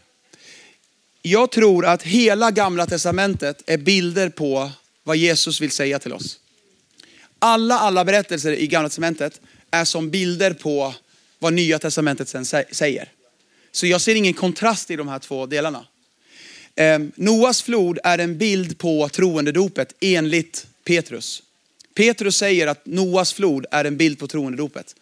Jag 1.22 1.50
tror 1.50 1.86
att 1.86 2.02
hela 2.02 2.50
gamla 2.50 2.86
testamentet 2.86 3.62
är 3.66 3.78
bilder 3.78 4.28
på 4.28 4.70
vad 5.02 5.16
Jesus 5.16 5.60
vill 5.60 5.70
säga 5.70 5.98
till 5.98 6.12
oss. 6.12 6.38
Alla, 7.38 7.78
alla 7.78 8.04
berättelser 8.04 8.52
i 8.52 8.66
gamla 8.66 8.88
testamentet 8.88 9.40
är 9.70 9.84
som 9.84 10.10
bilder 10.10 10.52
på 10.52 10.94
vad 11.40 11.52
nya 11.52 11.78
testamentet 11.78 12.28
sen 12.28 12.44
säger. 12.70 13.08
Så 13.72 13.86
jag 13.86 14.00
ser 14.00 14.14
ingen 14.14 14.34
kontrast 14.34 14.90
i 14.90 14.96
de 14.96 15.08
här 15.08 15.18
två 15.18 15.46
delarna. 15.46 15.86
Ehm, 16.76 17.12
Noas 17.14 17.62
flod 17.62 17.98
är 18.04 18.18
en 18.18 18.38
bild 18.38 18.78
på 18.78 19.08
troendedopet 19.08 19.94
enligt 20.00 20.66
Petrus. 20.84 21.42
Petrus 21.94 22.36
säger 22.36 22.66
att 22.66 22.86
Noas 22.86 23.32
flod 23.32 23.66
är 23.70 23.84
en 23.84 23.96
bild 23.96 24.18
på 24.18 24.26
troendedopet. 24.26 24.96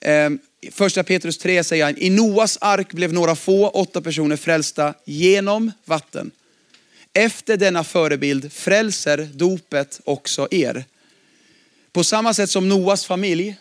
Ehm, 0.00 0.38
första 0.70 1.04
Petrus 1.04 1.38
3 1.38 1.64
säger 1.64 1.84
han, 1.84 1.98
i 1.98 2.10
Noas 2.10 2.58
ark 2.60 2.92
blev 2.92 3.12
några 3.12 3.36
få, 3.36 3.68
åtta 3.68 4.02
personer 4.02 4.36
frälsta 4.36 4.94
genom 5.04 5.72
vatten. 5.84 6.30
Efter 7.12 7.56
denna 7.56 7.84
förebild 7.84 8.52
frälser 8.52 9.28
dopet 9.32 10.00
också 10.04 10.48
er. 10.50 10.84
På 11.92 12.04
samma 12.04 12.34
sätt 12.34 12.50
som 12.50 12.68
Noas 12.68 13.06
familj 13.06 13.56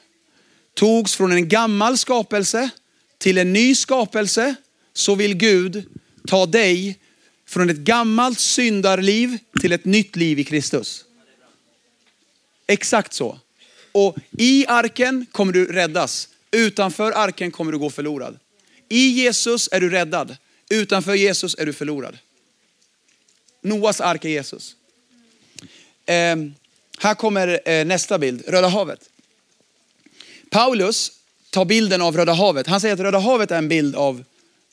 togs 0.76 1.16
från 1.16 1.32
en 1.32 1.50
gammal 1.50 1.98
skapelse 1.98 2.70
till 3.18 3.38
en 3.38 3.54
ny 3.54 3.76
skapelse, 3.76 4.56
så 4.94 5.16
vill 5.16 5.34
Gud 5.34 5.86
ta 6.28 6.46
dig 6.46 7.00
från 7.48 7.70
ett 7.70 7.78
gammalt 7.78 8.40
syndarliv 8.40 9.38
till 9.62 9.72
ett 9.72 9.86
nytt 9.86 10.16
liv 10.16 10.40
i 10.40 10.44
Kristus. 10.44 11.06
Exakt 12.68 13.14
så. 13.14 13.40
Och 13.92 14.16
i 14.38 14.66
arken 14.68 15.26
kommer 15.32 15.54
du 15.54 15.66
räddas. 15.66 16.30
Utanför 16.52 17.12
arken 17.12 17.52
kommer 17.52 17.72
du 17.72 17.78
gå 17.78 17.90
förlorad. 17.90 18.40
I 18.90 19.08
Jesus 19.08 19.70
är 19.72 19.82
du 19.82 19.90
räddad. 19.90 20.38
Utanför 20.70 21.16
Jesus 21.16 21.56
är 21.60 21.66
du 21.66 21.74
förlorad. 21.74 22.18
Noas 23.62 24.02
ark 24.02 24.26
är 24.26 24.30
Jesus. 24.30 24.76
Eh, 26.06 26.36
här 27.00 27.16
kommer 27.16 27.70
eh, 27.70 27.86
nästa 27.86 28.20
bild, 28.20 28.44
Röda 28.48 28.68
havet. 28.68 29.10
Paulus 30.50 31.12
tar 31.50 31.66
bilden 31.66 32.02
av 32.02 32.18
Röda 32.18 32.34
havet. 32.34 32.68
Han 32.68 32.82
säger 32.82 32.94
att 32.94 33.00
Röda 33.00 33.20
havet 33.20 33.52
är 33.52 33.58
en 33.58 33.68
bild 33.68 33.96
av 33.96 34.24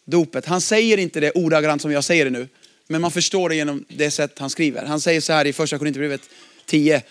dopet. 0.05 0.47
Han 0.47 0.61
säger 0.61 0.99
inte 0.99 1.21
det 1.21 1.31
ordagrant 1.31 1.83
som 1.83 1.93
jag 1.93 2.05
säger 2.05 2.25
det 2.25 2.31
nu. 2.31 2.49
Men 2.89 3.01
man 3.01 3.11
förstår 3.11 3.49
det 3.49 3.55
genom 3.55 3.85
det 3.89 4.11
sätt 4.11 4.39
han 4.39 4.51
skriver. 4.51 4.85
Han 4.85 5.01
säger 5.01 5.21
så 5.21 5.33
här 5.33 5.45
i 5.45 5.53
första 5.53 5.79
Korinthierbrevet 5.79 6.21
10. 6.67 7.03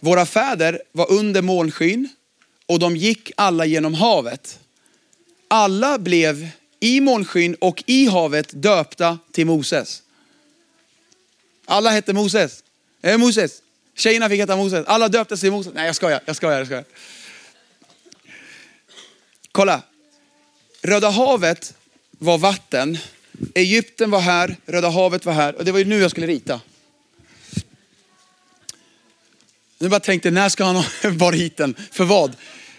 Våra 0.00 0.26
fäder 0.26 0.82
var 0.92 1.12
under 1.12 1.42
molnskyn 1.42 2.08
och 2.66 2.78
de 2.78 2.96
gick 2.96 3.32
alla 3.36 3.64
genom 3.64 3.94
havet. 3.94 4.58
Alla 5.48 5.98
blev 5.98 6.48
i 6.80 7.00
molnskyn 7.00 7.54
och 7.54 7.82
i 7.86 8.06
havet 8.06 8.50
döpta 8.52 9.18
till 9.32 9.46
Moses. 9.46 10.02
Alla 11.64 11.90
hette 11.90 12.12
Moses. 12.12 12.64
Eh, 13.02 13.18
Moses. 13.18 13.62
Tjejerna 13.96 14.28
fick 14.28 14.40
heta 14.40 14.56
Moses. 14.56 14.86
Alla 14.86 15.08
döptes 15.08 15.40
till 15.40 15.52
Moses. 15.52 15.72
Nej 15.74 15.86
jag 15.86 15.96
skojar, 15.96 16.20
jag 16.24 16.36
skojar, 16.36 16.58
jag 16.58 16.66
skojar. 16.66 16.84
Kolla. 19.52 19.82
Röda 20.82 21.10
havet 21.10 21.74
var 22.10 22.38
vatten 22.38 22.98
Egypten 23.54 24.10
var 24.10 24.20
här, 24.20 24.56
Röda 24.66 24.88
havet 24.88 25.24
var 25.24 25.32
här 25.32 25.54
och 25.54 25.64
det 25.64 25.72
var 25.72 25.78
ju 25.78 25.84
nu 25.84 26.00
jag 26.00 26.10
skulle 26.10 26.26
rita. 26.26 26.60
Nu 29.78 29.88
bara 29.88 30.00
tänkte, 30.00 30.30
när 30.30 30.48
ska 30.48 30.64
han 30.64 30.76
ha 30.76 30.84
den? 31.56 31.74
För 31.90 32.04
vad? 32.04 32.36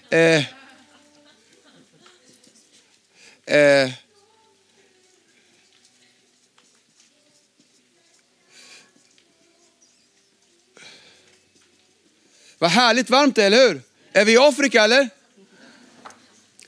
Eh, 0.09 0.43
eh, 3.45 3.91
vad 12.57 12.69
härligt 12.69 13.09
varmt 13.09 13.35
det 13.35 13.43
är, 13.43 13.47
eller 13.47 13.67
hur? 13.67 13.81
Är 14.13 14.25
vi 14.25 14.33
i 14.33 14.37
Afrika 14.37 14.83
eller? 14.83 15.09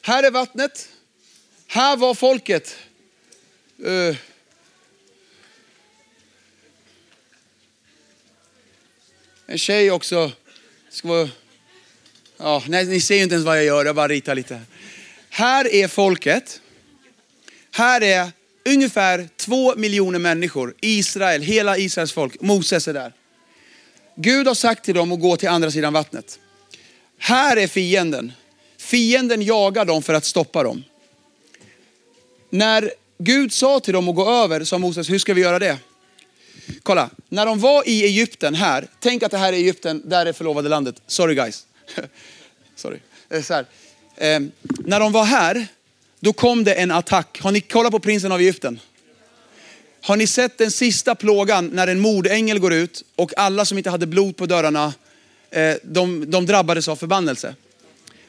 Här 0.05 0.23
är 0.23 0.31
vattnet. 0.31 0.89
Här 1.67 1.97
var 1.97 2.13
folket. 2.13 2.77
Uh, 3.85 4.15
en 9.47 9.57
tjej 9.57 9.91
också. 9.91 10.31
Ska 10.89 11.07
vara, 11.07 11.29
ja, 12.37 12.63
nej, 12.67 12.85
ni 12.85 13.01
ser 13.01 13.15
ju 13.15 13.23
inte 13.23 13.35
ens 13.35 13.45
vad 13.45 13.57
jag 13.57 13.65
gör, 13.65 13.85
jag 13.85 13.95
bara 13.95 14.07
ritar 14.07 14.35
lite. 14.35 14.61
Här 15.29 15.73
är 15.73 15.87
folket. 15.87 16.61
Här 17.71 18.03
är 18.03 18.31
ungefär 18.65 19.29
två 19.35 19.75
miljoner 19.75 20.19
människor, 20.19 20.75
Israel, 20.81 21.41
hela 21.41 21.77
Israels 21.77 22.13
folk, 22.13 22.41
Moses 22.41 22.87
är 22.87 22.93
där. 22.93 23.13
Gud 24.15 24.47
har 24.47 24.55
sagt 24.55 24.85
till 24.85 24.95
dem 24.95 25.11
att 25.11 25.21
gå 25.21 25.37
till 25.37 25.49
andra 25.49 25.71
sidan 25.71 25.93
vattnet. 25.93 26.39
Här 27.17 27.57
är 27.57 27.67
fienden. 27.67 28.33
Fienden 28.83 29.41
jagar 29.41 29.85
dem 29.85 30.03
för 30.03 30.13
att 30.13 30.25
stoppa 30.25 30.63
dem. 30.63 30.83
När 32.49 32.91
Gud 33.17 33.53
sa 33.53 33.79
till 33.79 33.93
dem 33.93 34.09
att 34.09 34.15
gå 34.15 34.29
över, 34.29 34.63
sa 34.63 34.77
Moses, 34.77 35.09
hur 35.09 35.19
ska 35.19 35.33
vi 35.33 35.41
göra 35.41 35.59
det? 35.59 35.77
Kolla, 36.83 37.09
när 37.29 37.45
de 37.45 37.59
var 37.59 37.87
i 37.87 38.03
Egypten 38.03 38.55
här, 38.55 38.87
tänk 38.99 39.23
att 39.23 39.31
det 39.31 39.37
här 39.37 39.53
är 39.53 39.57
Egypten, 39.57 40.01
där 40.05 40.25
är 40.25 40.33
förlovade 40.33 40.69
landet. 40.69 41.01
Sorry 41.07 41.35
guys. 41.35 41.65
Sorry. 42.75 42.97
Eh, 43.29 43.41
så 43.41 43.53
här. 43.53 43.65
Eh, 44.15 44.39
när 44.85 44.99
de 44.99 45.11
var 45.11 45.23
här, 45.23 45.67
då 46.19 46.33
kom 46.33 46.63
det 46.63 46.73
en 46.73 46.91
attack. 46.91 47.39
Har 47.41 47.51
ni 47.51 47.61
kollat 47.61 47.91
på 47.91 47.99
prinsen 47.99 48.31
av 48.31 48.39
Egypten? 48.39 48.79
Har 50.01 50.15
ni 50.15 50.27
sett 50.27 50.57
den 50.57 50.71
sista 50.71 51.15
plågan 51.15 51.67
när 51.67 51.87
en 51.87 51.99
mordängel 51.99 52.59
går 52.59 52.73
ut 52.73 53.03
och 53.15 53.37
alla 53.37 53.65
som 53.65 53.77
inte 53.77 53.89
hade 53.89 54.07
blod 54.07 54.37
på 54.37 54.45
dörrarna, 54.45 54.93
eh, 55.49 55.75
de, 55.83 56.31
de 56.31 56.45
drabbades 56.45 56.87
av 56.87 56.95
förbannelse. 56.95 57.55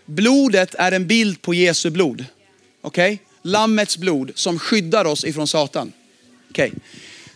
Blodet 0.06 0.74
är 0.74 0.92
en 0.92 1.06
bild 1.06 1.42
på 1.42 1.54
Jesu 1.54 1.90
blod. 1.90 2.24
Okej? 2.80 3.12
Okay? 3.14 3.18
Lammets 3.42 3.96
blod 3.96 4.32
som 4.34 4.58
skyddar 4.58 5.04
oss 5.04 5.24
ifrån 5.24 5.46
Satan. 5.46 5.92
Okej. 6.50 6.68
Okay. 6.68 6.80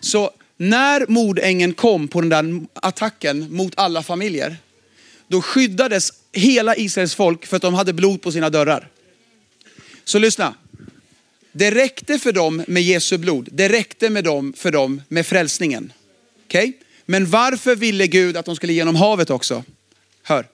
Så 0.00 0.30
när 0.56 1.06
mordängeln 1.08 1.74
kom 1.74 2.08
på 2.08 2.20
den 2.20 2.28
där 2.28 2.66
attacken 2.74 3.46
mot 3.50 3.72
alla 3.76 4.02
familjer, 4.02 4.56
då 5.28 5.42
skyddades 5.42 6.12
hela 6.32 6.76
Israels 6.76 7.14
folk 7.14 7.46
för 7.46 7.56
att 7.56 7.62
de 7.62 7.74
hade 7.74 7.92
blod 7.92 8.22
på 8.22 8.32
sina 8.32 8.50
dörrar. 8.50 8.88
Så 10.04 10.18
lyssna. 10.18 10.54
Det 11.52 11.70
räckte 11.70 12.18
för 12.18 12.32
dem 12.32 12.64
med 12.66 12.82
Jesu 12.82 13.18
blod. 13.18 13.48
Det 13.52 13.68
räckte 13.68 14.10
med 14.10 14.24
dem, 14.24 14.52
för 14.56 14.72
dem 14.72 15.02
med 15.08 15.26
frälsningen. 15.26 15.92
Okej? 16.46 16.68
Okay? 16.68 16.72
Men 17.06 17.30
varför 17.30 17.76
ville 17.76 18.06
Gud 18.06 18.36
att 18.36 18.46
de 18.46 18.56
skulle 18.56 18.72
genom 18.72 18.96
havet 18.96 19.30
också? 19.30 19.64
Hör. 20.22 20.46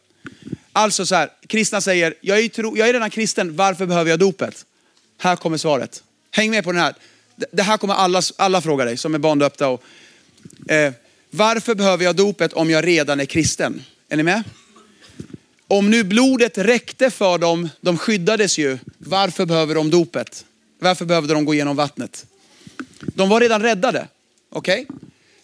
Alltså 0.77 1.07
så 1.07 1.15
här, 1.15 1.31
kristna 1.47 1.81
säger, 1.81 2.15
jag 2.21 2.39
är, 2.39 2.49
tro, 2.49 2.77
jag 2.77 2.89
är 2.89 2.93
redan 2.93 3.11
kristen, 3.11 3.57
varför 3.57 3.87
behöver 3.87 4.11
jag 4.11 4.19
dopet? 4.19 4.67
Här 5.19 5.37
kommer 5.37 5.57
svaret. 5.57 6.03
Häng 6.31 6.51
med 6.51 6.65
på 6.65 6.73
den 6.73 6.81
här. 6.81 6.95
Det 7.51 7.63
här 7.63 7.77
kommer 7.77 7.95
alla, 7.95 8.23
alla 8.37 8.61
fråga 8.61 8.85
dig 8.85 8.97
som 8.97 9.15
är 9.15 9.19
barndöpta. 9.19 9.69
Och, 9.69 9.83
eh, 10.69 10.93
varför 11.31 11.75
behöver 11.75 12.05
jag 12.05 12.17
dopet 12.17 12.53
om 12.53 12.71
jag 12.71 12.87
redan 12.87 13.21
är 13.21 13.25
kristen? 13.25 13.83
Är 14.09 14.17
ni 14.17 14.23
med? 14.23 14.43
Om 15.69 15.91
nu 15.91 16.05
blodet 16.05 16.59
räckte 16.59 17.11
för 17.11 17.39
dem, 17.39 17.69
de 17.81 17.99
skyddades 17.99 18.59
ju, 18.59 18.79
varför 18.99 19.47
behöver 19.47 19.75
de 19.75 19.91
dopet? 19.91 20.45
Varför 20.79 21.05
behövde 21.05 21.35
de 21.35 21.45
gå 21.45 21.55
igenom 21.55 21.77
vattnet? 21.77 22.27
De 23.01 23.29
var 23.29 23.41
redan 23.41 23.63
räddade, 23.63 24.09
okej? 24.51 24.87
Okay? 24.89 24.97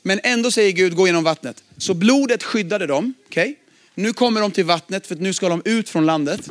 Men 0.02 0.20
ändå 0.22 0.50
säger 0.50 0.72
Gud, 0.72 0.96
gå 0.96 1.06
igenom 1.06 1.24
vattnet. 1.24 1.62
Så 1.78 1.94
blodet 1.94 2.42
skyddade 2.42 2.86
dem, 2.86 3.14
okej? 3.26 3.42
Okay? 3.42 3.56
Nu 3.94 4.12
kommer 4.12 4.40
de 4.40 4.50
till 4.50 4.64
vattnet 4.64 5.06
för 5.06 5.16
nu 5.16 5.32
ska 5.32 5.48
de 5.48 5.62
ut 5.64 5.88
från 5.88 6.06
landet. 6.06 6.50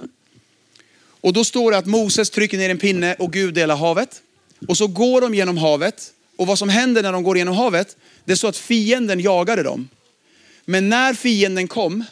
Och 1.22 1.34
då 1.34 1.44
står 1.44 1.72
det 1.72 1.78
att 1.78 1.86
Moses 1.86 2.30
trycker 2.30 2.58
ner 2.58 2.70
en 2.70 2.78
pinne 2.78 3.16
och 3.20 3.34
Gud 3.34 3.54
delar 3.54 3.76
havet. 3.76 4.22
Och 4.68 4.78
så 4.78 4.88
går 4.88 5.22
de 5.22 5.36
genom 5.36 5.58
havet. 5.58 6.14
Och 6.36 6.48
vad 6.48 6.60
som 6.60 6.70
händer 6.70 7.04
när 7.04 7.12
de 7.12 7.24
går 7.24 7.38
genom 7.38 7.56
havet, 7.56 7.98
det 8.26 8.32
är 8.32 8.36
så 8.36 8.48
att 8.48 8.58
fienden 8.58 9.20
jagade 9.20 9.64
dem. 9.64 9.90
Men 10.66 10.90
när 10.90 11.14
fienden 11.14 11.68
kom, 11.68 12.04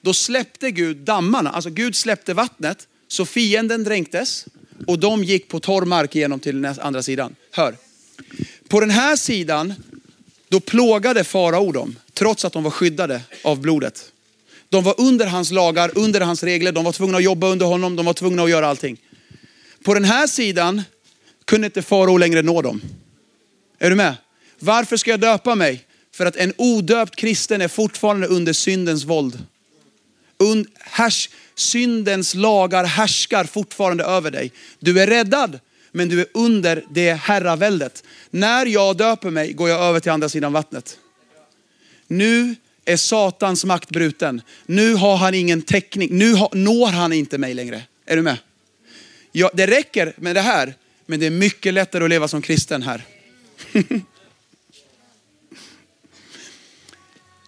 då 0.00 0.14
släppte 0.14 0.70
Gud 0.70 0.96
dammarna, 0.96 1.50
alltså 1.50 1.70
Gud 1.70 1.96
släppte 1.96 2.34
vattnet, 2.34 2.88
så 3.08 3.26
fienden 3.26 3.84
dränktes 3.84 4.46
och 4.86 4.98
de 4.98 5.24
gick 5.24 5.48
på 5.48 5.60
torr 5.60 5.84
mark 5.84 6.16
igenom 6.16 6.40
till 6.40 6.64
andra 6.64 7.02
sidan. 7.02 7.36
Hör. 7.50 7.76
På 8.68 8.80
den 8.80 8.90
här 8.90 9.16
sidan, 9.16 9.74
då 10.48 10.60
plågade 10.60 11.24
farao 11.24 11.72
dem, 11.72 11.96
trots 12.12 12.44
att 12.44 12.52
de 12.52 12.62
var 12.62 12.70
skyddade 12.70 13.20
av 13.44 13.60
blodet. 13.60 14.12
De 14.68 14.84
var 14.84 14.94
under 14.98 15.26
hans 15.26 15.50
lagar, 15.50 15.90
under 15.94 16.20
hans 16.20 16.42
regler, 16.42 16.72
de 16.72 16.84
var 16.84 16.92
tvungna 16.92 17.18
att 17.18 17.24
jobba 17.24 17.46
under 17.46 17.66
honom, 17.66 17.96
de 17.96 18.06
var 18.06 18.12
tvungna 18.12 18.42
att 18.42 18.50
göra 18.50 18.66
allting. 18.66 19.00
På 19.84 19.94
den 19.94 20.04
här 20.04 20.26
sidan 20.26 20.82
kunde 21.44 21.66
inte 21.66 21.82
farao 21.82 22.16
längre 22.16 22.42
nå 22.42 22.62
dem. 22.62 22.80
Är 23.78 23.90
du 23.90 23.96
med? 23.96 24.14
Varför 24.58 24.96
ska 24.96 25.10
jag 25.10 25.20
döpa 25.20 25.54
mig? 25.54 25.84
För 26.14 26.26
att 26.26 26.36
en 26.36 26.52
odöpt 26.58 27.16
kristen 27.16 27.60
är 27.60 27.68
fortfarande 27.68 28.26
under 28.26 28.52
syndens 28.52 29.04
våld. 29.04 29.38
Und, 30.38 30.66
härs, 30.78 31.30
syndens 31.54 32.34
lagar 32.34 32.84
härskar 32.84 33.44
fortfarande 33.44 34.04
över 34.04 34.30
dig. 34.30 34.52
Du 34.78 35.00
är 35.00 35.06
räddad, 35.06 35.60
men 35.92 36.08
du 36.08 36.20
är 36.20 36.26
under 36.34 36.84
det 36.90 37.12
herraväldet. 37.12 38.04
När 38.30 38.66
jag 38.66 38.96
döper 38.96 39.30
mig 39.30 39.52
går 39.52 39.68
jag 39.68 39.80
över 39.80 40.00
till 40.00 40.12
andra 40.12 40.28
sidan 40.28 40.52
vattnet. 40.52 40.98
Nu 42.06 42.54
är 42.86 42.96
Satans 42.96 43.64
makt 43.64 43.90
bruten. 43.90 44.42
Nu 44.66 44.94
har 44.94 45.16
han 45.16 45.34
ingen 45.34 45.62
täckning. 45.62 46.08
Nu 46.18 46.32
har, 46.32 46.48
når 46.52 46.86
han 46.86 47.12
inte 47.12 47.38
mig 47.38 47.54
längre. 47.54 47.82
Är 48.06 48.16
du 48.16 48.22
med? 48.22 48.38
Ja, 49.32 49.50
det 49.54 49.66
räcker 49.66 50.14
med 50.16 50.36
det 50.36 50.40
här, 50.40 50.74
men 51.06 51.20
det 51.20 51.26
är 51.26 51.30
mycket 51.30 51.74
lättare 51.74 52.04
att 52.04 52.10
leva 52.10 52.28
som 52.28 52.42
kristen 52.42 52.82
här. 52.82 53.06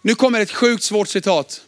nu 0.02 0.14
kommer 0.14 0.40
ett 0.40 0.50
sjukt 0.50 0.82
svårt 0.82 1.08
citat. 1.08 1.62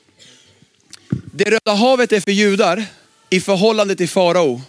Det 1.11 1.51
Röda 1.51 1.75
havet 1.75 2.12
är 2.12 2.21
för 2.21 2.31
judar 2.31 2.87
i 3.31 3.41
förhållande 3.41 3.97
till 3.97 4.09
farao. 4.09 4.62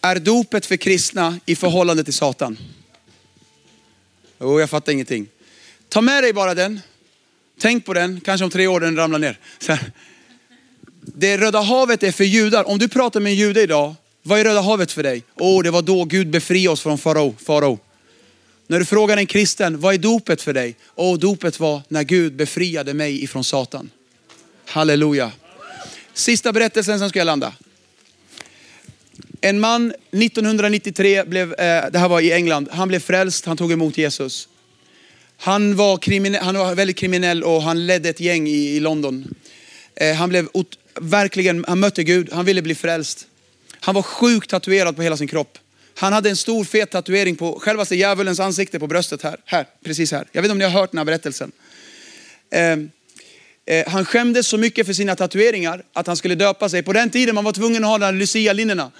Är 0.00 0.16
dopet 0.16 0.66
för 0.66 0.76
kristna 0.76 1.40
i 1.46 1.56
förhållande 1.56 2.04
till 2.04 2.14
Satan. 2.14 2.58
Oh, 4.38 4.60
jag 4.60 4.70
fattar 4.70 4.92
ingenting. 4.92 5.28
Ta 5.88 6.00
med 6.00 6.24
dig 6.24 6.32
bara 6.32 6.54
den. 6.54 6.80
Tänk 7.62 7.84
på 7.84 7.94
den, 7.94 8.20
kanske 8.20 8.44
om 8.44 8.50
tre 8.50 8.66
år 8.66 8.80
den 8.80 8.96
ramlar 8.96 9.18
ner. 9.18 9.38
Det 11.00 11.36
Röda 11.36 11.60
havet 11.60 12.02
är 12.02 12.12
för 12.12 12.24
judar. 12.24 12.68
Om 12.68 12.78
du 12.78 12.88
pratar 12.88 13.20
med 13.20 13.30
en 13.30 13.36
jude 13.36 13.62
idag, 13.62 13.94
vad 14.22 14.40
är 14.40 14.44
Röda 14.44 14.60
havet 14.60 14.92
för 14.92 15.02
dig? 15.02 15.22
Åh, 15.34 15.58
oh, 15.58 15.62
det 15.62 15.70
var 15.70 15.82
då 15.82 16.04
Gud 16.04 16.30
befriade 16.30 16.72
oss 16.72 16.80
från 16.80 16.98
farao. 16.98 17.34
farao. 17.44 17.78
När 18.66 18.78
du 18.78 18.84
frågar 18.84 19.16
en 19.16 19.26
kristen, 19.26 19.80
vad 19.80 19.94
är 19.94 19.98
dopet 19.98 20.42
för 20.42 20.52
dig? 20.52 20.76
Åh, 20.94 21.14
oh, 21.14 21.18
dopet 21.18 21.60
var 21.60 21.82
när 21.88 22.02
Gud 22.02 22.36
befriade 22.36 22.94
mig 22.94 23.24
ifrån 23.24 23.44
Satan. 23.44 23.90
Halleluja. 24.66 25.32
Sista 26.14 26.52
berättelsen, 26.52 26.98
sen 26.98 27.08
ska 27.08 27.18
jag 27.18 27.26
landa. 27.26 27.52
En 29.40 29.60
man 29.60 29.92
1993, 30.10 31.24
blev, 31.24 31.52
eh, 31.52 31.90
det 31.90 31.98
här 31.98 32.08
var 32.08 32.20
i 32.20 32.32
England, 32.32 32.68
han 32.72 32.88
blev 32.88 33.00
frälst, 33.00 33.46
han 33.46 33.56
tog 33.56 33.72
emot 33.72 33.98
Jesus. 33.98 34.48
Han 35.44 35.76
var, 35.76 35.98
kriminell, 35.98 36.42
han 36.42 36.58
var 36.58 36.74
väldigt 36.74 36.96
kriminell 36.96 37.44
och 37.44 37.62
han 37.62 37.86
ledde 37.86 38.08
ett 38.08 38.20
gäng 38.20 38.48
i, 38.48 38.76
i 38.76 38.80
London. 38.80 39.34
Eh, 39.94 40.14
han 40.14 40.28
blev 40.28 40.48
verkligen, 41.00 41.64
han 41.68 41.80
mötte 41.80 42.04
Gud, 42.04 42.32
han 42.32 42.44
ville 42.44 42.62
bli 42.62 42.74
frälst. 42.74 43.26
Han 43.80 43.94
var 43.94 44.02
sjukt 44.02 44.50
tatuerad 44.50 44.96
på 44.96 45.02
hela 45.02 45.16
sin 45.16 45.28
kropp. 45.28 45.58
Han 45.96 46.12
hade 46.12 46.30
en 46.30 46.36
stor 46.36 46.64
fet 46.64 46.90
tatuering 46.90 47.36
på 47.36 47.58
självaste 47.60 47.96
djävulens 47.96 48.40
ansikte 48.40 48.78
på 48.78 48.86
bröstet 48.86 49.22
här, 49.22 49.36
här, 49.44 49.66
precis 49.84 50.12
här. 50.12 50.28
Jag 50.32 50.42
vet 50.42 50.46
inte 50.46 50.52
om 50.52 50.58
ni 50.58 50.64
har 50.64 50.80
hört 50.80 50.90
den 50.90 50.98
här 50.98 51.04
berättelsen. 51.04 51.52
Eh, 52.50 52.78
eh, 53.76 53.88
han 53.88 54.04
skämdes 54.04 54.46
så 54.46 54.58
mycket 54.58 54.86
för 54.86 54.92
sina 54.92 55.16
tatueringar 55.16 55.84
att 55.92 56.06
han 56.06 56.16
skulle 56.16 56.34
döpa 56.34 56.68
sig. 56.68 56.82
På 56.82 56.92
den 56.92 57.10
tiden 57.10 57.34
man 57.34 57.44
var 57.44 57.52
tvungen 57.52 57.84
att 57.84 57.90
ha 57.90 57.98
de 57.98 58.04
här 58.04 58.12
Lucia-linnena. 58.12 58.90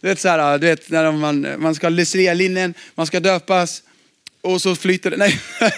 Du 0.00 0.08
vet, 0.08 0.20
så 0.20 0.28
här, 0.28 0.58
du 0.58 0.66
vet 0.66 0.90
när 0.90 1.12
man, 1.12 1.46
man 1.58 1.74
ska 1.74 1.86
ha 1.86 1.90
Lucia-linnen, 1.90 2.74
man 2.94 3.06
ska 3.06 3.20
döpas 3.20 3.82
och 4.42 4.62
så 4.62 4.76
flyter 4.76 5.10
det. 5.10 5.16
Nej. 5.16 5.40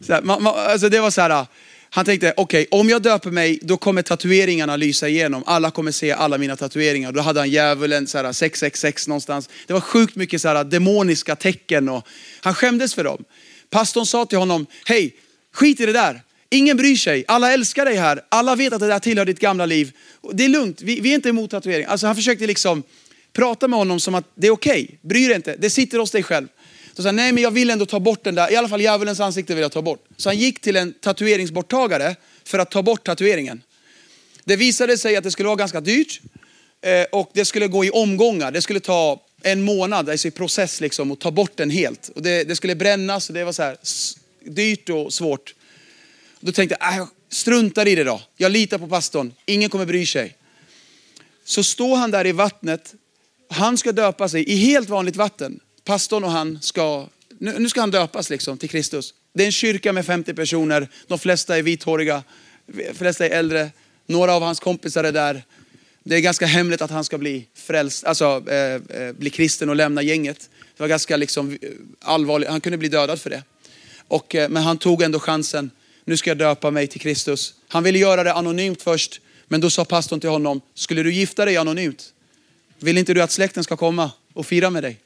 så 0.00 0.12
här, 0.12 0.22
man, 0.22 0.42
man, 0.42 0.54
alltså 0.56 0.88
det 0.88 1.00
var 1.00 1.10
så 1.10 1.20
här, 1.20 1.46
han 1.90 2.04
tänkte, 2.04 2.34
okej, 2.36 2.66
okay, 2.66 2.80
om 2.80 2.88
jag 2.88 3.02
döper 3.02 3.30
mig, 3.30 3.58
då 3.62 3.76
kommer 3.76 4.02
tatueringarna 4.02 4.76
lysa 4.76 5.08
igenom. 5.08 5.42
Alla 5.46 5.70
kommer 5.70 5.92
se 5.92 6.12
alla 6.12 6.38
mina 6.38 6.56
tatueringar. 6.56 7.12
Då 7.12 7.20
hade 7.20 7.40
han 7.40 7.50
djävulen, 7.50 8.06
så 8.06 8.18
här, 8.18 8.32
666 8.32 9.08
någonstans. 9.08 9.48
Det 9.66 9.72
var 9.72 9.80
sjukt 9.80 10.16
mycket 10.16 10.42
så 10.42 10.48
här, 10.48 10.64
demoniska 10.64 11.36
tecken 11.36 11.88
och 11.88 12.06
han 12.40 12.54
skämdes 12.54 12.94
för 12.94 13.04
dem. 13.04 13.24
Pastorn 13.70 14.06
sa 14.06 14.26
till 14.26 14.38
honom, 14.38 14.66
hej, 14.86 15.16
skit 15.52 15.80
i 15.80 15.86
det 15.86 15.92
där. 15.92 16.22
Ingen 16.50 16.76
bryr 16.76 16.96
sig, 16.96 17.24
alla 17.28 17.52
älskar 17.52 17.84
dig 17.84 17.96
här. 17.96 18.20
Alla 18.28 18.56
vet 18.56 18.72
att 18.72 18.80
det 18.80 18.86
där 18.86 18.98
tillhör 18.98 19.24
ditt 19.24 19.40
gamla 19.40 19.66
liv. 19.66 19.92
Det 20.32 20.44
är 20.44 20.48
lugnt, 20.48 20.82
vi, 20.82 21.00
vi 21.00 21.10
är 21.10 21.14
inte 21.14 21.28
emot 21.28 21.50
tatuering. 21.50 21.86
Alltså 21.86 22.06
han 22.06 22.16
försökte 22.16 22.46
liksom 22.46 22.82
prata 23.32 23.68
med 23.68 23.78
honom 23.78 24.00
som 24.00 24.14
att 24.14 24.24
det 24.34 24.46
är 24.46 24.50
okej, 24.50 24.84
okay. 24.84 24.96
bry 25.02 25.26
dig 25.26 25.36
inte, 25.36 25.56
det 25.58 25.70
sitter 25.70 25.98
hos 25.98 26.10
dig 26.10 26.22
själv. 26.22 26.46
Så 26.98 27.02
sa 27.02 27.12
nej 27.12 27.32
men 27.32 27.42
jag 27.42 27.50
vill 27.50 27.70
ändå 27.70 27.86
ta 27.86 28.00
bort 28.00 28.24
den 28.24 28.34
där, 28.34 28.52
i 28.52 28.56
alla 28.56 28.68
fall 28.68 28.80
djävulens 28.80 29.20
ansikte 29.20 29.54
vill 29.54 29.62
jag 29.62 29.72
ta 29.72 29.82
bort. 29.82 30.04
Så 30.16 30.28
han 30.28 30.38
gick 30.38 30.60
till 30.60 30.76
en 30.76 30.92
tatueringsborttagare 30.92 32.16
för 32.44 32.58
att 32.58 32.70
ta 32.70 32.82
bort 32.82 33.04
tatueringen. 33.04 33.62
Det 34.44 34.56
visade 34.56 34.98
sig 34.98 35.16
att 35.16 35.24
det 35.24 35.30
skulle 35.30 35.46
vara 35.46 35.56
ganska 35.56 35.80
dyrt 35.80 36.20
eh, 36.80 37.02
och 37.12 37.30
det 37.34 37.44
skulle 37.44 37.66
gå 37.66 37.84
i 37.84 37.90
omgångar. 37.90 38.50
Det 38.50 38.62
skulle 38.62 38.80
ta 38.80 39.20
en 39.42 39.62
månad, 39.62 40.10
alltså 40.10 40.28
i 40.28 40.30
process 40.30 40.80
liksom, 40.80 41.12
att 41.12 41.20
ta 41.20 41.30
bort 41.30 41.56
den 41.56 41.70
helt. 41.70 42.08
Och 42.08 42.22
det, 42.22 42.44
det 42.44 42.56
skulle 42.56 42.74
brännas 42.74 43.28
och 43.28 43.34
det 43.34 43.44
var 43.44 43.52
så 43.52 43.62
här 43.62 43.76
dyrt 44.44 44.88
och 44.88 45.12
svårt. 45.12 45.54
Då 46.40 46.52
tänkte 46.52 46.76
jag, 46.80 46.92
äh, 46.92 46.98
jag 46.98 47.08
struntar 47.30 47.88
i 47.88 47.94
det 47.94 48.04
då. 48.04 48.20
Jag 48.36 48.52
litar 48.52 48.78
på 48.78 48.88
pastorn, 48.88 49.34
ingen 49.46 49.70
kommer 49.70 49.86
bry 49.86 50.06
sig. 50.06 50.36
Så 51.44 51.62
står 51.62 51.96
han 51.96 52.10
där 52.10 52.26
i 52.26 52.32
vattnet, 52.32 52.94
han 53.50 53.78
ska 53.78 53.92
döpa 53.92 54.28
sig 54.28 54.44
i 54.44 54.56
helt 54.56 54.88
vanligt 54.88 55.16
vatten 55.16 55.60
pastorn 55.88 56.24
och 56.24 56.30
han 56.30 56.58
ska, 56.62 57.08
nu, 57.38 57.58
nu 57.58 57.68
ska 57.68 57.80
han 57.80 57.90
döpas 57.90 58.30
liksom 58.30 58.58
till 58.58 58.68
Kristus. 58.68 59.14
Det 59.32 59.42
är 59.42 59.46
en 59.46 59.52
kyrka 59.52 59.92
med 59.92 60.06
50 60.06 60.34
personer, 60.34 60.88
de 61.06 61.18
flesta 61.18 61.58
är 61.58 61.62
vithåriga, 61.62 62.22
de 62.66 62.94
flesta 62.94 63.26
är 63.26 63.30
äldre. 63.30 63.70
Några 64.06 64.34
av 64.34 64.42
hans 64.42 64.60
kompisar 64.60 65.04
är 65.04 65.12
där. 65.12 65.42
Det 66.04 66.16
är 66.16 66.20
ganska 66.20 66.46
hemligt 66.46 66.82
att 66.82 66.90
han 66.90 67.04
ska 67.04 67.18
bli 67.18 67.46
frälst, 67.54 68.04
alltså 68.04 68.44
eh, 68.48 68.74
eh 68.74 69.12
bli 69.12 69.30
kristen 69.30 69.68
och 69.68 69.76
lämna 69.76 70.02
gänget. 70.02 70.50
Det 70.76 70.82
var 70.82 70.88
ganska 70.88 71.16
liksom 71.16 71.50
eh, 71.50 71.70
allvarligt, 72.00 72.48
han 72.48 72.60
kunde 72.60 72.78
bli 72.78 72.88
dödad 72.88 73.20
för 73.20 73.30
det. 73.30 73.42
Och, 74.08 74.34
eh, 74.34 74.48
men 74.48 74.62
han 74.62 74.78
tog 74.78 75.02
ändå 75.02 75.20
chansen, 75.20 75.70
nu 76.04 76.16
ska 76.16 76.30
jag 76.30 76.38
döpa 76.38 76.70
mig 76.70 76.86
till 76.86 77.00
Kristus. 77.00 77.54
Han 77.68 77.84
ville 77.84 77.98
göra 77.98 78.24
det 78.24 78.32
anonymt 78.32 78.82
först, 78.82 79.20
men 79.46 79.60
då 79.60 79.70
sa 79.70 79.84
pastorn 79.84 80.20
till 80.20 80.30
honom, 80.30 80.60
skulle 80.74 81.02
du 81.02 81.12
gifta 81.12 81.44
dig 81.44 81.56
anonymt? 81.56 82.12
Vill 82.78 82.98
inte 82.98 83.14
du 83.14 83.22
att 83.22 83.30
släkten 83.30 83.64
ska 83.64 83.76
komma 83.76 84.10
och 84.32 84.46
fira 84.46 84.70
med 84.70 84.82
dig? 84.82 85.00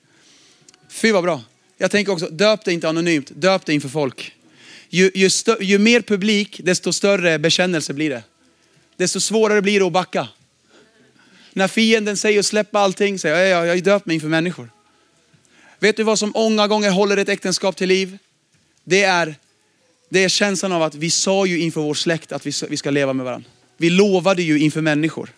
Fy 0.92 1.12
vad 1.12 1.22
bra. 1.22 1.40
Jag 1.78 1.90
tänker 1.90 2.12
också, 2.12 2.26
döp 2.26 2.64
dig 2.64 2.74
inte 2.74 2.88
anonymt, 2.88 3.30
döp 3.34 3.66
dig 3.66 3.74
inför 3.74 3.88
folk. 3.88 4.32
Ju, 4.88 5.10
ju, 5.14 5.30
stö, 5.30 5.56
ju 5.60 5.78
mer 5.78 6.00
publik, 6.00 6.60
desto 6.64 6.92
större 6.92 7.38
bekännelse 7.38 7.92
blir 7.92 8.10
det. 8.10 8.22
Desto 8.96 9.20
svårare 9.20 9.62
blir 9.62 9.80
det 9.80 9.86
att 9.86 9.92
backa. 9.92 10.28
När 11.52 11.68
fienden 11.68 12.16
säger 12.16 12.38
att 12.38 12.46
släppa 12.46 12.78
allting, 12.78 13.18
säger 13.18 13.36
jag, 13.36 13.48
jag, 13.48 13.66
jag 13.66 13.76
är 13.76 13.82
döpt 13.82 14.06
mig 14.06 14.14
inför 14.14 14.28
människor. 14.28 14.70
Vet 15.78 15.96
du 15.96 16.02
vad 16.02 16.18
som 16.18 16.30
många 16.34 16.68
gånger 16.68 16.90
håller 16.90 17.16
ett 17.16 17.28
äktenskap 17.28 17.76
till 17.76 17.88
liv? 17.88 18.18
Det 18.84 19.02
är, 19.02 19.34
det 20.08 20.24
är 20.24 20.28
känslan 20.28 20.72
av 20.72 20.82
att 20.82 20.94
vi 20.94 21.10
sa 21.10 21.46
ju 21.46 21.58
inför 21.58 21.80
vår 21.80 21.94
släkt 21.94 22.32
att 22.32 22.46
vi, 22.46 22.52
vi 22.68 22.76
ska 22.76 22.90
leva 22.90 23.12
med 23.12 23.24
varandra. 23.24 23.50
Vi 23.76 23.90
lovade 23.90 24.42
ju 24.42 24.58
inför 24.58 24.80
människor. 24.80 25.30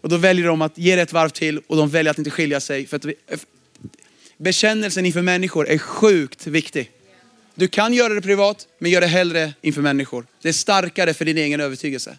Och 0.00 0.08
då 0.08 0.16
väljer 0.16 0.46
de 0.46 0.62
att 0.62 0.78
ge 0.78 0.96
det 0.96 1.02
ett 1.02 1.12
varv 1.12 1.28
till 1.28 1.58
och 1.66 1.76
de 1.76 1.88
väljer 1.88 2.10
att 2.10 2.18
inte 2.18 2.30
skilja 2.30 2.60
sig. 2.60 2.86
För 2.86 2.96
att 2.96 3.04
vi, 3.04 3.14
bekännelsen 4.36 5.06
inför 5.06 5.22
människor 5.22 5.68
är 5.68 5.78
sjukt 5.78 6.46
viktig. 6.46 6.90
Du 7.54 7.68
kan 7.68 7.94
göra 7.94 8.14
det 8.14 8.20
privat, 8.20 8.66
men 8.78 8.90
gör 8.90 9.00
det 9.00 9.06
hellre 9.06 9.52
inför 9.60 9.82
människor. 9.82 10.26
Det 10.42 10.48
är 10.48 10.52
starkare 10.52 11.14
för 11.14 11.24
din 11.24 11.38
egen 11.38 11.60
övertygelse. 11.60 12.18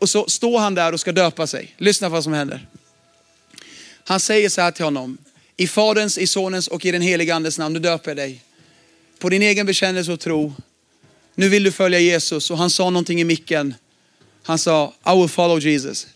Och 0.00 0.08
så 0.08 0.28
står 0.28 0.58
han 0.58 0.74
där 0.74 0.92
och 0.92 1.00
ska 1.00 1.12
döpa 1.12 1.46
sig. 1.46 1.74
Lyssna 1.78 2.08
på 2.08 2.12
vad 2.12 2.24
som 2.24 2.32
händer. 2.32 2.66
Han 4.04 4.20
säger 4.20 4.48
så 4.48 4.60
här 4.60 4.70
till 4.70 4.84
honom. 4.84 5.18
I 5.56 5.66
Faderns, 5.66 6.18
i 6.18 6.26
Sonens 6.26 6.68
och 6.68 6.84
i 6.84 6.90
den 6.90 7.02
helige 7.02 7.34
Andes 7.34 7.58
namn, 7.58 7.72
nu 7.72 7.80
döper 7.80 8.10
jag 8.10 8.16
dig. 8.16 8.44
På 9.18 9.28
din 9.28 9.42
egen 9.42 9.66
bekännelse 9.66 10.12
och 10.12 10.20
tro. 10.20 10.54
Nu 11.34 11.48
vill 11.48 11.62
du 11.62 11.72
följa 11.72 11.98
Jesus. 11.98 12.50
Och 12.50 12.58
han 12.58 12.70
sa 12.70 12.90
någonting 12.90 13.20
i 13.20 13.24
micken. 13.24 13.74
Han 14.42 14.58
sa, 14.58 14.94
I 15.06 15.20
will 15.20 15.28
follow 15.28 15.60
Jesus. 15.60 16.06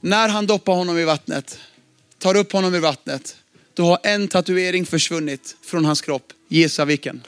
När 0.00 0.28
han 0.28 0.46
doppar 0.46 0.74
honom 0.74 0.98
i 0.98 1.04
vattnet, 1.04 1.58
tar 2.18 2.36
upp 2.36 2.52
honom 2.52 2.74
i 2.74 2.78
vattnet, 2.78 3.36
då 3.74 3.84
har 3.84 3.98
en 4.02 4.28
tatuering 4.28 4.86
försvunnit 4.86 5.56
från 5.62 5.84
hans 5.84 6.00
kropp. 6.00 6.32
Gissa 6.48 6.84
vilken? 6.84 7.22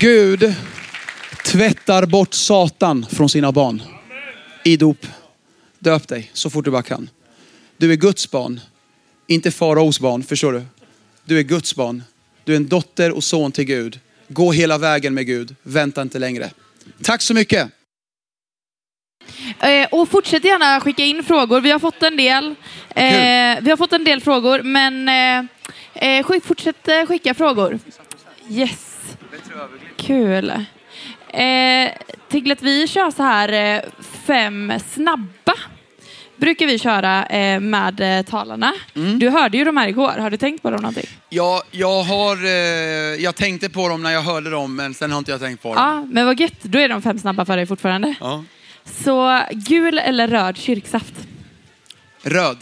Gud 0.00 0.54
tvättar 1.44 2.06
bort 2.06 2.34
Satan 2.34 3.06
från 3.10 3.28
sina 3.28 3.52
barn 3.52 3.82
i 4.64 4.76
dop. 4.76 5.06
Döp 5.78 6.08
dig 6.08 6.30
så 6.32 6.50
fort 6.50 6.64
du 6.64 6.70
bara 6.70 6.82
kan. 6.82 7.10
Du 7.76 7.92
är 7.92 7.96
Guds 7.96 8.30
barn, 8.30 8.60
inte 9.26 9.50
faraos 9.50 10.00
barn, 10.00 10.22
förstår 10.22 10.52
du? 10.52 10.62
Du 11.24 11.38
är 11.38 11.42
Guds 11.42 11.74
barn. 11.74 12.02
Du 12.44 12.52
är 12.52 12.56
en 12.56 12.68
dotter 12.68 13.10
och 13.10 13.24
son 13.24 13.52
till 13.52 13.64
Gud. 13.64 14.00
Gå 14.28 14.52
hela 14.52 14.78
vägen 14.78 15.14
med 15.14 15.26
Gud, 15.26 15.54
vänta 15.62 16.02
inte 16.02 16.18
längre. 16.18 16.50
Tack 17.02 17.22
så 17.22 17.34
mycket. 17.34 17.70
Eh, 19.60 19.88
och 19.90 20.08
fortsätt 20.08 20.44
gärna 20.44 20.80
skicka 20.80 21.04
in 21.04 21.24
frågor. 21.24 21.60
Vi 21.60 21.70
har 21.70 21.78
fått 21.78 22.02
en 22.02 22.16
del. 22.16 22.54
Eh, 22.90 23.60
vi 23.60 23.70
har 23.70 23.76
fått 23.76 23.92
en 23.92 24.04
del 24.04 24.20
frågor, 24.20 24.62
men 24.62 25.08
eh, 25.08 26.18
eh 26.18 26.40
fortsätt 26.42 26.88
eh, 26.88 27.06
skicka 27.06 27.34
frågor. 27.34 27.78
Yes. 28.50 29.00
Kul. 29.96 30.50
Eh, 31.28 31.90
Tiglet, 32.28 32.62
vi 32.62 32.88
kör 32.88 33.10
så 33.10 33.22
här 33.22 33.84
fem 34.26 34.72
snabba 34.92 35.54
brukar 36.36 36.66
vi 36.66 36.78
köra 36.78 37.26
eh, 37.26 37.60
med 37.60 38.18
eh, 38.18 38.24
talarna. 38.24 38.72
Mm. 38.94 39.18
Du 39.18 39.30
hörde 39.30 39.58
ju 39.58 39.64
de 39.64 39.76
här 39.76 39.88
igår. 39.88 40.12
Har 40.18 40.30
du 40.30 40.36
tänkt 40.36 40.62
på 40.62 40.70
dem 40.70 40.80
någonting? 40.80 41.06
Ja, 41.28 41.62
jag, 41.70 42.02
har, 42.02 42.44
eh, 42.44 42.50
jag 43.22 43.34
tänkte 43.34 43.70
på 43.70 43.88
dem 43.88 44.02
när 44.02 44.10
jag 44.10 44.22
hörde 44.22 44.50
dem, 44.50 44.76
men 44.76 44.94
sen 44.94 45.10
har 45.10 45.18
inte 45.18 45.30
jag 45.30 45.40
tänkt 45.40 45.62
på 45.62 45.74
dem. 45.74 45.84
Ja, 45.84 46.06
men 46.12 46.26
vad 46.26 46.40
gött. 46.40 46.62
Då 46.62 46.78
är 46.78 46.88
de 46.88 47.02
fem 47.02 47.18
snabba 47.18 47.44
för 47.44 47.56
dig 47.56 47.66
fortfarande. 47.66 48.14
Ja. 48.20 48.44
Så 48.84 49.42
gul 49.50 49.98
eller 49.98 50.28
röd 50.28 50.56
kyrksaft? 50.56 51.14
Röd. 52.22 52.58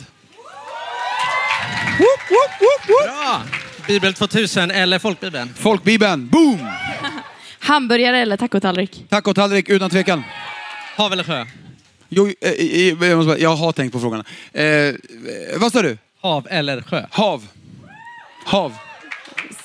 Bra! 3.05 3.43
Bibel 3.87 4.15
2000 4.15 4.71
eller 4.71 4.99
folkbibeln? 4.99 5.55
Folkbibeln, 5.55 6.29
boom! 6.29 6.59
Hamburgare 7.59 8.19
eller 8.19 8.37
tacotallrik? 8.37 9.07
Tacotallrik 9.09 9.69
utan 9.69 9.91
tvekan. 9.91 10.23
Hav 10.97 11.13
eller 11.13 11.25
sjö? 11.25 11.47
Jo, 12.09 12.27
eh, 12.41 12.51
eh, 12.51 12.89
jag, 13.09 13.19
måste, 13.25 13.43
jag 13.43 13.57
har 13.57 13.73
tänkt 13.73 13.93
på 13.93 14.01
frågan. 14.01 14.25
Eh, 14.53 14.95
vad 15.57 15.73
sa 15.73 15.83
du? 15.83 15.99
Hav 16.21 16.47
eller 16.51 16.83
sjö? 16.83 17.07
Hav. 17.11 17.47
Hav. 18.45 18.75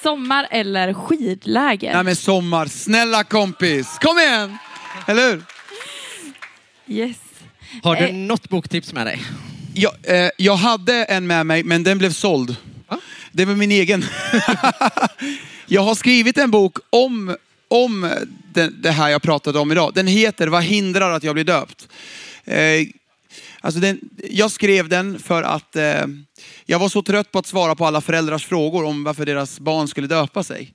Sommar 0.04 0.48
eller 0.52 0.94
skidläger? 0.94 1.94
Nej 1.94 2.04
men 2.04 2.16
sommar. 2.16 2.66
Snälla 2.66 3.24
kompis, 3.24 3.98
kom 4.02 4.20
igen! 4.20 4.58
Eller 5.08 5.30
hur? 5.30 5.44
Yes. 6.88 7.18
Har 7.84 7.96
du 7.96 8.08
eh. 8.08 8.14
något 8.14 8.50
boktips 8.50 8.94
med 8.94 9.08
dig? 9.08 9.22
Jag, 9.74 9.94
eh, 10.04 10.30
jag 10.38 10.56
hade 10.56 11.04
en 11.04 11.28
med 11.28 11.46
mig, 11.46 11.64
men 11.64 11.84
den 11.84 11.98
blev 11.98 12.12
såld. 12.12 12.56
Ah? 12.88 12.98
Det 13.32 13.46
var 13.46 13.56
min 13.56 13.72
egen. 13.72 14.06
jag 15.66 15.82
har 15.82 15.96
skrivit 15.96 16.38
en 16.38 16.52
bok 16.52 16.78
om, 16.90 17.36
om 17.68 18.14
det, 18.54 18.70
det 18.70 18.92
här 18.92 19.10
jag 19.10 19.22
pratade 19.22 19.60
om 19.60 19.72
idag. 19.72 19.92
Den 19.96 20.08
heter 20.08 20.48
Vad 20.48 20.64
hindrar 20.64 21.12
att 21.12 21.24
jag 21.24 21.36
blir 21.36 21.44
döpt? 21.44 21.88
Eh, 22.46 22.88
alltså 23.62 23.80
den, 23.80 24.00
jag 24.30 24.52
skrev 24.52 24.90
den 24.90 25.20
för 25.20 25.44
att 25.44 25.76
eh, 25.76 26.06
jag 26.66 26.80
var 26.80 26.90
så 26.90 27.02
trött 27.02 27.32
på 27.32 27.40
att 27.40 27.48
svara 27.48 27.76
på 27.76 27.86
alla 27.86 28.02
föräldrars 28.02 28.46
frågor 28.46 28.84
om 28.84 29.04
varför 29.04 29.26
deras 29.26 29.60
barn 29.60 29.88
skulle 29.88 30.08
döpa 30.08 30.44
sig. 30.44 30.74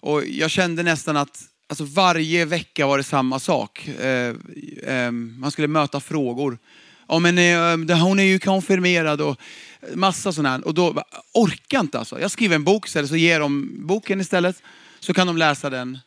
Och 0.00 0.26
jag 0.26 0.50
kände 0.50 0.82
nästan 0.82 1.16
att 1.16 1.42
alltså 1.80 1.94
varje 2.00 2.44
vecka 2.44 2.86
var 2.86 2.98
det 2.98 3.04
samma 3.04 3.38
sak. 3.38 3.88
Eh, 3.88 4.34
eh, 4.82 5.10
man 5.10 5.50
skulle 5.50 5.68
möta 5.68 6.00
frågor. 6.00 6.58
Ja, 7.08 7.18
men, 7.18 7.38
eh, 7.88 7.98
hon 7.98 8.18
är 8.18 8.24
ju 8.24 8.38
konfirmerad 8.38 9.20
och 9.20 9.36
massa 9.94 10.32
sådana 10.32 10.48
här. 10.48 10.66
Och 10.66 10.74
då 10.74 11.02
orkar 11.34 11.80
inte 11.80 11.98
alltså. 11.98 12.20
Jag 12.20 12.30
skriver 12.30 12.54
en 12.54 12.64
bok 12.64 12.86
istället 12.86 13.10
så 13.10 13.16
ger 13.16 13.40
de 13.40 13.70
boken 13.86 14.20
istället. 14.20 14.62
Så 15.00 15.14
kan 15.14 15.26
de 15.26 15.36
läsa 15.36 15.70
den. 15.70 15.98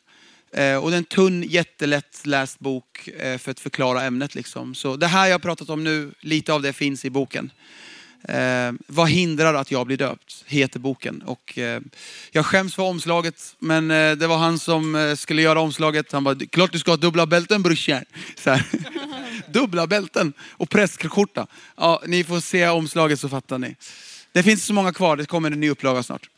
Eh, 0.54 0.76
och 0.78 0.90
det 0.90 0.96
är 0.96 0.98
en 0.98 1.04
tunn, 1.04 1.44
jättelätt 1.44 2.22
läst 2.26 2.60
bok 2.60 3.08
eh, 3.08 3.38
för 3.38 3.52
att 3.52 3.60
förklara 3.60 4.04
ämnet. 4.04 4.36
Liksom. 4.36 4.76
Så 4.76 4.96
det 4.96 5.08
här 5.08 5.28
jag 5.28 5.42
pratat 5.42 5.70
om 5.70 5.84
nu, 5.84 6.12
lite 6.20 6.54
av 6.54 6.62
det 6.62 6.74
finns 6.74 7.06
i 7.06 7.10
boken. 7.10 7.52
Eh, 8.24 8.72
vad 8.88 9.10
hindrar 9.10 9.54
att 9.54 9.72
jag 9.72 9.88
blir 9.88 9.98
döpt? 9.98 10.44
Heter 10.48 10.80
boken. 10.80 11.22
Och, 11.22 11.58
eh, 11.58 11.82
jag 12.32 12.46
skäms 12.46 12.76
för 12.76 12.84
omslaget, 12.84 13.56
men 13.60 13.92
eh, 13.92 14.12
det 14.12 14.28
var 14.28 14.38
han 14.38 14.60
som 14.60 14.96
eh, 14.96 15.16
skulle 15.16 15.42
göra 15.42 15.60
omslaget. 15.60 16.12
Han 16.12 16.24
bara, 16.24 16.36
klart 16.36 16.72
du 16.72 16.80
ska 16.80 16.92
ha 16.92 16.98
dubbla 16.98 17.26
bälten 17.26 17.64
brorsan. 17.64 18.06
dubbla 19.48 19.88
bälten 19.88 20.34
och 20.50 20.70
prästskjorta. 20.70 21.48
Ja, 21.76 22.02
ni 22.06 22.24
får 22.24 22.40
se 22.40 22.68
omslaget 22.68 23.20
så 23.20 23.30
fattar 23.30 23.58
ni. 23.58 23.76
Det 24.32 24.44
finns 24.44 24.66
så 24.66 24.74
många 24.74 24.94
kvar, 24.94 25.18
det 25.18 25.26
kommer 25.26 25.52
en 25.52 25.60
ny 25.60 25.70
upplaga 25.70 26.04
snart. 26.04 26.30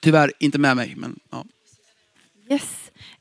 Tyvärr 0.00 0.32
inte 0.38 0.58
med 0.58 0.76
mig, 0.76 0.94
men 0.96 1.20
ja. 1.30 1.44
Yes. 2.50 2.62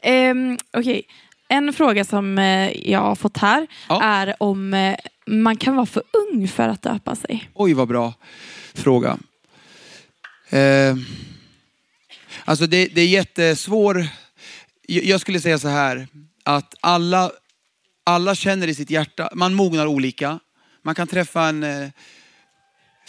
Um, 0.03 0.57
Okej, 0.71 0.79
okay 0.79 1.03
en 1.49 1.73
fråga 1.73 2.05
som 2.05 2.37
uh, 2.37 2.89
jag 2.89 2.99
har 2.99 3.15
fått 3.15 3.37
här 3.37 3.67
ja. 3.89 4.03
är 4.03 4.35
om 4.39 4.73
uh, 4.73 4.95
man 5.27 5.57
kan 5.57 5.75
vara 5.75 5.85
för 5.85 6.03
ung 6.13 6.47
för 6.47 6.69
att 6.69 6.81
döpa 6.81 7.15
sig. 7.15 7.49
Oj, 7.53 7.73
vad 7.73 7.87
bra 7.87 8.13
fråga. 8.73 9.17
Uh, 10.53 10.95
alltså 12.45 12.67
det, 12.67 12.85
det 12.85 13.01
är 13.01 13.07
jättesvår. 13.07 14.07
Jag 14.87 15.21
skulle 15.21 15.39
säga 15.39 15.59
så 15.59 15.67
här, 15.67 16.07
att 16.43 16.75
alla, 16.81 17.31
alla 18.03 18.35
känner 18.35 18.67
i 18.67 18.75
sitt 18.75 18.89
hjärta, 18.89 19.29
man 19.33 19.53
mognar 19.53 19.85
olika. 19.85 20.39
Man 20.83 20.95
kan 20.95 21.07
träffa 21.07 21.43
en 21.43 21.91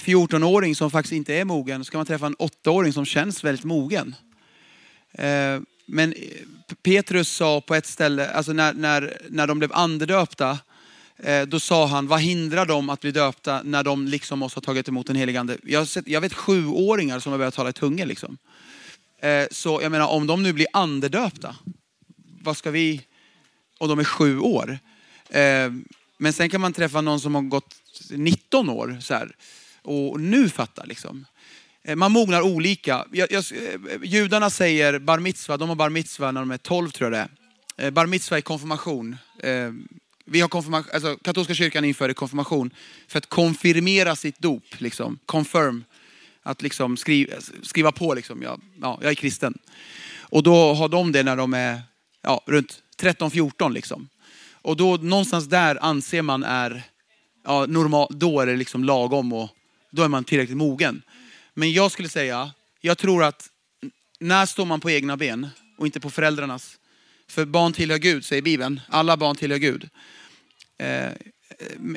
14-åring 0.01 0.75
som 0.75 0.91
faktiskt 0.91 1.13
inte 1.13 1.35
är 1.35 1.45
mogen, 1.45 1.85
så 1.85 1.91
kan 1.91 1.99
man 1.99 2.07
träffa 2.07 2.27
en 2.27 2.37
8-åring 2.37 2.93
som 2.93 3.05
känns 3.05 3.45
väldigt 3.45 3.65
mogen. 3.65 4.15
Men 5.93 6.13
eh, 6.13 6.29
Petrus 6.83 7.29
sa 7.29 7.61
på 7.61 7.75
ett 7.75 7.87
ställe, 7.87 8.31
alltså 8.31 8.53
när, 8.53 8.73
när, 8.75 9.19
när 9.29 9.47
de 9.47 9.59
blev 9.59 9.73
andedöpta, 9.73 10.59
eh, 11.17 11.43
då 11.43 11.61
sa 11.61 11.87
han, 11.87 12.07
vad 12.07 12.21
hindrar 12.21 12.67
dem 12.67 12.91
att 12.91 13.01
bli 13.01 13.11
döpta 13.11 13.63
när 13.65 13.83
de 13.83 14.07
liksom 14.07 14.39
måste 14.39 14.57
ha 14.57 14.63
tagit 14.63 14.89
emot 14.89 15.07
den 15.07 15.17
helige 15.17 15.41
ande? 15.41 15.59
Jag, 15.63 15.89
sett, 15.89 16.09
jag 16.09 16.21
vet 16.21 16.35
sjuåringar 16.35 17.21
som 17.21 17.33
har 17.33 17.39
börjat 17.39 17.55
tala 17.55 17.71
i 17.71 17.73
tungor. 17.73 18.07
Liksom. 18.07 18.39
Eh, 19.23 19.47
så 19.51 19.81
jag 19.83 19.93
menar, 19.93 20.07
om 20.09 20.27
de 20.27 20.43
nu 20.43 20.53
blir 20.53 20.67
andedöpta, 20.73 21.57
vad 22.43 22.57
ska 22.57 22.71
vi, 22.71 23.03
och 23.79 23.89
de 23.89 23.99
är 23.99 24.05
sju 24.05 24.39
år, 24.39 24.79
men 26.19 26.33
sen 26.33 26.51
kan 26.51 26.61
man 26.61 26.73
träffa 26.73 27.01
någon 27.01 27.21
som 27.21 27.35
har 27.35 27.43
gått 27.43 27.77
19 28.11 28.69
år 28.69 28.99
så 29.01 29.15
här, 29.15 29.37
och 29.83 30.21
nu 30.21 30.49
fattar 30.49 30.87
liksom. 30.87 31.27
Eh, 31.91 31.97
man 31.97 32.13
mognar 32.13 32.43
olika. 32.43 33.07
Jag, 33.13 33.33
jag, 33.33 33.45
eh, 33.53 33.81
judarna 34.03 34.51
säger 34.51 34.99
bar 34.99 35.19
mitzva, 35.19 35.57
de 35.57 35.69
har 35.69 35.77
bar 35.77 35.91
mitzva 35.91 36.31
när 36.31 36.41
de 36.41 36.51
är 36.51 36.59
12 36.59 36.91
tror 36.91 37.13
jag 37.13 37.29
det 37.29 37.29
är. 37.77 37.87
Eh, 37.87 37.91
bar 37.91 38.07
mitzva 38.07 38.37
är 38.37 38.41
konfirmation. 38.41 39.17
Vi 40.27 40.41
har 40.41 40.49
konfirmation, 40.49 40.91
alltså 40.95 41.17
katolska 41.17 41.55
kyrkan 41.55 41.85
införde 41.85 42.15
konfirmation 42.15 42.71
för 43.09 43.19
att 43.19 43.27
konfirmera 43.27 44.17
sitt 44.17 44.39
dop, 44.39 44.65
liksom. 44.79 45.19
confirm. 45.27 45.85
Att 46.43 46.63
liksom 46.63 46.97
skriva, 46.97 47.33
skriva 47.63 47.93
på, 47.93 48.15
liksom. 48.15 48.43
jag, 48.43 48.61
ja, 48.81 48.99
jag 49.03 49.11
är 49.11 49.15
kristen. 49.15 49.59
Och 50.19 50.43
då 50.43 50.75
har 50.75 50.89
de 50.89 51.13
det 51.13 51.23
när 51.23 51.37
de 51.37 51.55
är 51.55 51.83
ja, 52.23 52.43
runt 52.47 52.83
13-14 53.03 53.73
liksom. 53.73 54.09
Och 54.53 54.77
då 54.77 54.97
någonstans 54.97 55.49
där 55.49 55.79
anser 55.85 56.23
man 56.23 56.45
är, 56.45 56.83
ja, 57.45 57.67
normal, 57.67 58.07
då 58.11 58.41
är 58.41 58.47
det 58.47 58.57
liksom 58.57 58.85
lagom 58.85 59.33
och 59.33 59.49
då 59.91 60.03
är 60.03 60.09
man 60.09 60.25
tillräckligt 60.25 60.57
mogen. 60.57 61.03
Men 61.55 61.73
jag 61.73 61.93
skulle 61.93 62.09
säga, 62.09 62.53
jag 62.81 62.99
tror 62.99 63.25
att 63.25 63.51
när 64.19 64.47
står 64.47 64.65
man 64.65 64.81
på 64.81 64.91
egna 64.91 65.17
ben 65.17 65.49
och 65.79 65.87
inte 65.87 66.01
på 66.01 66.11
föräldrarnas? 66.11 66.79
För 67.29 67.45
barn 67.45 67.73
tillhör 67.73 67.99
Gud, 67.99 68.25
säger 68.25 68.43
Bibeln. 68.43 68.81
Alla 68.89 69.17
barn 69.17 69.37
tillhör 69.37 69.59
Gud. 69.59 69.89
Eh, 70.79 71.13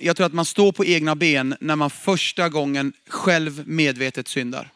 jag 0.01 0.15
tror 0.15 0.25
att 0.25 0.33
man 0.33 0.45
står 0.45 0.71
på 0.71 0.85
egna 0.85 1.15
ben 1.15 1.55
när 1.59 1.75
man 1.75 1.89
första 1.89 2.49
gången 2.49 2.93
själv 3.07 3.67
medvetet 3.67 4.27
syndar. 4.27 4.69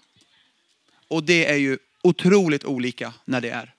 Och 1.08 1.24
det 1.24 1.46
är 1.46 1.56
ju 1.56 1.78
otroligt 2.04 2.66
olika 2.66 3.14
när 3.26 3.42
det 3.42 3.50
är. 3.50 3.74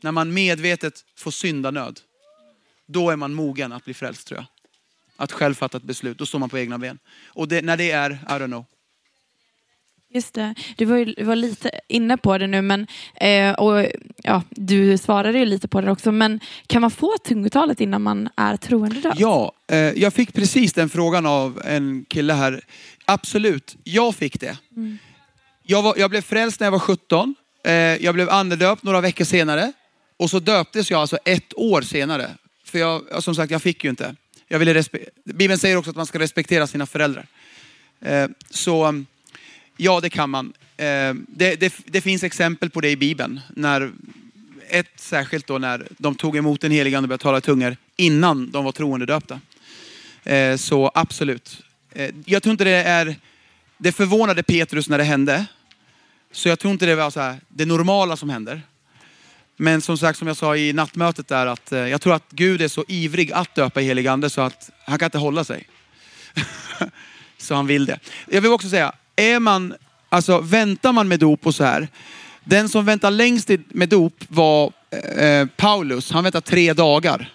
När 0.00 0.12
man 0.12 0.34
medvetet 0.34 1.04
får 1.16 1.30
syndanöd, 1.30 2.00
då 2.86 3.10
är 3.10 3.16
man 3.16 3.34
mogen 3.34 3.72
att 3.72 3.84
bli 3.84 3.94
frälst 3.94 4.26
tror 4.26 4.38
jag. 4.38 4.46
Att 5.16 5.32
själv 5.32 5.54
fatta 5.54 5.76
ett 5.76 5.84
beslut, 5.84 6.18
då 6.18 6.26
står 6.26 6.38
man 6.38 6.48
på 6.48 6.58
egna 6.58 6.78
ben. 6.78 6.98
Och 7.26 7.48
det, 7.48 7.62
när 7.62 7.76
det 7.76 7.90
är, 7.90 8.10
I 8.10 8.16
don't 8.26 8.46
know. 8.46 8.64
Just 10.14 10.34
det. 10.34 10.54
Du 10.76 10.84
var, 10.84 10.96
ju, 10.96 11.24
var 11.24 11.36
lite 11.36 11.70
inne 11.88 12.16
på 12.16 12.38
det 12.38 12.46
nu, 12.46 12.62
men, 12.62 12.86
eh, 13.14 13.52
och, 13.52 13.86
ja, 14.22 14.42
du 14.50 14.98
svarade 14.98 15.38
ju 15.38 15.44
lite 15.44 15.68
på 15.68 15.80
det 15.80 15.90
också. 15.90 16.12
Men 16.12 16.40
kan 16.66 16.80
man 16.80 16.90
få 16.90 17.16
tungotalet 17.24 17.80
innan 17.80 18.02
man 18.02 18.28
är 18.36 18.56
troende 18.56 19.00
döpt? 19.00 19.20
Ja, 19.20 19.52
eh, 19.70 19.78
jag 19.78 20.12
fick 20.12 20.32
precis 20.32 20.72
den 20.72 20.88
frågan 20.88 21.26
av 21.26 21.62
en 21.64 22.04
kille 22.08 22.32
här. 22.32 22.64
Absolut, 23.04 23.76
jag 23.84 24.14
fick 24.14 24.40
det. 24.40 24.58
Jag, 25.62 25.82
var, 25.82 25.94
jag 25.96 26.10
blev 26.10 26.20
frälst 26.20 26.60
när 26.60 26.66
jag 26.66 26.72
var 26.72 26.78
17. 26.78 27.34
Eh, 27.64 27.72
jag 27.72 28.14
blev 28.14 28.30
andedöpt 28.30 28.82
några 28.82 29.00
veckor 29.00 29.24
senare. 29.24 29.72
Och 30.16 30.30
så 30.30 30.38
döptes 30.38 30.90
jag 30.90 31.00
alltså 31.00 31.18
ett 31.24 31.54
år 31.56 31.82
senare. 31.82 32.30
För 32.64 32.78
jag, 32.78 33.22
som 33.22 33.34
sagt, 33.34 33.50
jag 33.50 33.62
fick 33.62 33.84
ju 33.84 33.90
inte. 33.90 34.16
Jag 34.48 34.58
ville 34.58 34.84
Bibeln 35.24 35.58
säger 35.58 35.76
också 35.76 35.90
att 35.90 35.96
man 35.96 36.06
ska 36.06 36.18
respektera 36.18 36.66
sina 36.66 36.86
föräldrar. 36.86 37.26
Eh, 38.00 38.28
så 38.50 39.04
ja, 39.76 40.00
det 40.00 40.10
kan 40.10 40.30
man. 40.30 40.52
Eh, 40.76 41.14
det, 41.28 41.56
det, 41.60 41.74
det 41.84 42.00
finns 42.00 42.24
exempel 42.24 42.70
på 42.70 42.80
det 42.80 42.90
i 42.90 42.96
Bibeln. 42.96 43.40
När, 43.48 43.92
ett 44.68 44.92
särskilt 44.96 45.46
då 45.46 45.58
när 45.58 45.88
de 45.98 46.14
tog 46.14 46.36
emot 46.36 46.60
den 46.60 46.70
heliga 46.70 46.98
ande 46.98 47.04
och 47.04 47.08
började 47.08 47.22
tala 47.22 47.38
i 47.38 47.40
tungor 47.40 47.76
innan 47.96 48.50
de 48.50 48.64
var 48.64 48.72
troende 48.72 49.06
döpta. 49.06 49.40
Eh, 50.24 50.56
så 50.56 50.90
absolut. 50.94 51.62
Eh, 51.92 52.10
jag 52.24 52.42
tror 52.42 52.50
inte 52.50 52.64
det 52.64 52.70
är... 52.70 53.16
Det 53.78 53.92
förvånade 53.92 54.42
Petrus 54.42 54.88
när 54.88 54.98
det 54.98 55.04
hände. 55.04 55.46
Så 56.32 56.48
jag 56.48 56.58
tror 56.58 56.72
inte 56.72 56.86
det 56.86 56.94
var 56.94 57.10
så 57.10 57.20
här, 57.20 57.36
det 57.48 57.64
normala 57.64 58.16
som 58.16 58.30
händer. 58.30 58.62
Men 59.56 59.80
som 59.80 59.98
sagt, 59.98 60.18
som 60.18 60.28
jag 60.28 60.36
sa 60.36 60.56
i 60.56 60.72
nattmötet 60.72 61.28
där, 61.28 61.46
att 61.46 61.72
jag 61.72 62.00
tror 62.00 62.14
att 62.14 62.30
Gud 62.30 62.62
är 62.62 62.68
så 62.68 62.84
ivrig 62.88 63.32
att 63.32 63.54
döpa 63.54 63.80
i 63.80 63.84
helig 63.84 64.06
ande 64.06 64.30
så 64.30 64.40
att 64.40 64.70
han 64.84 64.98
kan 64.98 65.06
inte 65.06 65.18
hålla 65.18 65.44
sig. 65.44 65.68
så 67.38 67.54
han 67.54 67.66
vill 67.66 67.86
det. 67.86 67.98
Jag 68.30 68.40
vill 68.40 68.50
också 68.50 68.68
säga, 68.68 68.92
är 69.16 69.40
man, 69.40 69.74
alltså 70.08 70.38
väntar 70.40 70.92
man 70.92 71.08
med 71.08 71.20
dop 71.20 71.46
och 71.46 71.54
så 71.54 71.64
här. 71.64 71.88
Den 72.44 72.68
som 72.68 72.84
väntar 72.84 73.10
längst 73.10 73.50
med 73.68 73.88
dop 73.88 74.14
var 74.28 74.72
eh, 75.18 75.46
Paulus. 75.56 76.10
Han 76.10 76.24
väntar 76.24 76.40
tre 76.40 76.72
dagar. 76.72 77.30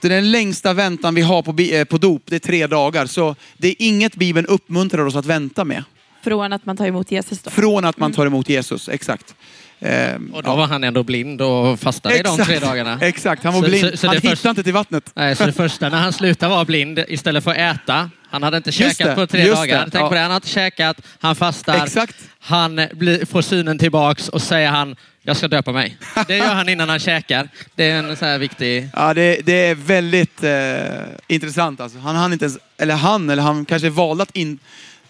Det 0.00 0.08
är 0.08 0.10
den 0.10 0.30
längsta 0.30 0.72
väntan 0.72 1.14
vi 1.14 1.22
har 1.22 1.42
på, 1.42 1.62
eh, 1.62 1.84
på 1.84 1.98
dop, 1.98 2.22
det 2.26 2.34
är 2.36 2.40
tre 2.40 2.66
dagar. 2.66 3.06
Så 3.06 3.36
det 3.56 3.68
är 3.68 3.74
inget 3.78 4.16
Bibeln 4.16 4.46
uppmuntrar 4.46 5.06
oss 5.06 5.16
att 5.16 5.26
vänta 5.26 5.64
med. 5.64 5.84
Från 6.24 6.52
att 6.52 6.66
man 6.66 6.76
tar 6.76 6.86
emot 6.86 7.10
Jesus 7.12 7.42
då? 7.42 7.50
Från 7.50 7.84
att 7.84 7.98
man 7.98 8.12
tar 8.12 8.26
emot 8.26 8.48
Jesus, 8.48 8.88
exakt. 8.88 9.34
Eh, 9.80 10.14
Och 10.32 10.42
då 10.42 10.56
var 10.56 10.66
han 10.66 10.84
ändå 10.84 11.02
blind 11.02 11.42
och 11.42 11.80
fastade 11.80 12.18
i 12.18 12.22
de 12.22 12.36
tre 12.38 12.58
dagarna. 12.58 12.98
Exakt, 13.02 13.44
han 13.44 13.54
var 13.54 13.62
Så- 13.62 13.68
blind. 13.68 13.90
så- 13.90 13.96
så 13.96 14.06
han 14.06 14.16
hittade 14.16 14.36
först- 14.36 14.44
inte 14.44 14.62
till 14.62 14.72
vattnet. 14.72 15.10
Nej, 15.14 15.36
så 15.36 15.46
det 15.46 15.52
första 15.62 15.88
när 15.88 15.98
han 15.98 16.12
slutade 16.12 16.50
vara 16.54 16.64
blind, 16.64 17.04
istället 17.08 17.44
för 17.44 17.50
att 17.50 17.56
äta, 17.76 18.10
han 18.34 18.42
hade 18.42 18.56
inte 18.56 18.70
Just 18.70 18.78
käkat 18.78 19.08
det, 19.08 19.14
på 19.14 19.26
tre 19.26 19.48
dagar. 19.48 19.84
det, 19.84 19.90
Tänk 19.90 20.04
ja. 20.04 20.08
på 20.08 20.14
det, 20.14 20.20
han 20.20 20.30
har 20.30 20.36
inte 20.36 20.48
käkat, 20.48 21.00
han 21.20 21.36
fastar, 21.36 21.84
Exakt. 21.84 22.16
han 22.38 22.80
blir, 22.92 23.24
får 23.24 23.42
synen 23.42 23.78
tillbaks 23.78 24.28
och 24.28 24.42
säger 24.42 24.68
han, 24.68 24.96
jag 25.22 25.36
ska 25.36 25.48
döpa 25.48 25.72
mig. 25.72 25.96
Det 26.26 26.36
gör 26.36 26.54
han 26.54 26.68
innan 26.68 26.88
han 26.88 26.98
käkar. 26.98 27.48
Det 27.74 27.84
är 27.84 27.98
en 27.98 28.16
så 28.16 28.24
här 28.24 28.38
viktig... 28.38 28.88
Ja, 28.92 29.14
det, 29.14 29.40
det 29.46 29.52
är 29.52 29.74
väldigt 29.74 30.42
eh, 30.42 31.34
intressant. 31.34 31.80
Alltså. 31.80 31.98
Han 31.98 32.16
hann 32.16 32.32
inte 32.32 32.44
ens, 32.44 32.58
eller 32.76 32.94
han, 32.94 33.30
eller 33.30 33.42
han 33.42 33.64
kanske 33.64 33.90
valde 33.90 34.22
att 34.22 34.36
in, 34.36 34.58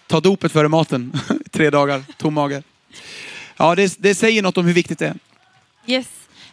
ta 0.07 0.19
dopet 0.19 0.51
före 0.51 0.67
maten. 0.67 1.13
tre 1.51 1.69
dagar, 1.69 2.03
tom 2.17 2.33
mage. 2.33 2.63
Ja, 3.57 3.75
det, 3.75 3.95
det 3.99 4.15
säger 4.15 4.41
något 4.41 4.57
om 4.57 4.65
hur 4.65 4.73
viktigt 4.73 4.99
det 4.99 5.07
är. 5.07 5.15
Yes. 5.87 6.07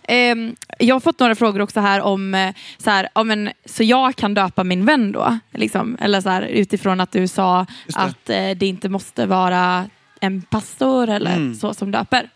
Ehm, 0.08 0.56
jag 0.78 0.94
har 0.94 1.00
fått 1.00 1.18
några 1.20 1.34
frågor 1.34 1.60
också 1.60 1.80
här 1.80 2.00
om 2.00 2.34
eh, 2.34 2.54
så, 2.78 2.90
här, 2.90 3.08
ja, 3.14 3.24
men, 3.24 3.50
så 3.64 3.82
jag 3.82 4.16
kan 4.16 4.34
döpa 4.34 4.64
min 4.64 4.84
vän 4.84 5.12
då? 5.12 5.38
Liksom. 5.54 5.96
Eller 6.00 6.20
så 6.20 6.28
här, 6.28 6.42
utifrån 6.42 7.00
att 7.00 7.12
du 7.12 7.28
sa 7.28 7.66
det. 7.86 7.96
att 7.98 8.30
eh, 8.30 8.50
det 8.50 8.66
inte 8.66 8.88
måste 8.88 9.26
vara 9.26 9.88
en 10.20 10.42
pastor 10.42 11.08
eller 11.08 11.36
Mm. 11.36 11.54
så 11.54 11.74
som 11.74 11.90
döper. 11.90 12.28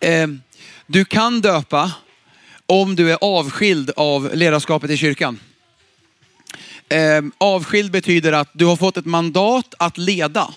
Eh, 0.00 0.26
du 0.86 1.04
kan 1.04 1.40
döpa 1.40 1.92
om 2.66 2.96
du 2.96 3.12
är 3.12 3.18
avskild 3.20 3.90
av 3.96 4.30
ledarskapet 4.34 4.90
i 4.90 4.96
kyrkan. 4.96 5.38
Eh, 6.88 7.22
avskild 7.38 7.90
betyder 7.92 8.32
att 8.32 8.48
du 8.52 8.64
har 8.66 8.76
fått 8.76 8.96
ett 8.96 9.06
mandat 9.06 9.74
att 9.78 9.98
leda. 9.98 10.54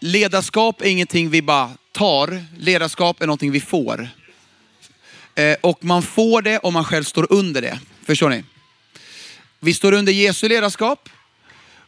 Ledarskap 0.00 0.80
är 0.82 0.86
ingenting 0.86 1.30
vi 1.30 1.42
bara 1.42 1.70
tar, 1.92 2.44
ledarskap 2.58 3.22
är 3.22 3.26
någonting 3.26 3.50
vi 3.50 3.60
får. 3.60 4.08
Eh, 5.40 5.56
och 5.60 5.84
man 5.84 6.02
får 6.02 6.42
det 6.42 6.58
om 6.58 6.74
man 6.74 6.84
själv 6.84 7.04
står 7.04 7.26
under 7.32 7.62
det. 7.62 7.78
Förstår 8.06 8.30
ni? 8.30 8.44
Vi 9.60 9.74
står 9.74 9.92
under 9.92 10.12
Jesu 10.12 10.48
ledarskap. 10.48 11.08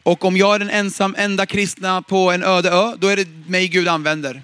Och 0.03 0.25
om 0.25 0.37
jag 0.37 0.55
är 0.55 0.59
den 0.59 0.69
ensam 0.69 1.15
enda 1.17 1.45
kristna 1.45 2.01
på 2.01 2.31
en 2.31 2.43
öde 2.43 2.69
ö, 2.69 2.95
då 2.99 3.07
är 3.07 3.17
det 3.17 3.27
mig 3.47 3.67
Gud 3.67 3.87
använder. 3.87 4.41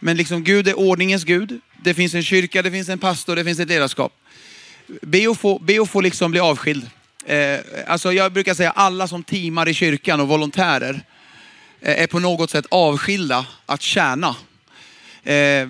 Men 0.00 0.16
liksom 0.16 0.44
Gud 0.44 0.68
är 0.68 0.78
ordningens 0.78 1.24
Gud. 1.24 1.60
Det 1.82 1.94
finns 1.94 2.14
en 2.14 2.22
kyrka, 2.22 2.62
det 2.62 2.70
finns 2.70 2.88
en 2.88 2.98
pastor, 2.98 3.36
det 3.36 3.44
finns 3.44 3.60
ett 3.60 3.68
ledarskap. 3.68 4.12
Be 5.02 5.30
att 5.30 5.38
få, 5.38 5.58
be 5.58 5.82
att 5.82 5.90
få 5.90 6.00
liksom 6.00 6.30
bli 6.30 6.40
avskild. 6.40 6.90
Eh, 7.26 7.58
alltså 7.86 8.12
jag 8.12 8.32
brukar 8.32 8.54
säga 8.54 8.70
alla 8.70 9.08
som 9.08 9.22
teamar 9.22 9.68
i 9.68 9.74
kyrkan 9.74 10.20
och 10.20 10.28
volontärer 10.28 11.00
eh, 11.80 12.02
är 12.02 12.06
på 12.06 12.18
något 12.18 12.50
sätt 12.50 12.66
avskilda 12.68 13.46
att 13.66 13.82
tjäna. 13.82 14.36
Eh, 15.24 15.68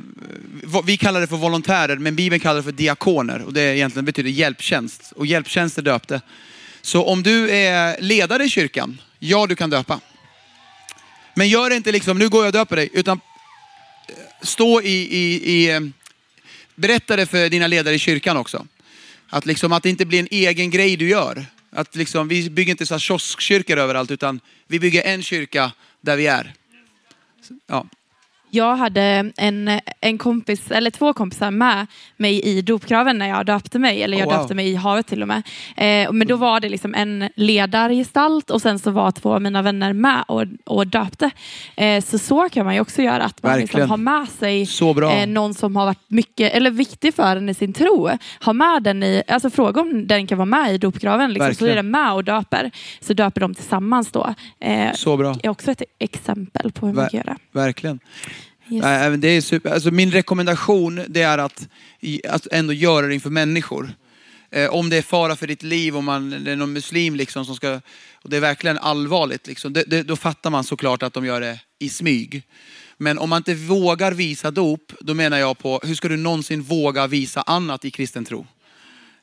vi 0.84 0.96
kallar 0.96 1.20
det 1.20 1.26
för 1.26 1.36
volontärer, 1.36 1.96
men 1.96 2.16
Bibeln 2.16 2.40
kallar 2.40 2.56
det 2.56 2.62
för 2.62 2.72
diakoner. 2.72 3.42
Och 3.42 3.52
det 3.52 3.76
egentligen 3.76 4.04
betyder 4.04 4.30
hjälptjänst. 4.30 5.12
Och 5.16 5.26
hjälptjänst 5.26 5.78
är 5.78 5.82
döpte. 5.82 6.20
Så 6.82 7.04
om 7.04 7.22
du 7.22 7.50
är 7.50 8.00
ledare 8.00 8.44
i 8.44 8.48
kyrkan, 8.48 9.00
ja 9.18 9.46
du 9.46 9.56
kan 9.56 9.70
döpa. 9.70 10.00
Men 11.34 11.48
gör 11.48 11.70
det 11.70 11.76
inte 11.76 11.92
liksom, 11.92 12.18
nu 12.18 12.28
går 12.28 12.40
jag 12.40 12.46
och 12.46 12.52
döper 12.52 12.76
dig, 12.76 12.90
utan 12.92 13.20
eh, 14.08 14.14
stå 14.42 14.82
i, 14.82 15.16
i, 15.16 15.52
i 15.52 15.70
eh, 15.70 15.80
berätta 16.74 17.16
det 17.16 17.26
för 17.26 17.48
dina 17.48 17.66
ledare 17.66 17.94
i 17.94 17.98
kyrkan 17.98 18.36
också. 18.36 18.66
Att, 19.28 19.46
liksom, 19.46 19.72
att 19.72 19.82
det 19.82 19.90
inte 19.90 20.06
blir 20.06 20.20
en 20.20 20.28
egen 20.30 20.70
grej 20.70 20.96
du 20.96 21.08
gör. 21.08 21.46
Att 21.70 21.96
liksom, 21.96 22.28
vi 22.28 22.50
bygger 22.50 22.70
inte 22.70 22.86
så 22.86 22.94
här 22.94 22.98
kioskkyrkor 22.98 23.78
överallt, 23.78 24.10
utan 24.10 24.40
vi 24.66 24.80
bygger 24.80 25.02
en 25.02 25.22
kyrka 25.22 25.72
där 26.00 26.16
vi 26.16 26.26
är. 26.26 26.54
Ja. 27.66 27.86
Jag 28.54 28.76
hade 28.76 29.30
en, 29.36 29.80
en 30.00 30.18
kompis, 30.18 30.70
eller 30.70 30.90
två 30.90 31.12
kompisar 31.12 31.50
med 31.50 31.86
mig 32.16 32.40
i 32.42 32.62
dopkraven 32.62 33.18
när 33.18 33.28
jag 33.28 33.46
döpte 33.46 33.78
mig, 33.78 34.02
eller 34.02 34.18
jag 34.18 34.28
Oh, 34.28 34.32
wow. 34.32 34.40
döpte 34.42 34.54
mig 34.54 34.68
i 34.68 34.74
havet 34.74 35.06
till 35.06 35.22
och 35.22 35.28
med. 35.28 35.42
Eh, 35.76 36.12
men 36.12 36.26
då 36.26 36.36
var 36.36 36.60
det 36.60 36.68
liksom 36.68 36.94
en 36.94 37.28
ledargestalt 37.36 38.50
och 38.50 38.62
sen 38.62 38.78
så 38.78 38.90
var 38.90 39.10
två 39.10 39.34
av 39.34 39.42
mina 39.42 39.62
vänner 39.62 39.92
med 39.92 40.24
och, 40.28 40.44
och 40.64 40.86
döpte. 40.86 41.30
Eh, 41.76 42.04
så 42.04 42.18
så 42.18 42.48
kan 42.48 42.64
man 42.64 42.74
ju 42.74 42.80
också 42.80 43.02
göra, 43.02 43.24
att 43.24 43.42
man 43.42 43.58
liksom 43.60 43.90
har 43.90 43.96
med 43.96 44.28
sig 44.28 44.66
eh, 45.20 45.26
någon 45.26 45.54
som 45.54 45.76
har 45.76 45.84
varit 45.86 46.10
mycket, 46.10 46.52
eller 46.54 46.70
viktig 46.70 47.14
för 47.14 47.36
en 47.36 47.48
i 47.48 47.54
sin 47.54 47.72
tro. 47.72 48.10
Ha 48.44 48.52
med 48.52 48.82
den 48.82 49.02
i, 49.02 49.22
alltså 49.28 49.50
fråga 49.50 49.80
om 49.80 50.06
den 50.06 50.26
kan 50.26 50.38
vara 50.38 50.46
med 50.46 50.74
i 50.74 50.78
dopkraven, 50.78 51.32
liksom, 51.32 51.54
så 51.54 51.66
är 51.66 51.76
den 51.76 51.90
med 51.90 52.12
och 52.12 52.24
döper. 52.24 52.70
Så 53.00 53.12
döper 53.12 53.40
de 53.40 53.54
tillsammans 53.54 54.12
då. 54.12 54.34
Eh, 54.60 54.92
Så 54.94 55.16
bra. 55.16 55.36
är 55.42 55.48
också 55.48 55.70
ett 55.70 55.82
exempel 55.98 56.72
på 56.72 56.86
hur 56.86 56.94
man 56.94 57.04
Ver- 57.04 57.10
kan 57.10 57.18
göra. 57.20 57.36
Verkligen. 57.52 58.00
Yes. 58.70 59.20
Det 59.20 59.28
är 59.28 59.40
super. 59.40 59.70
Alltså 59.70 59.90
min 59.90 60.10
rekommendation 60.10 61.04
det 61.08 61.22
är 61.22 61.38
att, 61.38 61.68
att 62.28 62.46
ändå 62.46 62.72
göra 62.72 63.06
det 63.06 63.14
inför 63.14 63.30
människor. 63.30 63.92
Eh, 64.50 64.70
om 64.70 64.90
det 64.90 64.96
är 64.96 65.02
fara 65.02 65.36
för 65.36 65.46
ditt 65.46 65.62
liv, 65.62 65.96
om 65.96 66.04
man, 66.04 66.44
det 66.44 66.52
är 66.52 66.56
någon 66.56 66.72
muslim 66.72 67.16
liksom 67.16 67.44
som 67.44 67.56
ska, 67.56 67.80
och 68.14 68.30
det 68.30 68.36
är 68.36 68.40
verkligen 68.40 68.78
allvarligt, 68.78 69.46
liksom, 69.46 69.72
det, 69.72 69.84
det, 69.86 70.02
då 70.02 70.16
fattar 70.16 70.50
man 70.50 70.64
såklart 70.64 71.02
att 71.02 71.12
de 71.12 71.26
gör 71.26 71.40
det 71.40 71.60
i 71.78 71.88
smyg. 71.88 72.42
Men 72.96 73.18
om 73.18 73.30
man 73.30 73.36
inte 73.36 73.54
vågar 73.54 74.12
visa 74.12 74.50
dop, 74.50 74.92
då 75.00 75.14
menar 75.14 75.38
jag 75.38 75.58
på, 75.58 75.80
hur 75.84 75.94
ska 75.94 76.08
du 76.08 76.16
någonsin 76.16 76.62
våga 76.62 77.06
visa 77.06 77.42
annat 77.42 77.84
i 77.84 77.90
kristen 77.90 78.24
tro? 78.24 78.46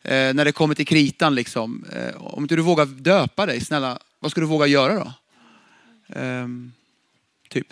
Eh, 0.02 0.34
när 0.34 0.46
det 0.46 0.52
kommer 0.52 0.76
till 0.76 0.88
kritan, 0.88 1.36
liksom. 1.36 1.86
Eh, 1.94 2.22
om 2.22 2.44
inte 2.44 2.56
du 2.56 2.62
vågar 2.62 2.86
döpa 2.86 3.46
dig, 3.46 3.62
snälla, 3.62 4.00
vad 4.20 4.32
ska 4.32 4.42
du 4.42 4.48
våga 4.48 4.68
göra 4.68 4.96
då? 4.96 5.14
Ehm, 6.16 6.72
typ. 7.50 7.68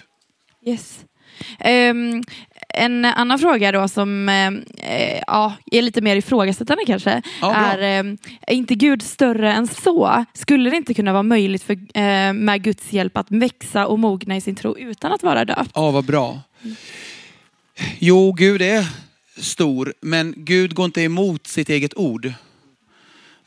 Yes. 0.65 0.99
Ehm, 1.59 2.23
en 2.73 3.05
annan 3.05 3.39
fråga 3.39 3.71
då 3.71 3.87
som 3.87 4.29
eh, 4.29 5.19
ja, 5.27 5.53
är 5.71 5.81
lite 5.81 6.01
mer 6.01 6.15
ifrågasättande 6.15 6.83
kanske. 6.87 7.21
Ja, 7.41 7.55
är, 7.55 7.79
eh, 7.79 8.13
är 8.41 8.53
inte 8.53 8.75
Gud 8.75 9.01
större 9.01 9.53
än 9.53 9.67
så? 9.67 10.25
Skulle 10.33 10.69
det 10.69 10.77
inte 10.77 10.93
kunna 10.93 11.13
vara 11.13 11.23
möjligt 11.23 11.63
för, 11.63 11.73
eh, 11.73 12.33
med 12.33 12.63
Guds 12.63 12.93
hjälp 12.93 13.17
att 13.17 13.31
växa 13.31 13.87
och 13.87 13.99
mogna 13.99 14.37
i 14.37 14.41
sin 14.41 14.55
tro 14.55 14.77
utan 14.77 15.11
att 15.11 15.23
vara 15.23 15.45
döpt? 15.45 15.71
Ja, 15.75 15.91
vad 15.91 16.05
bra. 16.05 16.39
Jo, 17.99 18.31
Gud 18.31 18.61
är 18.61 18.85
stor, 19.37 19.93
men 20.01 20.33
Gud 20.37 20.75
går 20.75 20.85
inte 20.85 21.01
emot 21.01 21.47
sitt 21.47 21.69
eget 21.69 21.97
ord. 21.97 22.33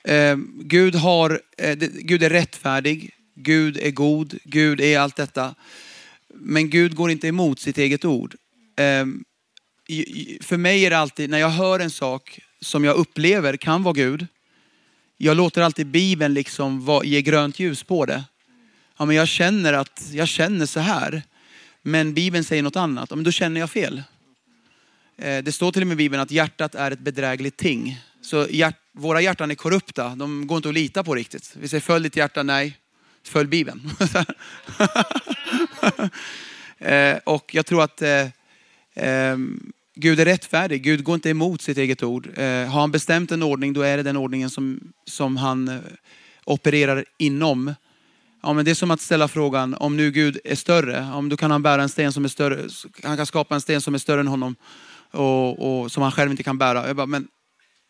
Eh, 0.04 0.36
Gud, 0.60 0.94
har, 0.94 1.40
eh, 1.58 1.76
Gud 1.78 2.22
är 2.22 2.30
rättfärdig, 2.30 3.10
Gud 3.34 3.76
är 3.76 3.90
god, 3.90 4.38
Gud 4.44 4.80
är 4.80 4.98
allt 4.98 5.16
detta. 5.16 5.54
Men 6.34 6.70
Gud 6.70 6.94
går 6.94 7.10
inte 7.10 7.28
emot 7.28 7.60
sitt 7.60 7.78
eget 7.78 8.04
ord. 8.04 8.34
Ehm, 8.76 9.24
för 10.40 10.56
mig 10.56 10.86
är 10.86 10.90
det 10.90 10.98
alltid, 10.98 11.30
när 11.30 11.38
jag 11.38 11.48
hör 11.48 11.80
en 11.80 11.90
sak 11.90 12.40
som 12.60 12.84
jag 12.84 12.96
upplever 12.96 13.56
kan 13.56 13.82
vara 13.82 13.94
Gud, 13.94 14.26
jag 15.16 15.36
låter 15.36 15.62
alltid 15.62 15.86
Bibeln 15.86 16.34
liksom 16.34 17.00
ge 17.04 17.22
grönt 17.22 17.58
ljus 17.58 17.82
på 17.82 18.06
det. 18.06 18.24
Ja, 18.98 19.04
men 19.04 19.16
jag 19.16 19.28
känner 19.28 19.72
att 19.72 20.10
jag 20.12 20.28
känner 20.28 20.66
så 20.66 20.80
här. 20.80 21.22
Men 21.82 22.14
Bibeln 22.14 22.44
säger 22.44 22.62
något 22.62 22.76
annat. 22.76 23.10
Ja, 23.10 23.16
men 23.16 23.24
då 23.24 23.30
känner 23.30 23.60
jag 23.60 23.70
fel. 23.70 24.02
Eh, 25.18 25.42
det 25.42 25.52
står 25.52 25.72
till 25.72 25.82
och 25.82 25.88
med 25.88 25.94
i 25.94 25.96
Bibeln 25.96 26.22
att 26.22 26.30
hjärtat 26.30 26.74
är 26.74 26.90
ett 26.90 26.98
bedrägligt 26.98 27.56
ting. 27.56 28.00
Så 28.22 28.46
hjärt, 28.50 28.76
våra 28.92 29.20
hjärtan 29.20 29.50
är 29.50 29.54
korrupta. 29.54 30.14
De 30.14 30.46
går 30.46 30.56
inte 30.56 30.68
att 30.68 30.74
lita 30.74 31.04
på 31.04 31.14
riktigt. 31.14 31.56
Vi 31.56 31.68
säger 31.68 31.80
följ 31.80 32.02
ditt 32.02 32.16
hjärta, 32.16 32.42
nej. 32.42 32.76
Följ 33.24 33.48
Bibeln. 33.48 33.90
Eh, 36.84 37.18
och 37.24 37.54
jag 37.54 37.66
tror 37.66 37.82
att 37.82 38.02
eh, 38.02 38.20
eh, 38.94 39.36
Gud 39.94 40.20
är 40.20 40.24
rättfärdig. 40.24 40.82
Gud 40.82 41.04
går 41.04 41.14
inte 41.14 41.30
emot 41.30 41.62
sitt 41.62 41.78
eget 41.78 42.02
ord. 42.02 42.26
Eh, 42.38 42.44
har 42.44 42.80
han 42.80 42.90
bestämt 42.90 43.32
en 43.32 43.42
ordning, 43.42 43.72
då 43.72 43.82
är 43.82 43.96
det 43.96 44.02
den 44.02 44.16
ordningen 44.16 44.50
som, 44.50 44.80
som 45.04 45.36
han 45.36 45.68
eh, 45.68 45.80
opererar 46.44 47.04
inom. 47.18 47.74
Ja, 48.42 48.52
men 48.52 48.64
det 48.64 48.70
är 48.70 48.74
som 48.74 48.90
att 48.90 49.00
ställa 49.00 49.28
frågan, 49.28 49.74
om 49.74 49.96
nu 49.96 50.10
Gud 50.10 50.38
är 50.44 50.54
större, 50.54 51.10
om 51.14 51.28
då 51.28 51.36
kan 51.36 51.50
han 51.50 51.62
bära 51.62 51.82
en 51.82 51.88
sten 51.88 52.12
som 52.12 52.24
är 52.24 52.28
större, 52.28 52.68
han 53.02 53.16
kan 53.16 53.26
skapa 53.26 53.54
en 53.54 53.60
sten 53.60 53.80
som 53.80 53.94
är 53.94 53.98
större 53.98 54.20
än 54.20 54.26
honom 54.26 54.56
och, 55.10 55.82
och 55.82 55.92
som 55.92 56.02
han 56.02 56.12
själv 56.12 56.30
inte 56.30 56.42
kan 56.42 56.58
bära. 56.58 56.86
Jag 56.86 56.96
bara, 56.96 57.06
men 57.06 57.28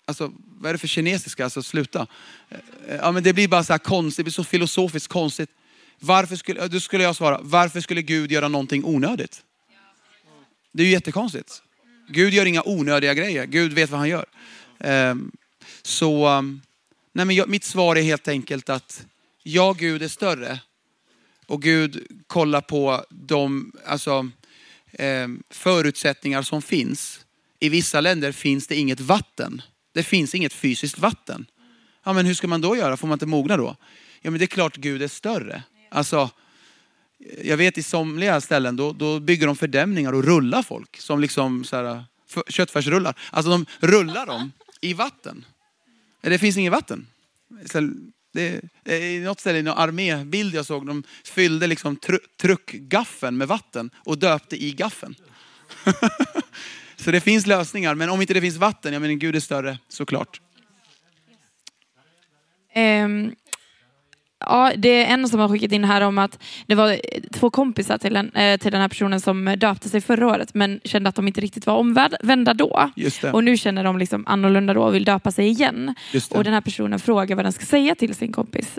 alltså, 0.05 0.33
vad 0.45 0.69
är 0.69 0.73
det 0.73 0.79
för 0.79 0.89
kinesiska? 0.89 1.45
Alltså 1.45 1.63
sluta. 1.63 2.07
Eh, 2.49 2.97
ja, 2.97 3.13
men 3.13 3.23
det 3.23 3.33
blir 3.33 3.49
bara 3.49 3.65
så 3.65 3.73
här 3.73 3.79
konstigt, 3.79 4.17
det 4.17 4.23
blir 4.25 4.33
så 4.33 4.45
filosofiskt 4.45 5.13
konstigt. 5.13 5.51
Varför 5.99 6.37
skulle, 6.37 6.69
då 6.69 6.81
skulle 6.81 7.05
jag 7.05 7.17
svara, 7.17 7.41
varför 7.43 7.81
skulle 7.81 8.03
Gud 8.03 8.33
göra 8.33 8.49
någonting 8.49 8.85
onödigt? 8.85 9.43
Det 10.73 10.83
är 10.83 10.87
ju 10.87 10.93
jättekonstigt. 10.93 11.63
Gud 12.09 12.35
gör 12.35 12.47
inga 12.47 12.63
onödiga 12.63 13.15
grejer, 13.15 13.47
Gud 13.47 13.73
vet 13.73 13.91
vad 13.91 14.01
han 14.01 14.09
gör. 14.09 14.27
Ehm, 14.79 15.33
så 15.83 16.27
ehm, 16.27 16.61
nej 17.13 17.27
men 17.27 17.37
jag, 17.37 17.49
mitt 17.49 17.65
svar 17.65 17.97
är 17.97 18.03
helt 18.03 18.29
enkelt 18.29 18.69
att 18.69 19.07
jag, 19.43 19.79
Gud 19.79 20.03
är 20.03 20.09
större. 20.09 20.61
Och 21.47 21.63
Gud 21.63 22.07
kollar 22.27 22.61
på 22.61 23.05
de 23.09 23.73
alltså, 23.87 24.31
ehm, 24.93 25.43
förutsättningar 25.51 26.43
som 26.43 26.63
finns. 26.63 27.25
I 27.59 27.69
vissa 27.69 28.01
länder 28.01 28.33
finns 28.33 28.67
det 28.67 28.77
inget 28.77 29.01
vatten. 29.01 29.63
Det 29.93 30.03
finns 30.03 30.35
inget 30.35 30.53
fysiskt 30.53 30.99
vatten. 30.99 31.47
Ja, 32.05 32.13
men 32.13 32.27
hur 32.27 32.35
ska 32.35 32.49
man 32.49 32.61
då 32.61 32.77
göra? 32.77 32.97
Får 32.97 33.09
man 33.09 33.17
inte 33.17 33.27
mogna 33.27 33.57
då? 33.57 33.77
Ja, 34.23 34.31
men 34.31 34.39
det 34.39 34.45
är 34.45 34.47
klart 34.47 34.77
Gud 34.77 35.03
är 35.03 35.09
större. 35.09 35.63
Alltså, 35.91 36.31
jag 37.45 37.57
vet 37.57 37.79
i 37.79 37.83
somliga 37.83 38.41
ställen 38.41 38.77
då, 38.77 38.93
då 38.93 39.21
bygger 39.21 39.47
de 39.47 39.57
fördämningar 39.57 40.13
och 40.13 40.25
rullar 40.25 40.63
folk 40.63 41.01
som 41.01 41.21
liksom 41.21 41.65
så 41.65 41.77
här, 41.77 42.05
köttfärsrullar. 42.49 43.19
Alltså 43.31 43.51
de 43.51 43.67
rullar 43.81 44.27
dem 44.27 44.53
i 44.81 44.95
vatten. 44.95 45.45
Det 46.21 46.39
finns 46.39 46.57
inget 46.57 46.73
vatten. 46.73 47.07
Så 47.67 47.91
Det, 48.33 48.61
I 48.85 49.21
något 49.21 49.41
ställe 49.41 49.59
i 49.59 49.63
någon 49.63 49.79
armébild 49.79 50.55
jag 50.55 50.67
såg, 50.67 50.87
de 50.87 51.03
fyllde 51.25 51.67
liksom 51.67 51.97
tr 51.97 52.19
truckgaffeln 52.41 53.37
med 53.37 53.49
vatten 53.49 53.91
och 53.95 54.19
döpte 54.19 54.65
i 54.65 54.73
gaffeln. 54.73 55.15
Så 57.05 57.11
det 57.11 57.21
finns 57.21 57.47
lösningar, 57.47 57.95
men 57.95 58.11
om 58.11 58.21
inte 58.21 58.35
det 58.35 58.41
finns 58.41 58.57
vatten, 58.57 58.93
jag 58.93 59.03
menar 59.03 59.15
Gud 59.15 59.37
är 59.37 59.41
större 59.41 59.79
såklart. 59.89 60.41
Ehm, 62.75 63.35
ja, 64.41 64.73
det 64.77 64.89
är 64.89 65.07
en 65.15 65.29
som 65.29 65.41
har 65.41 65.49
skickat 65.49 65.73
in 65.73 65.85
här 65.85 66.01
om 66.01 66.19
att 66.19 66.39
det 66.67 66.75
var 66.75 67.01
två 67.33 67.51
kompisar 67.51 67.99
till, 67.99 68.17
en, 68.17 68.33
eh, 68.35 68.59
till 68.59 68.73
den 68.73 68.81
här 68.81 68.89
personen 68.89 69.21
som 69.21 69.55
döpte 69.59 69.89
sig 69.89 70.01
förra 70.01 70.27
året 70.27 70.55
men 70.55 70.81
kände 70.85 71.09
att 71.09 71.15
de 71.15 71.29
inte 71.29 71.41
riktigt 71.41 71.67
var 71.67 71.75
omvända 71.77 72.55
då. 72.55 72.91
Och 73.33 73.45
nu 73.45 73.57
känner 73.57 73.85
de 73.85 73.99
liksom 73.99 74.25
annorlunda 74.27 74.75
då 74.75 74.83
och 74.83 74.95
vill 74.95 75.05
döpa 75.05 75.31
sig 75.31 75.47
igen. 75.49 75.95
Och 76.31 76.45
den 76.45 76.53
här 76.53 76.61
personen 76.61 76.99
frågar 76.99 77.37
vad 77.37 77.45
den 77.45 77.53
ska 77.53 77.67
säga 77.67 77.95
till 77.95 78.15
sin 78.15 78.33
kompis. 78.33 78.79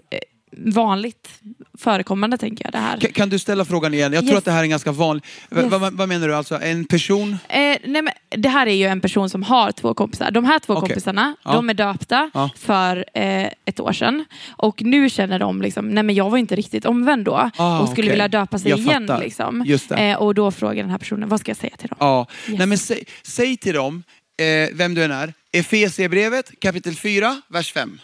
Vanligt 0.58 1.30
förekommande 1.78 2.38
tänker 2.38 2.66
jag 2.66 2.72
det 2.72 2.78
här. 2.78 2.98
Kan, 2.98 3.12
kan 3.12 3.30
du 3.30 3.40
ställa 3.40 3.66
frågan 3.66 3.94
igen? 3.94 4.14
Jag 4.14 4.22
tror 4.22 4.32
Yes. 4.32 4.38
att 4.38 4.46
det 4.46 4.52
här 4.52 4.64
är 4.64 4.68
ganska 4.68 4.92
vanligt. 4.92 5.26
Va- 5.50 5.62
Yes. 5.62 5.72
vad- 5.72 5.94
vad 5.94 6.10
menar 6.10 6.28
du? 6.28 6.36
Alltså 6.36 6.60
en 6.62 6.86
person? 6.86 7.32
Eh, 7.50 7.58
nej 7.60 7.80
men, 8.02 8.10
det 8.30 8.50
här 8.50 8.68
är 8.68 8.74
ju 8.76 8.86
en 8.86 9.02
person 9.02 9.30
som 9.30 9.44
har 9.44 9.72
två 9.72 9.94
kompisar. 9.94 10.32
De 10.32 10.46
här 10.46 10.60
två 10.60 10.74
Okej. 10.74 10.90
kompisarna, 10.90 11.36
Ja. 11.44 11.52
de 11.54 11.70
är 11.70 11.74
döpta 11.74 12.30
Ja. 12.34 12.50
för 12.58 13.06
eh, 13.14 13.48
ett 13.66 13.80
år 13.80 13.92
sedan. 13.94 14.26
Och 14.58 14.82
nu 14.82 15.10
känner 15.10 15.40
de 15.40 15.62
liksom, 15.62 15.88
nej 15.90 16.04
men 16.04 16.16
jag 16.16 16.30
var 16.30 16.38
inte 16.38 16.56
riktigt 16.56 16.86
omvänd 16.86 17.26
då 17.26 17.50
Ah, 17.58 17.80
och 17.80 17.90
skulle 17.90 18.06
okej. 18.06 18.10
vilja 18.12 18.28
döpa 18.28 18.60
sig 18.60 18.70
Jag 18.70 18.80
igen. 18.80 19.10
Liksom. 19.20 19.62
Eh, 19.98 20.16
och 20.18 20.36
då 20.36 20.52
frågar 20.52 20.76
den 20.84 20.90
här 20.92 20.98
personen, 20.98 21.30
vad 21.30 21.40
ska 21.40 21.50
jag 21.50 21.58
säga 21.58 21.76
till 21.78 21.88
dem? 21.90 21.98
Ja. 22.00 22.28
Yes. 22.50 22.58
Nej, 22.58 22.68
men 22.68 22.78
säg, 22.78 23.04
säg 23.24 23.58
till 23.58 23.74
dem, 23.74 24.04
eh, 24.40 24.76
vem 24.76 24.94
du 24.94 25.04
än 25.04 25.12
är, 25.12 25.34
Efesierbrevet 25.52 26.52
kapitel 26.60 26.96
4, 26.96 27.42
vers 27.48 27.74
5. 27.74 28.00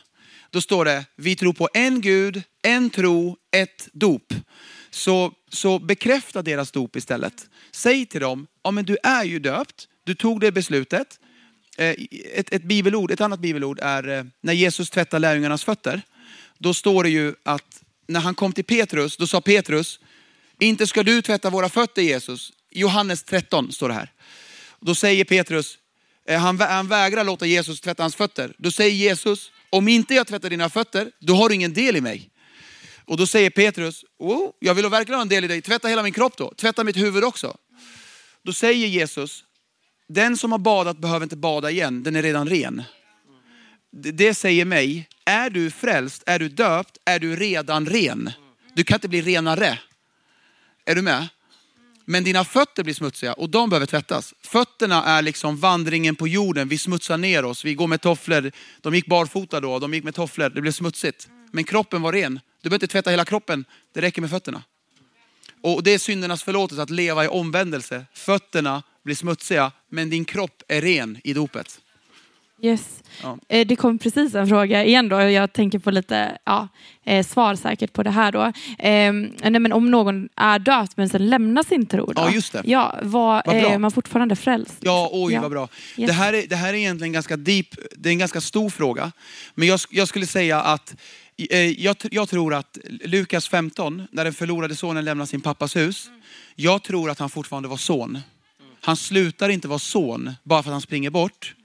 Då 0.49 0.61
står 0.61 0.85
det, 0.85 1.05
vi 1.15 1.35
tror 1.35 1.53
på 1.53 1.69
en 1.73 2.01
Gud, 2.01 2.43
en 2.61 2.89
tro, 2.89 3.37
ett 3.51 3.87
dop. 3.93 4.33
Så, 4.89 5.33
så 5.49 5.79
bekräfta 5.79 6.41
deras 6.41 6.71
dop 6.71 6.95
istället. 6.95 7.49
Säg 7.71 8.05
till 8.05 8.21
dem, 8.21 8.47
ja 8.63 8.71
men 8.71 8.85
du 8.85 8.97
är 9.03 9.23
ju 9.23 9.39
döpt, 9.39 9.87
du 10.03 10.15
tog 10.15 10.41
det 10.41 10.51
beslutet. 10.51 11.19
Eh, 11.77 11.95
ett, 12.33 12.53
ett 12.53 12.63
bibelord, 12.63 13.11
ett 13.11 13.21
annat 13.21 13.39
bibelord 13.39 13.79
är 13.81 14.07
eh, 14.07 14.23
när 14.41 14.53
Jesus 14.53 14.89
tvättar 14.89 15.19
lärjungarnas 15.19 15.63
fötter. 15.63 16.01
Då 16.57 16.73
står 16.73 17.03
det 17.03 17.09
ju 17.09 17.33
att 17.43 17.83
när 18.07 18.19
han 18.19 18.35
kom 18.35 18.53
till 18.53 18.63
Petrus, 18.63 19.17
då 19.17 19.27
sa 19.27 19.41
Petrus, 19.41 19.99
inte 20.59 20.87
ska 20.87 21.03
du 21.03 21.21
tvätta 21.21 21.49
våra 21.49 21.69
fötter 21.69 22.01
Jesus. 22.01 22.51
Johannes 22.71 23.23
13 23.23 23.71
står 23.71 23.87
det 23.87 23.93
här. 23.95 24.11
Då 24.79 24.95
säger 24.95 25.23
Petrus, 25.25 25.77
eh, 26.27 26.39
han, 26.39 26.59
vä- 26.59 26.69
han 26.69 26.87
vägrar 26.87 27.23
låta 27.23 27.45
Jesus 27.45 27.81
tvätta 27.81 28.03
hans 28.03 28.15
fötter. 28.15 28.53
Då 28.57 28.71
säger 28.71 28.91
Jesus, 28.91 29.51
om 29.69 29.87
inte 29.87 30.13
jag 30.15 30.27
tvättar 30.27 30.49
dina 30.49 30.69
fötter, 30.69 31.11
då 31.19 31.35
har 31.35 31.49
du 31.49 31.55
ingen 31.55 31.73
del 31.73 31.95
i 31.95 32.01
mig. 32.01 32.29
Och 33.05 33.17
då 33.17 33.27
säger 33.27 33.49
Petrus, 33.49 34.05
oh, 34.19 34.51
jag 34.59 34.73
vill 34.73 34.85
verkligen 34.89 35.15
ha 35.17 35.21
en 35.21 35.29
del 35.29 35.43
i 35.43 35.47
dig, 35.47 35.61
tvätta 35.61 35.87
hela 35.87 36.03
min 36.03 36.13
kropp 36.13 36.37
då, 36.37 36.53
tvätta 36.53 36.83
mitt 36.83 36.97
huvud 36.97 37.23
också. 37.23 37.57
Då 38.43 38.53
säger 38.53 38.87
Jesus, 38.87 39.43
den 40.09 40.37
som 40.37 40.51
har 40.51 40.59
badat 40.59 40.97
behöver 40.97 41.23
inte 41.23 41.35
bada 41.37 41.71
igen, 41.71 42.03
den 42.03 42.15
är 42.15 42.21
redan 42.21 42.49
ren. 42.49 42.83
Det- 43.91 44.11
Det 44.11 44.33
säger 44.33 44.65
mig, 44.65 45.07
är 45.25 45.49
du 45.49 45.71
frälst, 45.71 46.23
är 46.25 46.39
du 46.39 46.49
döpt, 46.49 46.97
är 47.05 47.19
du 47.19 47.35
redan 47.35 47.85
ren. 47.85 48.31
Du 48.75 48.83
kan 48.83 48.95
inte 48.95 49.07
bli 49.09 49.21
renare. 49.21 49.79
Är 50.85 50.95
du 50.95 51.01
med? 51.01 51.27
Men 52.11 52.23
dina 52.23 52.45
fötter 52.45 52.83
blir 52.83 52.93
smutsiga 52.93 53.33
och 53.33 53.49
de 53.49 53.69
behöver 53.69 53.85
tvättas. 53.85 54.33
Fötterna 54.41 55.03
är 55.03 55.21
liksom 55.21 55.57
vandringen 55.57 56.15
på 56.15 56.27
jorden. 56.27 56.67
Vi 56.67 56.77
smutsar 56.77 57.17
ner 57.17 57.45
oss. 57.45 57.65
Vi 57.65 57.73
går 57.73 57.87
med 57.87 58.01
tofflor. 58.01 58.51
De 58.81 58.95
gick 58.95 59.05
barfota 59.05 59.59
då, 59.59 59.79
de 59.79 59.93
gick 59.93 60.03
med 60.03 60.15
tofflor. 60.15 60.49
Det 60.49 60.61
blev 60.61 60.71
smutsigt. 60.71 61.27
Men 61.51 61.63
kroppen 61.63 62.01
var 62.01 62.13
ren. 62.13 62.39
Du 62.61 62.69
behöver 62.69 62.75
inte 62.75 62.87
tvätta 62.87 63.09
hela 63.09 63.25
kroppen. 63.25 63.65
Det 63.93 64.01
räcker 64.01 64.21
med 64.21 64.29
fötterna. 64.29 64.63
Och 65.61 65.83
det 65.83 65.93
är 65.93 65.97
syndernas 65.97 66.43
förlåtelse 66.43 66.81
att 66.83 66.89
leva 66.89 67.25
i 67.25 67.27
omvändelse. 67.27 68.05
Fötterna 68.13 68.83
blir 69.03 69.15
smutsiga, 69.15 69.71
men 69.89 70.09
din 70.09 70.25
kropp 70.25 70.63
är 70.67 70.81
ren 70.81 71.19
i 71.23 71.33
dopet. 71.33 71.79
Yes. 72.61 73.03
Ja. 73.23 73.37
Eh, 73.49 73.67
Det 73.67 73.75
kom 73.75 73.97
precis 73.99 74.35
en 74.35 74.47
fråga 74.47 74.85
igen 74.85 75.09
då. 75.09 75.21
Jag 75.21 75.53
tänker 75.53 75.79
på 75.79 75.91
lite 75.91 76.37
ja, 76.45 76.67
eh, 77.05 77.25
svar 77.25 77.55
säkert 77.55 77.93
på 77.93 78.03
det 78.03 78.09
här 78.09 78.31
då. 78.31 78.41
Eh, 78.79 79.13
nej, 79.51 79.59
men 79.59 79.73
om 79.73 79.91
någon 79.91 80.29
är 80.35 80.59
döpt 80.59 80.97
men 80.97 81.09
sen 81.09 81.29
lämnar 81.29 81.63
sin 81.63 81.85
tro 81.85 82.05
då? 82.05 82.13
Ja, 82.15 82.31
just 82.31 82.53
det. 82.53 82.61
Ja, 82.65 82.95
var, 83.01 83.43
Vad 83.45 83.55
är 83.55 83.77
man 83.77 83.91
fortfarande 83.91 84.35
frälst? 84.35 84.75
Ja, 84.79 85.09
oj 85.11 85.33
Ja. 85.33 85.41
vad 85.41 85.51
bra. 85.51 85.67
Yes. 85.97 86.07
Det, 86.07 86.13
här 86.13 86.33
är, 86.33 86.47
det 86.47 86.55
här 86.55 86.69
är 86.69 86.77
egentligen 86.77 87.13
ganska 87.13 87.37
deep, 87.37 87.67
det 87.97 88.09
är 88.09 88.13
en 88.13 88.19
ganska 88.19 88.41
stor 88.41 88.69
fråga. 88.69 89.11
Men 89.55 89.67
jag, 89.67 89.79
jag 89.89 90.07
skulle 90.07 90.25
säga 90.27 90.61
att 90.61 90.95
eh, 91.49 91.59
jag, 91.59 91.95
jag 92.11 92.29
tror 92.29 92.53
att 92.53 92.77
Lukas 93.03 93.47
15, 93.47 94.07
när 94.11 94.23
den 94.23 94.33
förlorade 94.33 94.75
sonen 94.75 95.05
lämnar 95.05 95.25
sin 95.25 95.41
pappas 95.41 95.75
hus. 95.75 96.09
Jag 96.55 96.83
tror 96.83 97.09
att 97.09 97.19
han 97.19 97.29
fortfarande 97.29 97.69
var 97.69 97.77
son. 97.77 98.19
Han 98.81 98.95
slutar 98.97 99.49
inte 99.49 99.67
vara 99.67 99.79
son 99.79 100.31
bara 100.43 100.63
för 100.63 100.69
att 100.69 100.73
han 100.73 100.81
springer 100.81 101.09
bort. 101.09 101.55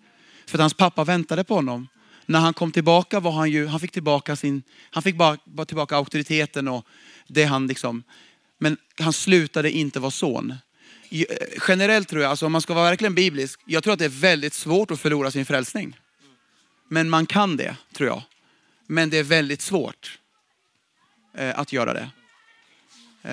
För 0.47 0.59
att 0.59 0.61
hans 0.61 0.75
pappa 0.75 1.05
väntade 1.05 1.45
på 1.45 1.55
honom. 1.55 1.89
När 2.27 2.41
han 2.41 2.55
kom 2.55 2.73
tillbaka 2.73 3.21
var 3.21 3.33
han 3.33 3.51
ju, 3.51 3.67
han 3.67 3.81
fick 3.81 3.93
tillbaka 3.93 4.37
sin, 4.37 4.63
han 4.91 5.03
fick 5.03 5.17
bara, 5.17 5.39
bara 5.45 5.67
tillbaka 5.67 5.97
auktoriteten 5.97 6.69
och 6.69 6.87
det 7.27 7.45
han 7.45 7.67
liksom, 7.67 8.03
men 8.59 8.77
han 8.99 9.13
slutade 9.13 9.71
inte 9.71 10.01
vara 10.01 10.11
son. 10.11 10.55
Eh, 11.11 11.25
generellt 11.69 12.09
tror 12.09 12.23
jag, 12.23 12.31
alltså 12.31 12.47
om 12.47 12.53
man 12.53 12.61
ska 12.61 12.75
vara 12.75 12.91
verkligen 12.91 13.15
biblisk, 13.15 13.61
jag 13.65 13.83
tror 13.85 13.93
att 13.93 13.99
det 13.99 14.05
är 14.05 14.21
väldigt 14.21 14.55
svårt 14.55 14.91
att 14.91 15.01
förlora 15.01 15.31
sin 15.31 15.47
frälsning. 15.47 15.97
Men 16.89 17.11
man 17.11 17.27
kan 17.27 17.57
det, 17.57 17.77
tror 17.93 18.09
jag. 18.09 18.23
Men 18.87 19.11
det 19.11 19.19
är 19.19 19.23
väldigt 19.23 19.61
svårt 19.61 20.19
eh, 21.35 21.59
att 21.59 21.73
göra 21.73 21.93
det. 21.93 22.11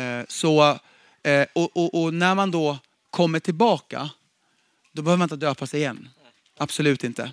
Eh, 0.02 0.26
så, 0.28 0.80
eh, 1.24 1.46
och, 1.54 1.78
och, 1.78 2.04
och 2.04 2.14
när 2.14 2.36
man 2.36 2.52
då 2.52 2.78
kommer 3.10 3.40
tillbaka, 3.40 4.10
då 4.92 5.02
behöver 5.02 5.18
man 5.18 5.26
inte 5.26 5.36
döpa 5.36 5.68
sig 5.68 5.80
igen. 5.80 6.10
Absolut 6.62 7.04
inte. 7.04 7.32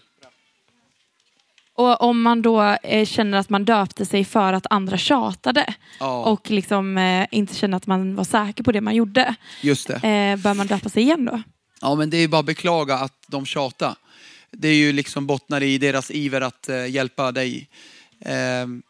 Och 1.75 2.01
om 2.03 2.23
man 2.23 2.43
då 2.43 2.63
eh, 2.63 3.07
känner 3.07 3.39
att 3.39 3.51
man 3.51 3.65
döpte 3.65 4.07
sig 4.07 4.25
för 4.25 4.53
att 4.53 4.67
andra 4.71 4.99
tjatade 4.99 5.75
Ja. 6.01 6.25
och 6.25 6.51
liksom 6.51 6.99
eh, 6.99 7.27
inte 7.31 7.55
känner 7.55 7.77
att 7.77 7.87
man 7.87 8.15
var 8.17 8.25
säker 8.25 8.65
på 8.65 8.73
det 8.73 8.81
man 8.81 8.95
gjorde, 8.95 9.35
Just 9.63 9.89
det. 9.89 9.95
eh, 9.95 10.37
bör 10.37 10.55
man 10.55 10.67
döpa 10.67 10.89
sig 10.89 11.03
igen 11.03 11.25
då? 11.25 11.43
Ja, 11.81 11.95
men 11.95 12.11
det 12.11 12.17
är 12.17 12.21
ju 12.21 12.29
bara 12.29 12.39
att 12.41 12.45
beklaga 12.47 12.95
att 12.95 13.15
de 13.27 13.47
tjatar. 13.47 13.95
Det 14.51 14.69
är 14.69 14.75
ju 14.75 14.93
liksom 14.93 15.27
bottnar 15.27 15.63
i 15.63 15.79
deras 15.79 16.11
iver 16.11 16.41
att 16.41 16.69
hjälpa 16.89 17.33
dig. 17.33 17.69
Ehm, 18.25 18.83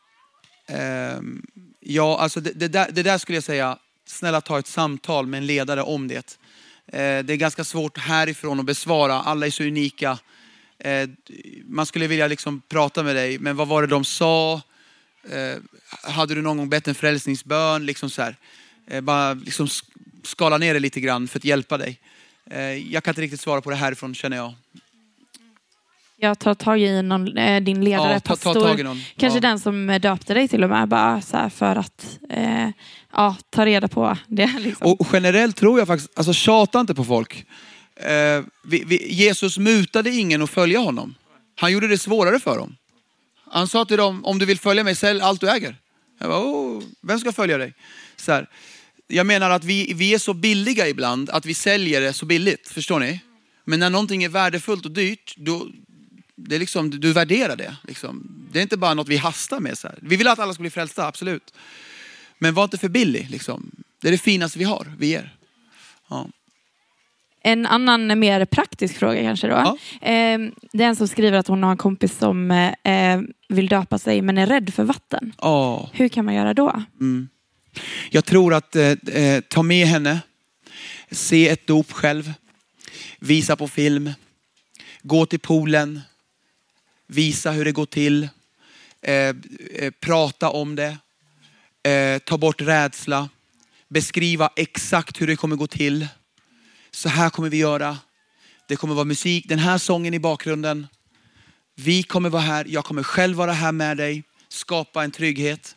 ehm, 0.69 1.43
ja, 1.81 2.19
alltså 2.19 2.41
det, 2.41 2.69
där, 2.69 2.87
det 2.93 3.03
där 3.03 3.19
skulle 3.19 3.37
jag 3.37 3.45
säga, 3.45 3.79
snälla 4.07 4.41
ta 4.41 4.59
ett 4.59 4.67
samtal 4.67 5.27
med 5.27 5.39
en 5.39 5.47
ledare 5.47 5.83
om 5.83 6.09
det. 6.09 6.38
Eh, 6.93 7.25
det 7.25 7.33
är 7.33 7.37
ganska 7.37 7.65
svårt 7.65 7.99
härifrån 7.99 8.61
att 8.61 8.67
besvara, 8.67 9.15
alla 9.15 9.47
är 9.47 9.51
så 9.51 9.65
unika. 9.65 10.19
Eh, 10.79 11.09
man 11.65 11.87
skulle 11.87 12.07
vilja 12.07 12.27
liksom 12.27 12.63
prata 12.69 13.03
med 13.03 13.17
dig, 13.17 13.39
men 13.39 13.57
vad 13.57 13.69
var 13.69 13.83
det 13.83 13.89
de 13.89 14.05
sa? 14.05 14.63
Eh, 15.31 15.57
hade 16.13 16.35
du 16.35 16.43
någon 16.43 16.57
gång 16.57 16.69
bett 16.69 16.89
en 16.89 16.95
frälsningsbön? 16.95 17.87
Liksom 17.87 18.11
så 18.11 18.23
här. 18.23 18.37
Bara 19.01 19.35
liksom 19.35 19.69
skala 20.23 20.59
ner 20.59 20.75
det 20.75 20.81
lite 20.81 21.01
grann 21.01 21.29
för 21.29 21.39
att 21.39 21.45
hjälpa 21.45 21.79
dig. 21.79 22.01
Jag 22.91 23.05
kan 23.05 23.13
inte 23.13 23.23
riktigt 23.23 23.41
svara 23.41 23.61
på 23.61 23.71
det 23.71 23.77
härifrån 23.77 24.15
känner 24.15 24.37
jag. 24.37 24.55
Jag 26.21 26.39
tar 26.39 26.55
tag 26.55 26.81
i 26.81 27.03
någon, 27.03 27.37
eh, 27.39 27.63
din 27.63 27.85
ledare, 27.85 28.13
Ja, 28.13 28.21
ta- 28.21 28.37
ta 28.37 28.53
pastor. 28.55 28.77
Kanske 29.17 29.37
Ja. 29.37 29.41
den 29.41 29.61
som 29.61 29.91
eh, 29.91 30.01
döpte 30.01 30.35
dig 30.35 30.49
till 30.49 30.65
och 30.65 30.71
med, 30.71 30.89
bara 30.89 31.21
så 31.21 31.37
här 31.37 31.49
för 31.49 31.77
att 31.77 32.19
eh, 32.31 32.69
ja, 33.13 33.37
ta 33.51 33.67
reda 33.67 33.89
på 33.89 34.17
det. 34.27 34.55
Liksom. 34.61 34.87
Och 34.87 35.01
och 35.01 35.07
generellt 35.13 35.57
tror 35.57 35.79
jag 35.79 35.89
faktiskt, 35.89 36.19
alltså 36.19 36.33
tjata 36.33 36.81
inte 36.81 36.95
på 36.95 37.05
folk. 37.05 37.45
Eh, 37.97 38.43
vi, 38.65 38.85
vi, 38.87 39.13
Jesus 39.15 39.59
mutade 39.59 40.11
ingen 40.11 40.43
att 40.43 40.51
följa 40.51 40.79
honom. 40.79 41.15
Han 41.61 41.73
gjorde 41.73 41.89
det 41.89 41.99
svårare 41.99 42.41
för 42.41 42.59
dem. 42.59 42.77
Han 43.51 43.69
sa 43.69 43.85
till 43.85 43.97
dem, 43.97 44.25
om 44.25 44.39
du 44.39 44.47
vill 44.47 44.59
följa 44.59 44.85
mig, 44.85 44.95
sälj 44.95 45.21
allt 45.21 45.41
du 45.41 45.51
äger. 45.51 45.77
Jag 46.21 46.29
bara, 46.31 46.41
oh, 46.41 46.83
vem 47.03 47.19
ska 47.19 47.33
följa 47.33 47.59
dig? 47.59 47.75
Så 48.17 48.33
här. 48.33 48.47
Jag 49.07 49.27
menar 49.27 49.51
att 49.51 49.65
vi, 49.65 49.93
vi 49.95 50.15
är 50.15 50.19
så 50.19 50.35
billiga 50.35 50.89
ibland 50.89 51.31
att 51.31 51.47
vi 51.47 51.55
säljer 51.55 52.01
det 52.01 52.13
så 52.13 52.27
billigt, 52.27 52.69
förstår 52.69 53.01
ni? 53.01 53.21
Men 53.65 53.81
när 53.81 53.91
någonting 53.91 54.25
är 54.25 54.29
värdefullt 54.29 54.85
och 54.85 54.91
dyrt, 54.91 55.35
då, 55.37 55.67
det 56.39 56.55
är 56.55 56.59
liksom, 56.59 56.91
du 56.91 57.13
värderar 57.13 57.57
det. 57.57 57.77
Liksom. 57.83 58.31
Det 58.53 58.59
är 58.59 58.63
inte 58.63 58.77
bara 58.77 58.95
något 58.95 59.09
vi 59.09 59.17
hastar 59.17 59.61
med. 59.61 59.79
Så 59.79 59.89
här. 59.89 59.99
Vi 60.03 60.17
vill 60.17 60.29
att 60.29 60.39
alla 60.39 60.55
ska 60.55 60.61
bli 60.61 60.71
frälsta, 60.71 61.07
absolut. 61.07 61.55
Men 62.39 62.55
var 62.55 62.65
inte 62.65 62.79
för 62.79 62.89
billig. 62.89 63.31
Liksom. 63.31 63.71
Det 64.01 64.09
är 64.09 64.13
det 64.13 64.19
finaste 64.19 64.59
vi 64.59 64.65
har, 64.65 64.93
vi 64.99 65.07
ger. 65.07 65.35
Ja. 66.09 66.29
En 67.43 67.67
annan 67.67 68.19
mer 68.19 68.45
praktisk 68.45 68.97
fråga 68.97 69.23
kanske 69.23 69.47
då. 69.47 69.55
Ja. 69.55 69.79
Eh, 70.09 70.39
det 70.73 70.85
är 70.85 70.89
en 70.89 70.97
som 70.97 71.09
skriver 71.09 71.39
att 71.39 71.49
hon 71.49 71.63
har 71.63 71.71
en 71.71 71.77
kompis 71.77 72.19
som 72.19 72.51
eh, 72.51 73.21
vill 73.49 73.69
döpa 73.69 73.99
sig 73.99 74.23
men 74.23 74.39
är 74.39 74.47
rädd 74.47 74.75
för 74.75 74.85
vatten. 74.85 75.33
Ja. 75.39 75.91
Hur 75.93 76.09
kan 76.09 76.25
man 76.25 76.35
göra 76.35 76.55
då? 76.55 76.83
Jag 78.11 78.25
tror 78.25 78.55
att 78.55 78.77
eh, 78.77 78.91
eh, 78.91 79.41
ta 79.41 79.63
med 79.63 79.87
henne, 79.87 80.21
se 81.11 81.49
ett 81.49 81.67
dop 81.67 81.93
själv, 81.93 82.33
visa 83.19 83.57
på 83.57 83.69
film, 83.69 84.13
gå 85.03 85.27
till 85.27 85.41
poolen, 85.41 86.01
visa 87.09 87.51
hur 87.51 87.65
det 87.65 87.73
går 87.73 87.87
till, 87.87 88.29
eh, 89.03 89.15
eh, 89.15 89.91
prata 90.01 90.51
om 90.51 90.77
det, 90.77 90.99
eh, 91.91 92.19
ta 92.19 92.39
bort 92.39 92.61
rädsla, 92.61 93.29
beskriva 93.89 94.51
exakt 94.57 95.21
hur 95.21 95.27
det 95.27 95.37
kommer 95.37 95.57
gå 95.57 95.67
till. 95.67 96.09
Så 96.91 97.09
här 97.09 97.31
kommer 97.31 97.49
vi 97.49 97.57
göra. 97.57 97.99
Det 98.69 98.77
kommer 98.77 98.95
vara 98.95 99.05
musik, 99.05 99.45
den 99.49 99.59
här 99.59 99.79
sången 99.79 100.15
i 100.15 100.19
bakgrunden. 100.19 100.87
Vi 101.75 102.03
kommer 102.03 102.29
vara 102.29 102.43
här, 102.43 102.67
jag 102.69 102.85
kommer 102.85 103.03
själv 103.03 103.37
vara 103.37 103.53
här 103.53 103.73
med 103.73 103.97
dig, 103.97 104.23
skapa 104.49 105.05
en 105.05 105.11
trygghet 105.11 105.77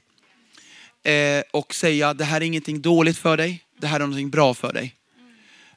eh, 1.04 1.44
och 1.54 1.76
säga 1.76 2.14
det 2.14 2.26
här 2.26 2.42
är 2.42 2.46
ingenting 2.46 2.82
dåligt 2.82 3.18
för 3.18 3.38
dig, 3.38 3.64
det 3.78 3.88
här 3.88 3.96
är 3.96 4.00
någonting 4.00 4.30
bra 4.30 4.54
för 4.54 4.74
dig. 4.74 4.96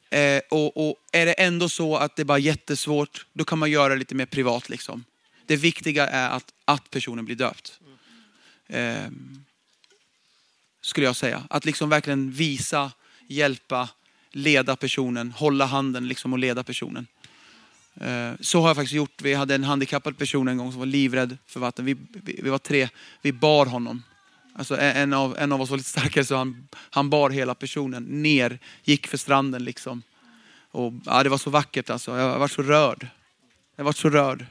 Eh, 0.09 0.41
och, 0.49 0.89
och 0.89 0.95
är 1.11 1.25
det 1.25 1.33
ändå 1.33 1.69
så 1.69 1.97
att 1.97 2.15
det 2.15 2.21
är 2.21 2.25
bara 2.25 2.37
jättesvårt, 2.37 3.25
då 3.33 3.43
kan 3.43 3.59
man 3.59 3.71
göra 3.71 3.93
det 3.93 3.99
lite 3.99 4.15
mer 4.15 4.25
privat. 4.25 4.69
Liksom. 4.69 5.03
Det 5.45 5.55
viktiga 5.55 6.07
är 6.07 6.29
att, 6.29 6.53
att 6.65 6.89
personen 6.89 7.25
blir 7.25 7.35
döpt. 7.35 7.79
Eh, 8.67 9.07
skulle 10.81 11.05
jag 11.05 11.15
säga. 11.15 11.43
Att 11.49 11.65
liksom 11.65 11.89
verkligen 11.89 12.31
visa, 12.31 12.91
hjälpa, 13.27 13.89
leda 14.31 14.75
personen, 14.75 15.31
hålla 15.31 15.65
handen 15.65 16.07
liksom 16.07 16.33
och 16.33 16.39
leda 16.39 16.63
personen. 16.63 17.07
Eh, 18.01 18.31
Så 18.39 18.61
har 18.61 18.69
jag 18.69 18.75
faktiskt 18.75 18.93
gjort. 18.93 19.21
Vi 19.21 19.33
hade 19.33 19.55
en 19.55 19.63
handikappad 19.63 20.17
person 20.17 20.47
en 20.47 20.57
gång 20.57 20.71
som 20.71 20.79
var 20.79 20.85
livrädd 20.85 21.37
för 21.45 21.59
vatten. 21.59 21.85
Vi, 21.85 21.95
vi, 22.09 22.39
vi 22.43 22.49
var 22.49 22.57
tre, 22.57 22.89
vi 23.21 23.31
bar 23.31 23.65
honom. 23.65 24.03
Alltså 24.57 24.77
en 24.77 25.13
av, 25.13 25.37
en 25.37 25.51
av 25.51 25.61
oss 25.61 25.69
var 25.69 25.77
lite 25.77 25.89
starkare 25.89 26.25
så 26.25 26.35
han, 26.35 26.67
han 26.73 27.09
bar 27.09 27.29
hela 27.29 27.55
personen 27.55 28.03
ner, 28.03 28.59
gick 28.83 29.07
för 29.07 29.17
stranden 29.17 29.63
liksom. 29.63 30.03
Och, 30.71 30.93
ja, 31.05 31.23
det 31.23 31.29
var 31.29 31.37
så 31.37 31.49
vackert 31.49 31.89
alltså. 31.89 32.17
Jag 32.17 32.39
var 32.39 32.47
så 32.47 32.61
rörd. 32.61 33.07
Jag 33.75 33.83
var 33.83 33.91
så 33.91 34.09
rörd. 34.09 34.45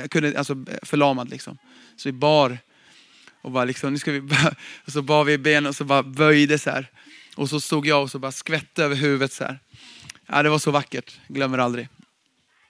Jag 0.00 0.10
kunde, 0.10 0.38
alltså 0.38 0.56
förlamad 0.82 1.30
liksom. 1.30 1.58
Så 1.96 2.08
vi 2.08 2.12
bar 2.12 2.58
och 3.42 3.50
bara 3.50 3.64
liksom, 3.64 3.92
nu 3.92 3.98
ska 3.98 4.12
vi, 4.12 4.20
bara- 4.20 4.54
och 4.84 4.92
så 4.92 5.02
bar 5.02 5.24
vi 5.24 5.32
i 5.32 5.38
benen 5.38 5.66
och 5.66 5.76
så 5.76 5.84
bara 5.84 6.02
böjde 6.02 6.58
så 6.58 6.70
här. 6.70 6.86
Och 7.36 7.48
så 7.50 7.60
stod 7.60 7.86
jag 7.86 8.02
och 8.02 8.10
så 8.10 8.18
bara 8.18 8.32
skvätte 8.32 8.84
över 8.84 8.96
huvudet 8.96 9.32
så 9.32 9.44
här. 9.44 9.58
Ja, 10.26 10.42
det 10.42 10.48
var 10.50 10.58
så 10.58 10.70
vackert, 10.70 11.20
glömmer 11.28 11.58
aldrig. 11.58 11.88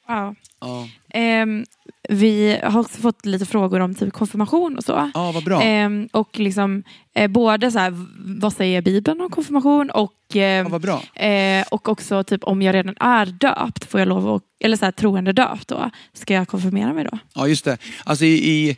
Ja. 0.08 0.34
Ja, 0.60 0.88
Ehm, 1.14 1.64
vi 2.08 2.58
har 2.62 2.80
också 2.80 3.00
fått 3.00 3.26
lite 3.26 3.46
frågor 3.46 3.80
om 3.80 3.94
typ 3.94 4.12
konfirmation 4.12 4.76
och 4.76 4.84
så. 4.84 5.10
ja 5.14 5.32
vad 5.32 5.44
bra. 5.44 5.62
Ehm, 5.62 6.08
och 6.12 6.38
liksom, 6.38 6.82
eh, 7.14 7.28
både 7.30 7.70
så 7.70 7.78
här, 7.78 7.92
vad 8.40 8.52
säger 8.52 8.82
Bibeln 8.82 9.20
om 9.20 9.30
konfirmation 9.30 9.90
och, 9.90 10.12
ehm, 10.34 10.64
Ja, 10.66 10.68
vad 10.68 10.80
bra. 10.80 11.02
eh, 11.26 11.64
och 11.70 11.88
också 11.88 12.24
typ 12.24 12.44
om 12.44 12.62
jag 12.62 12.74
redan 12.74 12.94
är 13.00 13.26
döpt, 13.26 13.84
får 13.84 14.00
jag 14.00 14.08
lov 14.08 14.28
att, 14.34 14.42
eller 14.64 14.76
så 14.76 14.84
här, 14.84 14.92
troende 14.92 15.32
döpt 15.32 15.68
då, 15.68 15.90
ska 16.12 16.34
jag 16.34 16.48
konfirmera 16.48 16.92
mig 16.92 17.04
då? 17.04 17.18
Ja, 17.34 17.48
just 17.48 17.64
det. 17.64 17.78
Alltså 18.04 18.24
i, 18.24 18.28
i 18.68 18.76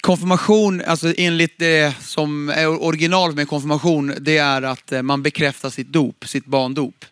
konfirmation, 0.00 0.82
alltså 0.86 1.14
enligt 1.16 1.58
det 1.58 1.96
som 2.00 2.48
är 2.48 2.82
original 2.82 3.34
med 3.34 3.48
konfirmation, 3.48 4.14
det 4.20 4.38
är 4.38 4.62
att 4.62 4.92
eh, 4.92 5.02
man 5.02 5.22
bekräftar 5.22 5.70
sitt 5.70 5.88
dop, 5.92 6.24
sitt 6.28 6.46
barndop. 6.46 7.04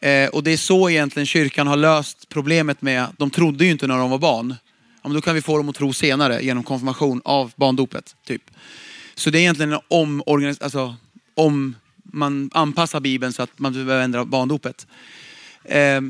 Eh, 0.00 0.28
och 0.28 0.42
det 0.42 0.52
är 0.52 0.56
så 0.56 0.90
egentligen 0.90 1.26
kyrkan 1.26 1.66
har 1.66 1.76
löst 1.76 2.28
problemet 2.28 2.82
med, 2.82 3.06
de 3.16 3.30
trodde 3.30 3.64
ju 3.64 3.70
inte 3.70 3.86
när 3.86 3.98
de 3.98 4.10
var 4.10 4.18
barn. 4.18 4.54
Ja, 5.02 5.08
men 5.08 5.14
då 5.14 5.20
kan 5.20 5.34
vi 5.34 5.42
få 5.42 5.56
dem 5.56 5.68
att 5.68 5.76
tro 5.76 5.92
senare 5.92 6.42
genom 6.42 6.62
konfirmation 6.62 7.20
av 7.24 7.52
barndopet. 7.56 8.16
Typ. 8.26 8.42
Så 9.14 9.30
det 9.30 9.38
är 9.38 9.40
egentligen 9.40 9.78
om, 9.88 10.22
alltså, 10.60 10.94
om 11.34 11.76
man 12.02 12.50
anpassar 12.54 13.00
Bibeln 13.00 13.32
så 13.32 13.42
att 13.42 13.58
man 13.58 13.72
behöver 13.72 14.00
ändra 14.00 14.24
barndopet. 14.24 14.86
Eh, 15.64 16.00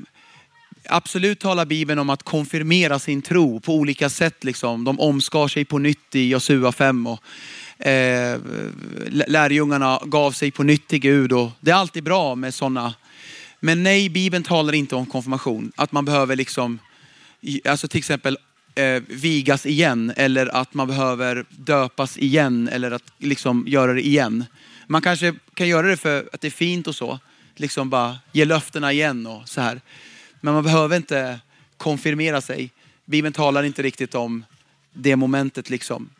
Absolut 0.88 1.40
talar 1.40 1.64
Bibeln 1.64 1.98
om 1.98 2.10
att 2.10 2.22
konfirmera 2.22 2.98
sin 2.98 3.22
tro 3.22 3.60
på 3.60 3.74
olika 3.74 4.08
sätt. 4.08 4.44
Liksom. 4.44 4.84
De 4.84 5.00
omskar 5.00 5.48
sig 5.48 5.64
på 5.64 5.78
nytt 5.78 6.14
i 6.14 6.28
Josua 6.28 6.72
5. 6.72 7.06
Och, 7.06 7.22
eh, 7.86 8.40
lärjungarna 9.06 10.00
gav 10.04 10.32
sig 10.32 10.50
på 10.50 10.62
nytt 10.62 10.88
till 10.88 10.98
Gud. 10.98 11.32
Och 11.32 11.50
det 11.60 11.70
är 11.70 11.74
alltid 11.74 12.04
bra 12.04 12.34
med 12.34 12.54
sådana. 12.54 12.94
Men 13.60 13.82
nej, 13.82 14.08
Bibeln 14.08 14.44
talar 14.44 14.72
inte 14.72 14.96
om 14.96 15.06
konfirmation. 15.06 15.72
Att 15.76 15.92
man 15.92 16.04
behöver 16.04 16.36
liksom 16.36 16.78
alltså 17.64 17.88
till 17.88 17.98
exempel 17.98 18.38
eh, 18.74 19.02
vigas 19.08 19.66
igen 19.66 20.12
eller 20.16 20.56
att 20.56 20.74
man 20.74 20.88
behöver 20.88 21.44
döpas 21.50 22.18
igen 22.18 22.68
eller 22.68 22.90
att 22.90 23.12
liksom 23.18 23.64
göra 23.68 23.92
det 23.92 24.06
igen. 24.06 24.44
Man 24.86 25.02
kanske 25.02 25.34
kan 25.54 25.68
göra 25.68 25.86
det 25.86 25.96
för 25.96 26.28
att 26.32 26.40
det 26.40 26.48
är 26.48 26.50
fint 26.50 26.86
och 26.86 26.94
så. 26.94 27.18
Liksom 27.56 27.90
bara 27.90 28.18
ge 28.32 28.44
löftena 28.44 28.92
igen 28.92 29.26
och 29.26 29.48
så 29.48 29.60
här. 29.60 29.80
Men 30.40 30.54
man 30.54 30.64
behöver 30.64 30.96
inte 30.96 31.40
konfirmera 31.76 32.40
sig. 32.40 32.70
Bibeln 33.04 33.32
talar 33.32 33.62
inte 33.62 33.82
riktigt 33.82 34.14
om 34.14 34.44
det 34.92 35.16
momentet 35.16 35.70
liksom. 35.70 36.10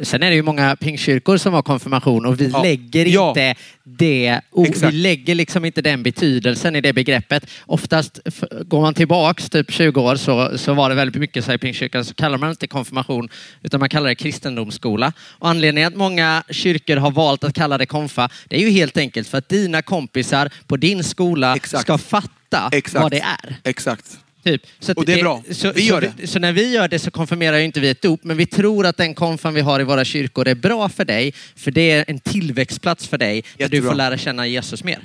Sen 0.00 0.22
är 0.22 0.30
det 0.30 0.36
ju 0.36 0.42
många 0.42 0.76
pingstkyrkor 0.76 1.36
som 1.36 1.54
har 1.54 1.62
konfirmation 1.62 2.26
och 2.26 2.40
vi 2.40 2.48
Ja. 2.48 2.62
lägger 2.62 3.06
Ja. 3.06 3.28
inte 3.28 3.54
det, 3.84 4.40
o- 4.50 4.66
vi 4.82 4.92
lägger 4.92 5.34
liksom 5.34 5.64
inte 5.64 5.82
den 5.82 6.02
betydelsen 6.02 6.76
i 6.76 6.80
det 6.80 6.92
begreppet. 6.92 7.46
Oftast 7.66 8.18
går 8.64 8.80
man 8.80 8.94
tillbaks 8.94 9.50
typ 9.50 9.72
20 9.72 10.00
år 10.00 10.16
så, 10.16 10.58
så 10.58 10.74
var 10.74 10.88
det 10.88 10.94
väldigt 10.94 11.20
mycket 11.20 11.44
så 11.44 11.50
här 11.50 11.56
i 11.56 11.58
pingstkyrkan 11.58 12.04
så 12.04 12.14
kallar 12.14 12.38
man 12.38 12.50
inte 12.50 12.66
konfirmation 12.66 13.28
utan 13.62 13.80
man 13.80 13.88
kallar 13.88 14.08
det 14.08 14.14
kristendomsskola. 14.14 15.12
Och 15.20 15.48
anledningen 15.48 15.88
att 15.88 15.96
många 15.98 16.42
kyrkor 16.50 16.96
har 16.96 17.10
valt 17.10 17.44
att 17.44 17.54
kalla 17.54 17.78
det 17.78 17.86
konfa 17.86 18.28
det 18.48 18.56
är 18.56 18.60
ju 18.60 18.70
helt 18.70 18.96
enkelt 18.96 19.28
för 19.28 19.38
att 19.38 19.48
dina 19.48 19.82
kompisar 19.82 20.50
på 20.66 20.76
din 20.76 21.04
skola 21.04 21.56
Exakt. 21.56 21.82
ska 21.82 21.98
fatta 21.98 22.68
Exakt. 22.72 23.02
vad 23.02 23.10
det 23.10 23.20
är. 23.20 23.56
Exakt. 23.64 24.04
Typ. 24.44 24.62
Så 24.80 24.92
Och 24.92 25.04
det 25.04 25.12
är 25.12 25.22
bra. 25.22 25.42
Så, 25.50 25.72
Vi 25.72 25.82
gör 25.82 26.00
så, 26.00 26.12
det. 26.16 26.26
Så 26.26 26.38
när 26.38 26.52
vi 26.52 26.72
gör 26.72 26.88
det 26.88 26.98
så 26.98 27.10
konfirmerar 27.10 27.58
inte 27.58 27.80
vi 27.80 27.88
ett 27.88 28.02
dop, 28.02 28.24
men 28.24 28.36
vi 28.36 28.46
tror 28.46 28.86
att 28.86 28.96
den 28.96 29.14
konfan 29.14 29.54
vi 29.54 29.60
har 29.60 29.80
i 29.80 29.84
våra 29.84 30.04
kyrkor 30.04 30.48
är 30.48 30.54
bra 30.54 30.88
för 30.88 31.04
dig, 31.04 31.34
för 31.56 31.70
det 31.70 31.90
är 31.90 32.04
en 32.08 32.18
tillväxtplats 32.18 33.06
för 33.06 33.18
dig, 33.18 33.34
där 33.42 33.48
du 33.56 33.62
Jättebra. 33.62 33.90
får 33.90 33.96
lära 33.96 34.18
känna 34.18 34.46
Jesus 34.46 34.84
mer. 34.84 34.98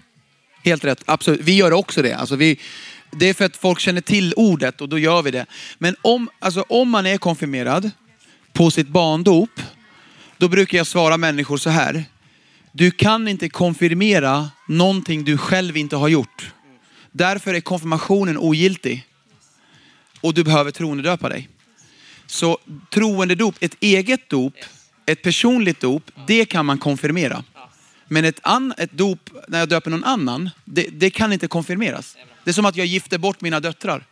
Helt 0.64 0.86
rätt, 0.86 1.04
absolut. 1.06 1.42
Vi 1.42 1.56
gör 1.56 1.74
också 1.74 2.02
det. 2.02 2.14
Alltså 2.14 2.36
vi, 2.36 2.60
det 3.12 3.30
är 3.30 3.34
för 3.34 3.46
att 3.46 3.58
folk 3.58 3.80
känner 3.80 4.02
till 4.02 4.34
ordet 4.38 4.82
och 4.82 4.90
då 4.90 5.00
gör 5.00 5.22
vi 5.22 5.32
det. 5.32 5.46
Men 5.78 5.96
om, 6.02 6.30
alltså 6.40 6.62
om 6.70 6.90
man 6.90 7.06
är 7.06 7.18
konfirmerad 7.18 7.92
på 8.54 8.72
sitt 8.72 8.88
barndop, 8.88 9.50
då 10.38 10.48
brukar 10.48 10.78
jag 10.78 10.88
svara 10.88 11.18
människor 11.18 11.58
så 11.58 11.70
här. 11.70 12.04
Du 12.72 12.92
kan 12.92 13.28
inte 13.28 13.50
konfirmera 13.50 14.50
någonting 14.68 15.24
du 15.24 15.38
själv 15.38 15.78
inte 15.78 15.96
har 15.96 16.08
gjort. 16.08 16.52
Därför 17.12 17.54
är 17.54 17.62
konfirmationen 17.62 18.38
ogiltig. 18.38 19.07
Och 20.22 20.34
du 20.34 20.44
behöver 20.44 20.72
troendedöpa 20.72 21.30
dig. 21.30 21.50
Så 22.26 22.58
troendedop, 22.90 23.56
ett 23.60 23.76
eget 23.80 24.30
dop, 24.30 24.54
ett 25.06 25.22
personligt 25.22 25.80
dop, 25.80 26.12
det 26.28 26.46
kan 26.46 26.66
man 26.66 26.78
konfirmera. 26.78 27.44
Men 28.08 28.26
ett, 28.26 28.40
an, 28.44 28.74
ett 28.78 28.92
dop 28.92 29.30
när 29.48 29.60
jag 29.60 29.70
döper 29.70 29.92
någon 29.92 30.04
annan, 30.04 30.50
det, 30.66 30.88
det 30.92 31.10
kan 31.10 31.34
inte 31.34 31.48
konfirmeras. 31.48 32.18
Det 32.44 32.52
är 32.52 32.54
som 32.54 32.66
att 32.66 32.76
jag 32.76 32.86
gifter 32.86 33.18
bort 33.18 33.42
mina 33.42 33.60
döttrar. 33.60 34.06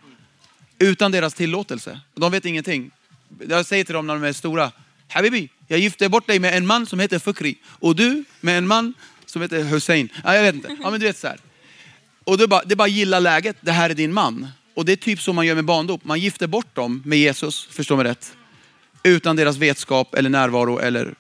Utan 0.79 1.11
deras 1.11 1.33
tillåtelse. 1.33 1.99
De 2.15 2.31
vet 2.31 2.45
ingenting. 2.45 2.91
Jag 3.49 3.65
säger 3.65 3.83
till 3.83 3.93
dem 3.93 4.07
när 4.07 4.13
de 4.13 4.23
är 4.23 4.33
stora. 4.33 4.71
Habibi, 5.07 5.49
jag 5.67 5.79
gifter 5.79 6.09
bort 6.09 6.27
dig 6.27 6.39
med 6.39 6.57
en 6.57 6.65
man 6.65 6.85
som 6.85 6.99
heter 6.99 7.19
Fukri. 7.19 7.57
Och 7.65 7.95
du 7.95 8.23
med 8.41 8.57
en 8.57 8.67
man 8.67 8.93
som 9.25 9.41
heter 9.41 9.63
Hussein. 9.63 10.09
Ja, 10.23 10.35
jag 10.35 10.43
vet 10.43 10.55
inte. 10.55 10.77
Ja, 10.83 10.91
men 10.91 10.99
du 10.99 11.05
vet 11.05 11.17
så 11.17 11.27
här. 11.27 11.39
Och 12.23 12.37
det 12.37 12.43
är, 12.43 12.47
bara, 12.47 12.63
det 12.63 12.73
är 12.73 12.75
bara 12.75 12.87
gilla 12.87 13.19
läget. 13.19 13.57
Det 13.61 13.71
här 13.71 13.89
är 13.89 13.93
din 13.93 14.13
man. 14.13 14.47
Och 14.75 14.85
det 14.85 14.91
är 14.91 14.95
typ 14.95 15.21
så 15.21 15.33
man 15.33 15.45
gör 15.45 15.55
med 15.55 15.65
barndop. 15.65 16.03
Man 16.03 16.19
gifter 16.19 16.47
bort 16.47 16.75
dem 16.75 17.03
med 17.05 17.19
Jesus, 17.19 17.67
förstår 17.71 17.97
mig 17.97 18.05
rätt. 18.05 18.33
Utan 19.03 19.35
deras 19.35 19.57
vetskap 19.57 20.15
eller 20.15 20.29
närvaro 20.29 20.79
eller... 20.79 21.15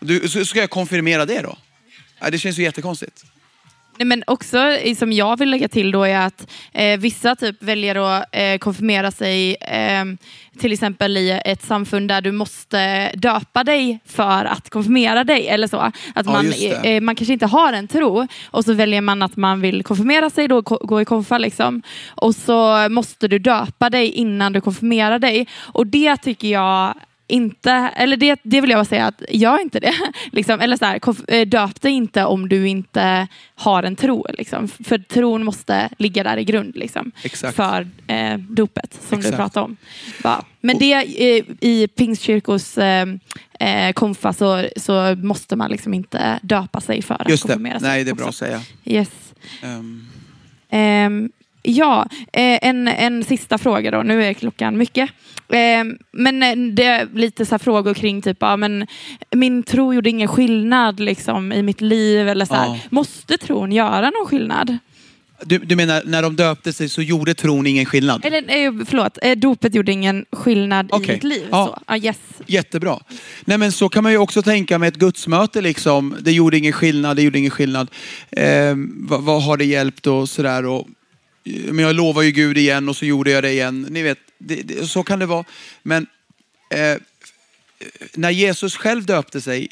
Du, 0.00 0.28
så 0.28 0.44
ska 0.44 0.60
jag 0.60 0.70
konfirmera 0.70 1.26
det 1.26 1.40
då? 1.40 1.58
Det 2.30 2.38
känns 2.38 2.58
ju 2.58 2.62
jättekonstigt. 2.62 3.24
Nej, 3.98 4.06
men 4.06 4.22
också 4.26 4.58
som 4.98 5.12
jag 5.12 5.38
vill 5.38 5.50
lägga 5.50 5.68
till 5.68 5.90
då 5.90 6.04
är 6.04 6.18
att 6.18 6.46
eh, 6.72 6.98
vissa 6.98 7.36
typ 7.36 7.62
väljer 7.62 7.94
att 7.96 8.24
eh, 8.32 8.58
konfirmera 8.58 9.10
sig 9.10 9.54
eh, 9.54 10.04
till 10.58 10.72
exempel 10.72 11.16
i 11.16 11.40
ett 11.44 11.62
samfund 11.62 12.08
där 12.08 12.20
du 12.20 12.32
måste 12.32 13.10
döpa 13.14 13.64
dig 13.64 13.98
för 14.06 14.44
att 14.44 14.70
konfirmera 14.70 15.24
dig 15.24 15.48
eller 15.48 15.68
så. 15.68 15.76
Att 15.76 15.92
Ja, 16.14 16.22
man, 16.32 16.50
det. 16.50 16.96
eh, 16.96 17.00
man 17.00 17.14
kanske 17.14 17.32
inte 17.32 17.46
har 17.46 17.72
en 17.72 17.88
tro 17.88 18.26
och 18.50 18.64
så 18.64 18.72
väljer 18.72 19.00
man 19.00 19.22
att 19.22 19.36
man 19.36 19.60
vill 19.60 19.82
konfirmera 19.82 20.30
sig 20.30 20.48
då, 20.48 20.60
gå 20.60 21.00
i 21.00 21.04
konfa 21.04 21.38
liksom. 21.38 21.82
Och 22.08 22.34
så 22.34 22.88
måste 22.88 23.28
du 23.28 23.38
döpa 23.38 23.90
dig 23.90 24.10
innan 24.10 24.52
du 24.52 24.60
konfirmerar 24.60 25.18
dig. 25.18 25.46
Och 25.58 25.86
det 25.86 26.16
tycker 26.16 26.48
jag 26.48 26.94
inte, 27.26 27.70
eller 27.72 28.16
det, 28.16 28.40
det 28.42 28.60
vill 28.60 28.70
jag 28.70 28.78
bara 28.78 28.84
säga 28.84 29.06
att 29.06 29.22
gör 29.28 29.62
inte 29.62 29.80
det. 29.80 29.94
liksom, 30.32 30.60
eller 30.60 30.76
så 30.76 30.84
här, 30.84 31.00
eh, 31.28 31.46
döp 31.46 31.80
dig 31.80 31.92
inte 31.92 32.24
om 32.24 32.48
du 32.48 32.68
inte 32.68 33.28
har 33.54 33.82
en 33.82 33.96
tro. 33.96 34.26
Liksom. 34.38 34.68
För 34.68 34.98
tron 34.98 35.44
måste 35.44 35.88
ligga 35.98 36.22
där 36.24 36.36
i 36.36 36.44
grund 36.44 36.76
liksom, 36.76 37.12
för 37.54 37.88
eh, 38.06 38.38
dopet 38.38 38.98
som 39.08 39.18
Exakt. 39.18 39.32
du 39.32 39.36
pratade 39.36 39.64
om. 39.64 39.76
Ja. 40.24 40.44
Men 40.60 40.78
det 40.78 40.92
eh, 40.92 41.44
i 41.60 41.88
pingstkyrkos 41.96 42.78
eh, 42.78 43.06
eh, 43.60 43.92
konfa 43.92 44.32
så, 44.32 44.68
så 44.76 45.14
måste 45.14 45.56
man 45.56 45.70
liksom 45.70 45.94
inte 45.94 46.38
döpa 46.42 46.80
sig 46.80 47.02
för 47.02 47.14
att 47.22 47.28
Just 47.28 47.42
det. 47.42 47.48
konfirmera 47.48 47.80
sig. 47.80 47.88
Nej, 47.88 48.04
det 48.04 48.10
är 48.10 48.14
bra 48.14 48.26
också. 48.26 48.44
att 48.44 48.50
säga. 48.50 48.60
Yes. 48.84 49.10
Ehm, 49.62 50.06
Ehm, 50.70 51.30
ja, 51.66 52.06
eh, 52.32 52.58
en, 52.62 52.88
en 52.88 53.24
sista 53.24 53.58
fråga 53.58 53.90
då. 53.90 54.02
Nu 54.02 54.24
är 54.24 54.32
klockan 54.32 54.78
mycket. 54.78 55.10
Ehm, 55.48 55.98
men 56.12 56.42
eh, 56.42 56.56
det 56.56 56.84
är 56.84 57.08
lite 57.14 57.46
så 57.46 57.58
frågor 57.58 57.94
kring 57.94 58.22
typ, 58.22 58.36
ja, 58.40 58.56
men 58.56 58.86
min 59.30 59.62
tro 59.62 59.94
gjorde 59.94 60.10
ingen 60.10 60.28
skillnad 60.28 61.00
liksom, 61.00 61.52
i 61.52 61.62
mitt 61.62 61.80
liv. 61.80 62.28
Eller 62.28 62.44
så. 62.44 62.54
Ja. 62.54 62.78
Måste 62.90 63.38
tron 63.38 63.72
göra 63.72 64.10
någon 64.10 64.26
skillnad? 64.26 64.78
du, 65.44 65.58
du 65.58 65.76
menar 65.76 66.02
när 66.04 66.22
de 66.22 66.36
döpte 66.36 66.72
sig 66.72 66.88
så 66.88 67.02
gjorde 67.02 67.34
tron 67.34 67.66
ingen 67.66 67.86
skillnad? 67.86 68.24
Eller 68.24 68.38
eh, 68.38 68.72
förlåt, 68.86 69.18
eh, 69.22 69.36
dopet 69.36 69.74
gjorde 69.74 69.92
ingen 69.92 70.24
skillnad 70.32 70.86
i 70.86 70.88
Okej. 70.92 71.14
mitt 71.14 71.24
liv. 71.24 71.46
Ja. 71.50 71.66
Så. 71.66 71.82
Ja, 71.86 71.96
yes. 71.96 72.18
Jättebra. 72.46 72.98
Nej 73.44 73.58
men 73.58 73.72
så 73.72 73.88
kan 73.88 74.02
man 74.02 74.12
ju 74.12 74.18
också 74.18 74.42
tänka 74.42 74.78
med 74.78 74.88
ett 74.88 74.96
gudsmöte 74.96 75.60
liksom. 75.60 76.16
Det 76.20 76.32
gjorde 76.32 76.58
ingen 76.58 76.72
skillnad, 76.72 77.16
det 77.16 77.22
gjorde 77.22 77.38
ingen 77.38 77.50
skillnad. 77.50 77.90
Ehm, 78.30 79.06
vad, 79.08 79.22
vad 79.22 79.42
har 79.42 79.56
det 79.56 79.64
hjälpt 79.64 80.06
och 80.06 80.28
sådär. 80.28 80.66
Och, 80.66 80.86
men 81.46 81.78
jag 81.78 81.94
lovar 81.94 82.22
ju 82.22 82.30
Gud 82.30 82.58
igen 82.58 82.88
och 82.88 82.96
så 82.96 83.06
gjorde 83.06 83.30
jag 83.30 83.42
det 83.42 83.52
igen. 83.52 83.86
Ni 83.90 84.02
vet, 84.02 84.18
det, 84.38 84.62
det, 84.62 84.86
så 84.86 85.02
kan 85.02 85.18
det 85.18 85.26
vara. 85.26 85.44
Men 85.82 86.06
eh, 86.70 86.96
när 88.14 88.30
Jesus 88.30 88.76
själv 88.76 89.06
döpte 89.06 89.40
sig 89.40 89.68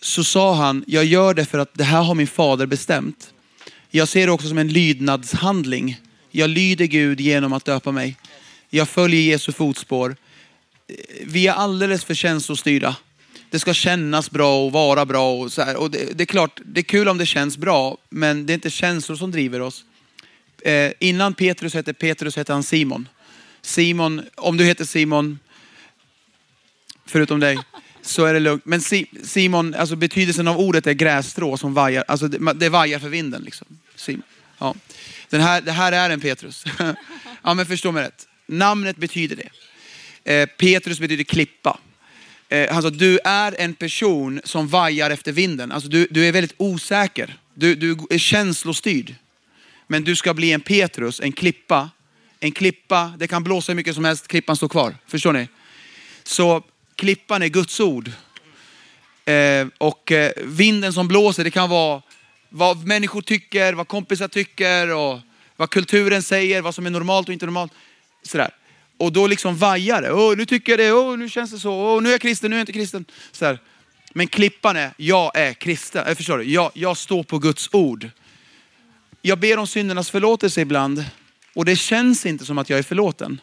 så 0.00 0.24
sa 0.24 0.54
han, 0.54 0.84
jag 0.86 1.04
gör 1.04 1.34
det 1.34 1.44
för 1.44 1.58
att 1.58 1.74
det 1.74 1.84
här 1.84 2.02
har 2.02 2.14
min 2.14 2.26
fader 2.26 2.66
bestämt. 2.66 3.32
Jag 3.90 4.08
ser 4.08 4.26
det 4.26 4.32
också 4.32 4.48
som 4.48 4.58
en 4.58 4.68
lydnadshandling. 4.68 6.00
Jag 6.30 6.50
lyder 6.50 6.84
Gud 6.84 7.20
genom 7.20 7.52
att 7.52 7.64
döpa 7.64 7.92
mig. 7.92 8.16
Jag 8.70 8.88
följer 8.88 9.20
Jesu 9.20 9.52
fotspår. 9.52 10.16
Vi 11.22 11.46
är 11.46 11.52
alldeles 11.52 12.04
för 12.04 12.14
känslostyrda. 12.14 12.96
Det 13.50 13.58
ska 13.58 13.74
kännas 13.74 14.30
bra 14.30 14.64
och 14.64 14.72
vara 14.72 15.06
bra. 15.06 15.32
Och 15.32 15.52
så 15.52 15.62
här. 15.62 15.76
Och 15.76 15.90
det, 15.90 16.18
det 16.18 16.24
är 16.24 16.26
klart, 16.26 16.60
det 16.64 16.80
är 16.80 16.84
kul 16.84 17.08
om 17.08 17.18
det 17.18 17.26
känns 17.26 17.58
bra, 17.58 17.98
men 18.08 18.46
det 18.46 18.52
är 18.52 18.54
inte 18.54 18.70
känslor 18.70 19.16
som 19.16 19.30
driver 19.30 19.60
oss. 19.60 19.84
Eh, 20.64 20.92
innan 20.98 21.34
Petrus 21.34 21.74
hette 21.74 21.92
Petrus 21.92 22.36
hette 22.36 22.52
han 22.52 22.62
Simon. 22.62 23.08
Simon, 23.62 24.22
om 24.34 24.56
du 24.56 24.64
heter 24.64 24.84
Simon, 24.84 25.38
förutom 27.06 27.40
dig, 27.40 27.58
så 28.02 28.24
är 28.24 28.34
det 28.34 28.40
lugnt. 28.40 28.64
Men 28.64 28.80
Si- 28.80 29.06
Simon, 29.22 29.74
alltså 29.74 29.96
betydelsen 29.96 30.48
av 30.48 30.58
ordet 30.58 30.86
är 30.86 30.92
grässtrå 30.92 31.56
som 31.56 31.74
vajar, 31.74 32.04
alltså 32.08 32.28
det, 32.28 32.52
det 32.52 32.68
vajar 32.68 32.98
för 32.98 33.08
vinden. 33.08 33.42
Liksom. 33.42 33.66
Simon. 33.96 34.22
Ja. 34.58 34.74
Den 35.28 35.40
här, 35.40 35.60
det 35.60 35.72
här 35.72 35.92
är 35.92 36.10
en 36.10 36.20
Petrus. 36.20 36.64
ja 37.42 37.54
men 37.54 37.66
förstå 37.66 37.92
mig 37.92 38.04
rätt. 38.04 38.26
Namnet 38.46 38.96
betyder 38.96 39.36
det. 39.36 39.50
Eh, 40.34 40.46
Petrus 40.46 41.00
betyder 41.00 41.24
klippa. 41.24 41.78
Eh, 42.48 42.72
han 42.72 42.82
sa, 42.82 42.90
du 42.90 43.18
är 43.24 43.60
en 43.60 43.74
person 43.74 44.40
som 44.44 44.68
vajar 44.68 45.10
efter 45.10 45.32
vinden. 45.32 45.72
Alltså 45.72 45.88
du, 45.88 46.08
du 46.10 46.26
är 46.26 46.32
väldigt 46.32 46.54
osäker. 46.56 47.36
Du, 47.54 47.74
du 47.74 47.96
är 48.10 48.18
känslostyrd. 48.18 49.14
Men 49.90 50.04
du 50.04 50.16
ska 50.16 50.34
bli 50.34 50.52
en 50.52 50.60
Petrus, 50.60 51.20
en 51.20 51.32
klippa. 51.32 51.90
En 52.40 52.52
klippa, 52.52 53.12
det 53.18 53.26
kan 53.26 53.44
blåsa 53.44 53.72
hur 53.72 53.76
mycket 53.76 53.94
som 53.94 54.04
helst, 54.04 54.28
klippan 54.28 54.56
står 54.56 54.68
kvar. 54.68 54.96
Förstår 55.06 55.32
ni? 55.32 55.48
Så 56.22 56.62
klippan 56.96 57.42
är 57.42 57.48
Guds 57.48 57.80
ord. 57.80 58.10
Eh, 59.24 59.66
och 59.78 60.12
eh, 60.12 60.32
vinden 60.36 60.92
som 60.92 61.08
blåser, 61.08 61.44
det 61.44 61.50
kan 61.50 61.70
vara 61.70 62.02
vad 62.48 62.86
människor 62.86 63.22
tycker, 63.22 63.72
vad 63.72 63.88
kompisar 63.88 64.28
tycker 64.28 64.94
och 64.94 65.20
vad 65.56 65.70
kulturen 65.70 66.22
säger, 66.22 66.62
vad 66.62 66.74
som 66.74 66.86
är 66.86 66.90
normalt 66.90 67.28
och 67.28 67.32
inte 67.32 67.46
normalt. 67.46 67.72
Sådär. 68.22 68.50
Och 68.98 69.12
då 69.12 69.26
liksom 69.26 69.56
vajar 69.56 70.02
det. 70.02 70.12
Oh, 70.12 70.36
nu 70.36 70.46
tycker 70.46 70.72
jag 70.72 70.78
det, 70.78 70.92
oh, 70.92 71.18
nu 71.18 71.28
känns 71.28 71.50
det 71.50 71.58
så, 71.58 71.72
oh, 71.72 72.02
nu 72.02 72.08
är 72.08 72.12
jag 72.12 72.20
kristen, 72.20 72.50
nu 72.50 72.56
är 72.56 72.58
jag 72.58 72.62
inte 72.62 72.72
kristen. 72.72 73.04
Sådär. 73.32 73.58
Men 74.12 74.26
klippan 74.26 74.76
är, 74.76 74.90
jag 74.96 75.36
är 75.36 75.52
kristen. 75.52 76.04
Jag 76.06 76.16
förstår 76.16 76.38
du? 76.38 76.44
Jag, 76.44 76.70
jag 76.74 76.96
står 76.96 77.22
på 77.22 77.38
Guds 77.38 77.68
ord. 77.72 78.10
Jag 79.22 79.38
ber 79.38 79.58
om 79.58 79.66
syndernas 79.66 80.10
förlåtelse 80.10 80.60
ibland 80.60 81.04
och 81.54 81.64
det 81.64 81.76
känns 81.76 82.26
inte 82.26 82.44
som 82.44 82.58
att 82.58 82.70
jag 82.70 82.78
är 82.78 82.82
förlåten. 82.82 83.40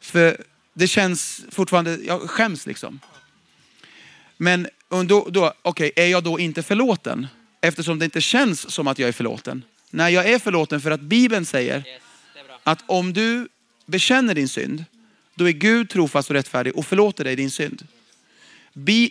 För 0.00 0.44
det 0.74 0.86
känns 0.86 1.42
fortfarande, 1.50 1.98
jag 2.06 2.20
skäms 2.30 2.66
liksom. 2.66 3.00
Men 4.36 4.68
då, 4.88 5.28
då, 5.30 5.52
okej, 5.62 5.92
är 5.96 6.06
jag 6.06 6.24
då 6.24 6.38
inte 6.38 6.62
förlåten? 6.62 7.26
Eftersom 7.60 7.98
det 7.98 8.04
inte 8.04 8.20
känns 8.20 8.70
som 8.70 8.88
att 8.88 8.98
jag 8.98 9.08
är 9.08 9.12
förlåten. 9.12 9.62
Nej, 9.90 10.14
jag 10.14 10.26
är 10.26 10.38
förlåten 10.38 10.80
för 10.80 10.90
att 10.90 11.00
Bibeln 11.00 11.46
säger 11.46 11.84
att 12.62 12.84
om 12.86 13.12
du 13.12 13.48
bekänner 13.86 14.34
din 14.34 14.48
synd, 14.48 14.84
då 15.34 15.48
är 15.48 15.52
Gud 15.52 15.90
trofast 15.90 16.30
och 16.30 16.34
rättfärdig 16.34 16.76
och 16.76 16.86
förlåter 16.86 17.24
dig 17.24 17.36
din 17.36 17.50
synd. 17.50 17.86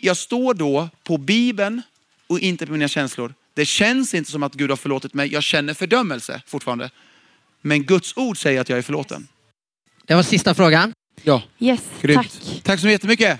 Jag 0.02 0.16
står 0.16 0.54
då 0.54 0.88
på 1.02 1.18
Bibeln 1.18 1.82
och 2.26 2.40
inte 2.40 2.66
på 2.66 2.72
mina 2.72 2.88
känslor. 2.88 3.34
Det 3.58 3.66
känns 3.66 4.14
inte 4.14 4.30
som 4.30 4.42
att 4.42 4.54
Gud 4.54 4.70
har 4.70 4.76
förlåtit 4.76 5.14
mig. 5.14 5.32
Jag 5.32 5.42
känner 5.42 5.74
fördömelse 5.74 6.42
fortfarande. 6.46 6.90
Men 7.62 7.84
Guds 7.84 8.16
ord 8.16 8.38
säger 8.42 8.60
att 8.60 8.68
jag 8.68 8.78
är 8.78 8.82
förlåten. 8.82 9.28
Det 10.06 10.14
var 10.14 10.22
sista 10.22 10.54
frågan. 10.54 10.92
Ja, 11.22 11.42
Yes, 11.58 11.80
grymt. 12.00 12.22
tack. 12.22 12.60
Tack 12.62 12.80
så 12.80 12.88
jättemycket. 12.88 13.36